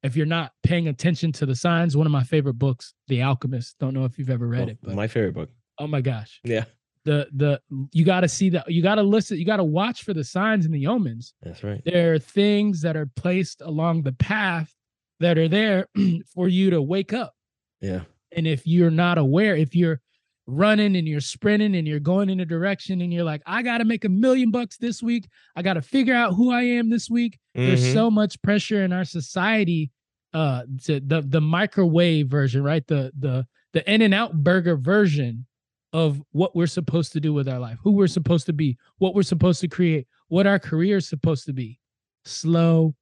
if 0.06 0.16
you're 0.16 0.26
not 0.26 0.52
paying 0.62 0.88
attention 0.88 1.32
to 1.32 1.46
the 1.46 1.54
signs, 1.54 1.96
one 1.96 2.06
of 2.06 2.12
my 2.12 2.22
favorite 2.22 2.54
books, 2.54 2.94
The 3.08 3.22
Alchemist. 3.22 3.76
Don't 3.78 3.92
know 3.92 4.04
if 4.04 4.18
you've 4.18 4.30
ever 4.30 4.46
read 4.46 4.68
oh, 4.68 4.72
it, 4.72 4.78
but 4.82 4.94
my 4.94 5.08
favorite 5.08 5.34
book. 5.34 5.50
Oh 5.78 5.86
my 5.86 6.00
gosh. 6.00 6.40
Yeah. 6.44 6.64
The 7.04 7.28
the 7.34 7.60
you 7.92 8.04
got 8.04 8.20
to 8.20 8.28
see 8.28 8.50
that 8.50 8.70
you 8.70 8.82
got 8.82 8.96
to 8.96 9.02
listen, 9.02 9.38
you 9.38 9.44
got 9.44 9.58
to 9.58 9.64
watch 9.64 10.02
for 10.02 10.12
the 10.12 10.24
signs 10.24 10.64
and 10.64 10.74
the 10.74 10.86
omens. 10.86 11.34
That's 11.42 11.62
right. 11.62 11.80
There 11.84 12.14
are 12.14 12.18
things 12.18 12.80
that 12.82 12.96
are 12.96 13.06
placed 13.06 13.60
along 13.60 14.02
the 14.02 14.12
path 14.12 14.74
that 15.20 15.38
are 15.38 15.48
there 15.48 15.86
for 16.34 16.48
you 16.48 16.70
to 16.70 16.82
wake 16.82 17.12
up. 17.12 17.34
Yeah. 17.80 18.02
And 18.32 18.46
if 18.46 18.66
you're 18.66 18.90
not 18.90 19.18
aware, 19.18 19.56
if 19.56 19.74
you're 19.74 20.00
running 20.46 20.96
and 20.96 21.08
you're 21.08 21.20
sprinting 21.20 21.74
and 21.74 21.86
you're 21.86 22.00
going 22.00 22.30
in 22.30 22.40
a 22.40 22.44
direction 22.44 23.00
and 23.00 23.12
you're 23.12 23.24
like, 23.24 23.42
I 23.46 23.62
got 23.62 23.78
to 23.78 23.84
make 23.84 24.04
a 24.04 24.08
million 24.08 24.50
bucks 24.50 24.76
this 24.76 25.02
week. 25.02 25.28
I 25.56 25.62
got 25.62 25.74
to 25.74 25.82
figure 25.82 26.14
out 26.14 26.34
who 26.34 26.52
I 26.52 26.62
am 26.62 26.90
this 26.90 27.10
week. 27.10 27.38
Mm-hmm. 27.56 27.66
There's 27.66 27.92
so 27.92 28.10
much 28.10 28.40
pressure 28.42 28.82
in 28.82 28.92
our 28.92 29.04
society. 29.04 29.90
Uh, 30.36 30.62
the 30.66 31.24
the 31.26 31.40
microwave 31.40 32.28
version, 32.28 32.62
right? 32.62 32.86
The 32.86 33.10
the 33.18 33.46
the 33.72 33.90
in 33.90 34.02
and 34.02 34.12
out 34.12 34.34
burger 34.44 34.76
version 34.76 35.46
of 35.94 36.22
what 36.32 36.54
we're 36.54 36.66
supposed 36.66 37.12
to 37.12 37.20
do 37.20 37.32
with 37.32 37.48
our 37.48 37.58
life, 37.58 37.78
who 37.82 37.92
we're 37.92 38.06
supposed 38.06 38.44
to 38.46 38.52
be, 38.52 38.76
what 38.98 39.14
we're 39.14 39.22
supposed 39.22 39.62
to 39.62 39.68
create, 39.68 40.06
what 40.28 40.46
our 40.46 40.58
career 40.58 40.98
is 40.98 41.08
supposed 41.08 41.46
to 41.46 41.54
be. 41.54 41.80
Slow 42.26 42.94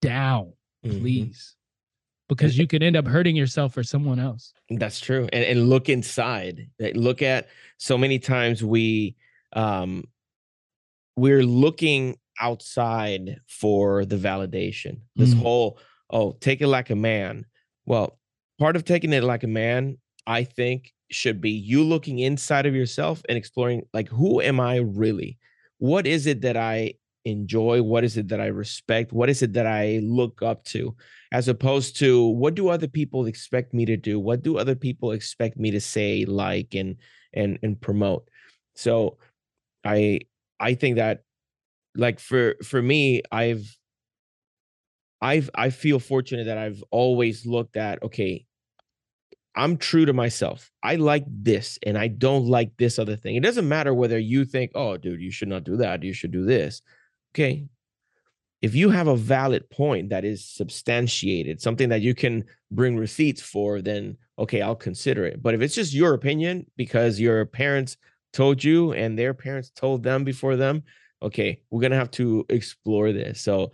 down, 0.00 0.54
mm-hmm. 0.84 1.00
please 1.00 1.54
because 2.28 2.56
you 2.56 2.66
could 2.66 2.82
end 2.82 2.96
up 2.96 3.06
hurting 3.06 3.36
yourself 3.36 3.76
or 3.76 3.82
someone 3.82 4.18
else. 4.18 4.54
That's 4.70 5.00
true. 5.00 5.28
And, 5.32 5.44
and 5.44 5.68
look 5.68 5.88
inside. 5.88 6.70
Look 6.94 7.22
at 7.22 7.48
so 7.76 7.98
many 7.98 8.18
times 8.18 8.64
we 8.64 9.16
um 9.52 10.04
we're 11.16 11.44
looking 11.44 12.16
outside 12.40 13.40
for 13.46 14.04
the 14.04 14.16
validation. 14.16 15.00
This 15.14 15.34
mm. 15.34 15.42
whole 15.42 15.78
oh, 16.10 16.36
take 16.40 16.60
it 16.60 16.68
like 16.68 16.90
a 16.90 16.96
man. 16.96 17.46
Well, 17.86 18.18
part 18.58 18.76
of 18.76 18.84
taking 18.84 19.12
it 19.12 19.24
like 19.24 19.42
a 19.42 19.48
man, 19.48 19.98
I 20.26 20.44
think, 20.44 20.92
should 21.10 21.40
be 21.40 21.50
you 21.50 21.82
looking 21.82 22.18
inside 22.18 22.66
of 22.66 22.74
yourself 22.74 23.22
and 23.28 23.36
exploring 23.36 23.82
like 23.92 24.08
who 24.08 24.40
am 24.40 24.60
I 24.60 24.76
really? 24.76 25.38
What 25.78 26.06
is 26.06 26.26
it 26.26 26.40
that 26.42 26.56
I 26.56 26.94
enjoy? 27.24 27.82
What 27.82 28.04
is 28.04 28.16
it 28.16 28.28
that 28.28 28.40
I 28.40 28.46
respect? 28.46 29.12
What 29.12 29.30
is 29.30 29.42
it 29.42 29.52
that 29.54 29.66
I 29.66 30.00
look 30.02 30.42
up 30.42 30.64
to? 30.66 30.94
As 31.32 31.48
opposed 31.48 31.98
to 31.98 32.26
what 32.26 32.54
do 32.54 32.68
other 32.68 32.88
people 32.88 33.26
expect 33.26 33.74
me 33.74 33.84
to 33.86 33.96
do? 33.96 34.20
What 34.20 34.42
do 34.42 34.58
other 34.58 34.74
people 34.74 35.12
expect 35.12 35.58
me 35.58 35.70
to 35.70 35.80
say, 35.80 36.24
like, 36.24 36.74
and 36.74 36.96
and 37.32 37.58
and 37.62 37.80
promote? 37.80 38.28
So 38.74 39.18
I 39.84 40.20
I 40.60 40.74
think 40.74 40.96
that 40.96 41.22
like 41.96 42.20
for 42.20 42.56
for 42.62 42.80
me, 42.80 43.22
I've 43.32 43.76
I've 45.24 45.50
I 45.54 45.70
feel 45.70 45.98
fortunate 45.98 46.44
that 46.44 46.58
I've 46.58 46.82
always 46.90 47.46
looked 47.46 47.76
at 47.76 48.02
okay, 48.02 48.44
I'm 49.56 49.76
true 49.76 50.04
to 50.06 50.12
myself. 50.12 50.70
I 50.82 50.96
like 50.96 51.24
this 51.28 51.78
and 51.84 51.96
I 51.96 52.08
don't 52.08 52.46
like 52.46 52.76
this 52.76 52.98
other 52.98 53.16
thing. 53.16 53.36
It 53.36 53.42
doesn't 53.42 53.68
matter 53.68 53.94
whether 53.94 54.18
you 54.18 54.44
think, 54.44 54.72
oh, 54.74 54.96
dude, 54.96 55.20
you 55.20 55.30
should 55.30 55.48
not 55.48 55.64
do 55.64 55.76
that. 55.78 56.02
You 56.02 56.12
should 56.12 56.32
do 56.32 56.44
this 56.44 56.82
okay 57.34 57.66
if 58.62 58.74
you 58.74 58.88
have 58.88 59.08
a 59.08 59.16
valid 59.16 59.68
point 59.68 60.08
that 60.08 60.24
is 60.24 60.44
substantiated 60.44 61.60
something 61.60 61.88
that 61.88 62.00
you 62.00 62.14
can 62.14 62.44
bring 62.70 62.96
receipts 62.96 63.42
for 63.42 63.80
then 63.82 64.16
okay 64.38 64.62
i'll 64.62 64.76
consider 64.76 65.24
it 65.24 65.42
but 65.42 65.54
if 65.54 65.60
it's 65.60 65.74
just 65.74 65.92
your 65.92 66.14
opinion 66.14 66.64
because 66.76 67.20
your 67.20 67.44
parents 67.44 67.96
told 68.32 68.62
you 68.62 68.92
and 68.92 69.18
their 69.18 69.34
parents 69.34 69.70
told 69.70 70.02
them 70.02 70.24
before 70.24 70.56
them 70.56 70.82
okay 71.22 71.60
we're 71.70 71.82
gonna 71.82 71.96
have 71.96 72.10
to 72.10 72.44
explore 72.48 73.12
this 73.12 73.40
so 73.40 73.72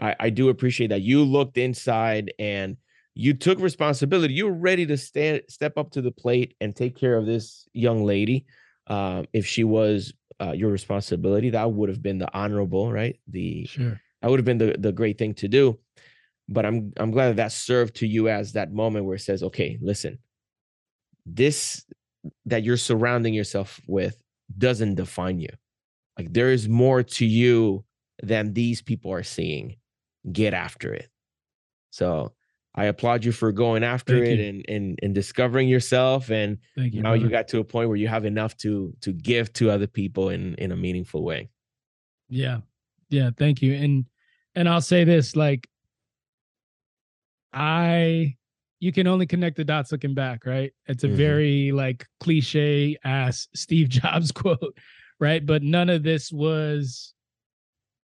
i, 0.00 0.14
I 0.20 0.30
do 0.30 0.48
appreciate 0.48 0.88
that 0.88 1.02
you 1.02 1.24
looked 1.24 1.58
inside 1.58 2.32
and 2.38 2.76
you 3.14 3.34
took 3.34 3.58
responsibility 3.58 4.34
you 4.34 4.46
were 4.46 4.52
ready 4.52 4.86
to 4.86 4.96
stand 4.96 5.42
step 5.48 5.76
up 5.76 5.90
to 5.92 6.02
the 6.02 6.12
plate 6.12 6.54
and 6.60 6.74
take 6.74 6.96
care 6.96 7.16
of 7.16 7.26
this 7.26 7.66
young 7.72 8.04
lady 8.04 8.46
uh, 8.86 9.22
if 9.32 9.46
she 9.46 9.64
was 9.64 10.12
uh, 10.40 10.52
your 10.52 10.70
responsibility. 10.70 11.50
That 11.50 11.72
would 11.72 11.88
have 11.88 12.02
been 12.02 12.18
the 12.18 12.32
honorable, 12.34 12.92
right? 12.92 13.18
The 13.28 13.66
sure. 13.66 14.00
that 14.20 14.30
would 14.30 14.38
have 14.38 14.44
been 14.44 14.58
the 14.58 14.76
the 14.78 14.92
great 14.92 15.18
thing 15.18 15.34
to 15.34 15.48
do. 15.48 15.78
But 16.48 16.66
I'm 16.66 16.92
I'm 16.96 17.10
glad 17.10 17.28
that 17.28 17.36
that 17.36 17.52
served 17.52 17.96
to 17.96 18.06
you 18.06 18.28
as 18.28 18.52
that 18.52 18.72
moment 18.72 19.04
where 19.04 19.16
it 19.16 19.20
says, 19.20 19.42
okay, 19.42 19.78
listen, 19.80 20.18
this 21.26 21.84
that 22.46 22.64
you're 22.64 22.76
surrounding 22.76 23.34
yourself 23.34 23.80
with 23.86 24.20
doesn't 24.56 24.96
define 24.96 25.38
you. 25.38 25.50
Like 26.18 26.32
there 26.32 26.50
is 26.50 26.68
more 26.68 27.02
to 27.02 27.24
you 27.24 27.84
than 28.22 28.52
these 28.52 28.82
people 28.82 29.12
are 29.12 29.22
seeing. 29.22 29.76
Get 30.30 30.54
after 30.54 30.92
it. 30.92 31.08
So 31.90 32.32
I 32.74 32.84
applaud 32.84 33.24
you 33.24 33.32
for 33.32 33.52
going 33.52 33.82
after 33.82 34.18
Thank 34.18 34.38
it 34.38 34.48
and, 34.48 34.64
and 34.68 34.98
and 35.02 35.14
discovering 35.14 35.68
yourself. 35.68 36.30
And 36.30 36.58
Thank 36.76 36.94
you, 36.94 37.02
now 37.02 37.10
brother. 37.10 37.24
you 37.24 37.30
got 37.30 37.48
to 37.48 37.58
a 37.58 37.64
point 37.64 37.88
where 37.88 37.96
you 37.96 38.08
have 38.08 38.24
enough 38.24 38.56
to 38.58 38.94
to 39.00 39.12
give 39.12 39.52
to 39.54 39.70
other 39.70 39.86
people 39.86 40.28
in 40.28 40.54
in 40.56 40.72
a 40.72 40.76
meaningful 40.76 41.24
way. 41.24 41.50
Yeah. 42.28 42.58
Yeah. 43.08 43.30
Thank 43.36 43.60
you. 43.60 43.74
And 43.74 44.04
and 44.54 44.68
I'll 44.68 44.80
say 44.80 45.04
this 45.04 45.34
like 45.34 45.68
I 47.52 48.36
you 48.78 48.92
can 48.92 49.06
only 49.06 49.26
connect 49.26 49.56
the 49.56 49.64
dots 49.64 49.92
looking 49.92 50.14
back, 50.14 50.46
right? 50.46 50.72
It's 50.86 51.04
a 51.04 51.06
mm-hmm. 51.06 51.16
very 51.16 51.72
like 51.72 52.06
cliche 52.20 52.96
ass 53.04 53.46
Steve 53.54 53.88
Jobs 53.88 54.32
quote, 54.32 54.76
right? 55.18 55.44
But 55.44 55.62
none 55.62 55.90
of 55.90 56.02
this 56.02 56.32
was, 56.32 57.14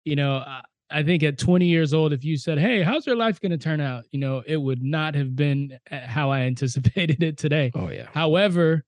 you 0.04 0.16
know, 0.16 0.44
I 0.92 1.02
think 1.02 1.22
at 1.22 1.38
20 1.38 1.66
years 1.66 1.94
old, 1.94 2.12
if 2.12 2.24
you 2.24 2.36
said, 2.36 2.58
Hey, 2.58 2.82
how's 2.82 3.06
your 3.06 3.16
life 3.16 3.40
going 3.40 3.52
to 3.52 3.58
turn 3.58 3.80
out? 3.80 4.04
You 4.10 4.20
know, 4.20 4.42
it 4.46 4.56
would 4.56 4.82
not 4.82 5.14
have 5.14 5.34
been 5.34 5.78
uh, 5.90 6.00
how 6.00 6.30
I 6.30 6.40
anticipated 6.42 7.22
it 7.22 7.38
today. 7.38 7.72
Oh, 7.74 7.90
yeah. 7.90 8.08
However, 8.12 8.84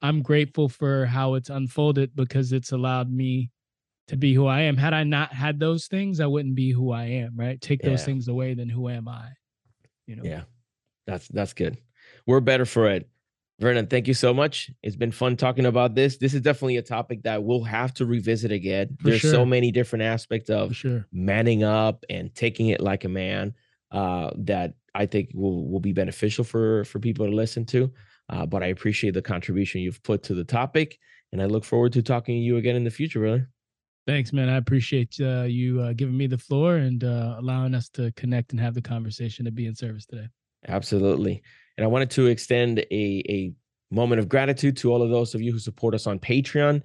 I'm 0.00 0.22
grateful 0.22 0.68
for 0.68 1.06
how 1.06 1.34
it's 1.34 1.50
unfolded 1.50 2.14
because 2.14 2.52
it's 2.52 2.72
allowed 2.72 3.10
me 3.12 3.50
to 4.06 4.16
be 4.16 4.32
who 4.32 4.46
I 4.46 4.62
am. 4.62 4.76
Had 4.76 4.94
I 4.94 5.04
not 5.04 5.32
had 5.32 5.58
those 5.58 5.86
things, 5.86 6.20
I 6.20 6.26
wouldn't 6.26 6.54
be 6.54 6.70
who 6.70 6.92
I 6.92 7.04
am, 7.04 7.34
right? 7.36 7.60
Take 7.60 7.82
those 7.82 8.04
things 8.04 8.28
away, 8.28 8.54
then 8.54 8.68
who 8.68 8.88
am 8.88 9.08
I? 9.08 9.28
You 10.06 10.16
know? 10.16 10.22
Yeah. 10.24 10.42
That's 11.06 11.26
that's 11.28 11.54
good. 11.54 11.78
We're 12.26 12.40
better 12.40 12.66
for 12.66 12.88
it. 12.90 13.08
Vernon, 13.60 13.88
thank 13.88 14.06
you 14.06 14.14
so 14.14 14.32
much. 14.32 14.70
It's 14.82 14.94
been 14.94 15.10
fun 15.10 15.36
talking 15.36 15.66
about 15.66 15.96
this. 15.96 16.16
This 16.16 16.32
is 16.32 16.42
definitely 16.42 16.76
a 16.76 16.82
topic 16.82 17.24
that 17.24 17.42
we'll 17.42 17.64
have 17.64 17.92
to 17.94 18.06
revisit 18.06 18.52
again. 18.52 18.96
For 19.00 19.08
There's 19.08 19.20
sure. 19.20 19.32
so 19.32 19.44
many 19.44 19.72
different 19.72 20.04
aspects 20.04 20.48
of 20.48 20.76
sure. 20.76 21.06
manning 21.10 21.64
up 21.64 22.04
and 22.08 22.32
taking 22.34 22.68
it 22.68 22.80
like 22.80 23.04
a 23.04 23.08
man 23.08 23.54
uh, 23.90 24.30
that 24.36 24.74
I 24.94 25.06
think 25.06 25.30
will 25.34 25.68
will 25.68 25.80
be 25.80 25.92
beneficial 25.92 26.44
for 26.44 26.84
for 26.84 27.00
people 27.00 27.26
to 27.26 27.34
listen 27.34 27.64
to. 27.66 27.92
Uh, 28.28 28.46
but 28.46 28.62
I 28.62 28.66
appreciate 28.66 29.14
the 29.14 29.22
contribution 29.22 29.80
you've 29.80 30.02
put 30.02 30.22
to 30.24 30.34
the 30.34 30.44
topic, 30.44 30.98
and 31.32 31.42
I 31.42 31.46
look 31.46 31.64
forward 31.64 31.92
to 31.94 32.02
talking 32.02 32.36
to 32.36 32.40
you 32.40 32.58
again 32.58 32.76
in 32.76 32.84
the 32.84 32.90
future, 32.90 33.20
really. 33.20 33.44
Thanks, 34.06 34.32
man. 34.32 34.48
I 34.48 34.56
appreciate 34.56 35.16
uh, 35.20 35.42
you 35.42 35.80
uh, 35.80 35.92
giving 35.94 36.16
me 36.16 36.26
the 36.26 36.38
floor 36.38 36.76
and 36.76 37.02
uh, 37.04 37.36
allowing 37.38 37.74
us 37.74 37.88
to 37.90 38.12
connect 38.12 38.52
and 38.52 38.60
have 38.60 38.74
the 38.74 38.80
conversation 38.80 39.44
to 39.44 39.50
be 39.50 39.66
in 39.66 39.74
service 39.74 40.06
today. 40.06 40.28
Absolutely. 40.66 41.42
And 41.78 41.84
I 41.84 41.88
wanted 41.88 42.10
to 42.10 42.26
extend 42.26 42.80
a, 42.80 43.22
a 43.30 43.52
moment 43.92 44.18
of 44.18 44.28
gratitude 44.28 44.76
to 44.78 44.92
all 44.92 45.00
of 45.00 45.10
those 45.10 45.32
of 45.32 45.40
you 45.40 45.52
who 45.52 45.60
support 45.60 45.94
us 45.94 46.08
on 46.08 46.18
Patreon. 46.18 46.82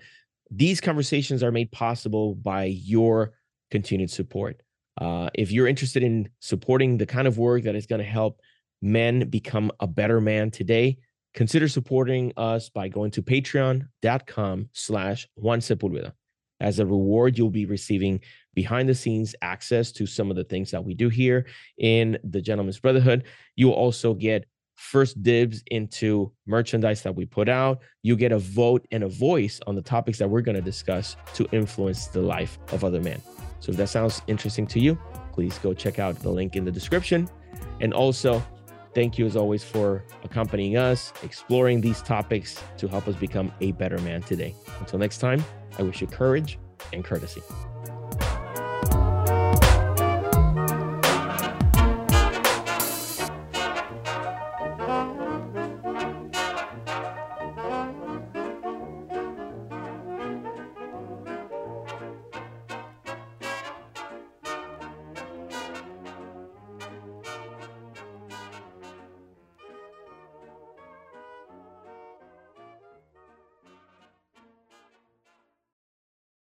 These 0.52 0.80
conversations 0.80 1.42
are 1.42 1.52
made 1.52 1.72
possible 1.72 2.36
by 2.36 2.66
your 2.66 3.34
continued 3.72 4.12
support. 4.12 4.62
Uh, 5.02 5.32
if 5.34 5.52
you're 5.52 5.68
interested 5.68 6.04
in 6.04 6.30
supporting 6.42 7.00
the 7.00 7.08
kind 7.08 7.28
of 7.28 7.40
work 7.40 7.64
that 7.64 7.76
is 7.76 7.88
going 7.88 8.02
to 8.02 8.08
help 8.08 8.40
men 8.84 9.28
become 9.32 9.72
a 9.80 9.88
better 9.88 10.22
man 10.22 10.52
today, 10.52 11.00
consider 11.34 11.68
supporting 11.68 12.32
us 12.38 12.70
by 12.70 12.88
going 12.88 13.10
to 13.10 13.24
patreon.com 13.24 14.70
slash 14.74 15.28
Juan 15.36 15.60
Sepulveda. 15.60 16.14
As 16.60 16.78
a 16.78 16.86
reward, 16.86 17.36
you'll 17.36 17.50
be 17.50 17.66
receiving 17.66 18.20
behind 18.54 18.88
the 18.88 18.94
scenes 18.94 19.34
access 19.42 19.92
to 19.94 20.06
some 20.06 20.30
of 20.30 20.38
the 20.38 20.44
things 20.44 20.70
that 20.70 20.86
we 20.86 20.94
do 20.94 21.10
here 21.10 21.48
in 21.80 22.20
the 22.24 22.42
Gentlemen's 22.42 22.80
Brotherhood. 22.80 23.24
You'll 23.56 23.72
also 23.72 24.14
get 24.14 24.46
first 24.76 25.22
dibs 25.24 25.64
into 25.68 26.32
merchandise 26.46 27.02
that 27.04 27.16
we 27.16 27.26
put 27.26 27.50
out. 27.50 27.80
You 28.02 28.16
get 28.16 28.32
a 28.32 28.40
vote 28.40 28.88
and 28.92 29.04
a 29.04 29.10
voice 29.10 29.60
on 29.68 29.76
the 29.76 29.82
topics 29.82 30.18
that 30.20 30.30
we're 30.30 30.42
going 30.42 30.56
to 30.56 30.62
discuss 30.62 31.16
to 31.36 31.48
influence 31.52 32.08
the 32.08 32.22
life 32.22 32.60
of 32.72 32.84
other 32.84 33.02
men. 33.02 33.22
So 33.60 33.72
if 33.72 33.78
that 33.78 33.90
sounds 33.90 34.22
interesting 34.28 34.68
to 34.68 34.80
you, 34.80 34.98
please 35.32 35.58
go 35.60 35.74
check 35.74 36.00
out 36.00 36.20
the 36.20 36.30
link 36.30 36.56
in 36.56 36.66
the 36.66 36.72
description. 36.72 37.30
And 37.82 37.94
also, 37.94 38.44
thank 38.94 39.18
you 39.18 39.26
as 39.26 39.36
always 39.36 39.64
for 39.64 40.04
accompanying 40.24 40.78
us, 40.78 41.14
exploring 41.24 41.82
these 41.82 42.02
topics 42.02 42.62
to 42.78 42.88
help 42.88 43.08
us 43.08 43.16
become 43.16 43.52
a 43.62 43.72
better 43.74 44.00
man 44.00 44.22
today. 44.22 44.56
Until 44.80 45.00
next 45.00 45.20
time, 45.20 45.44
I 45.80 45.84
wish 45.84 46.02
you 46.02 46.08
courage 46.08 46.60
and 46.92 47.04
courtesy. 47.04 47.42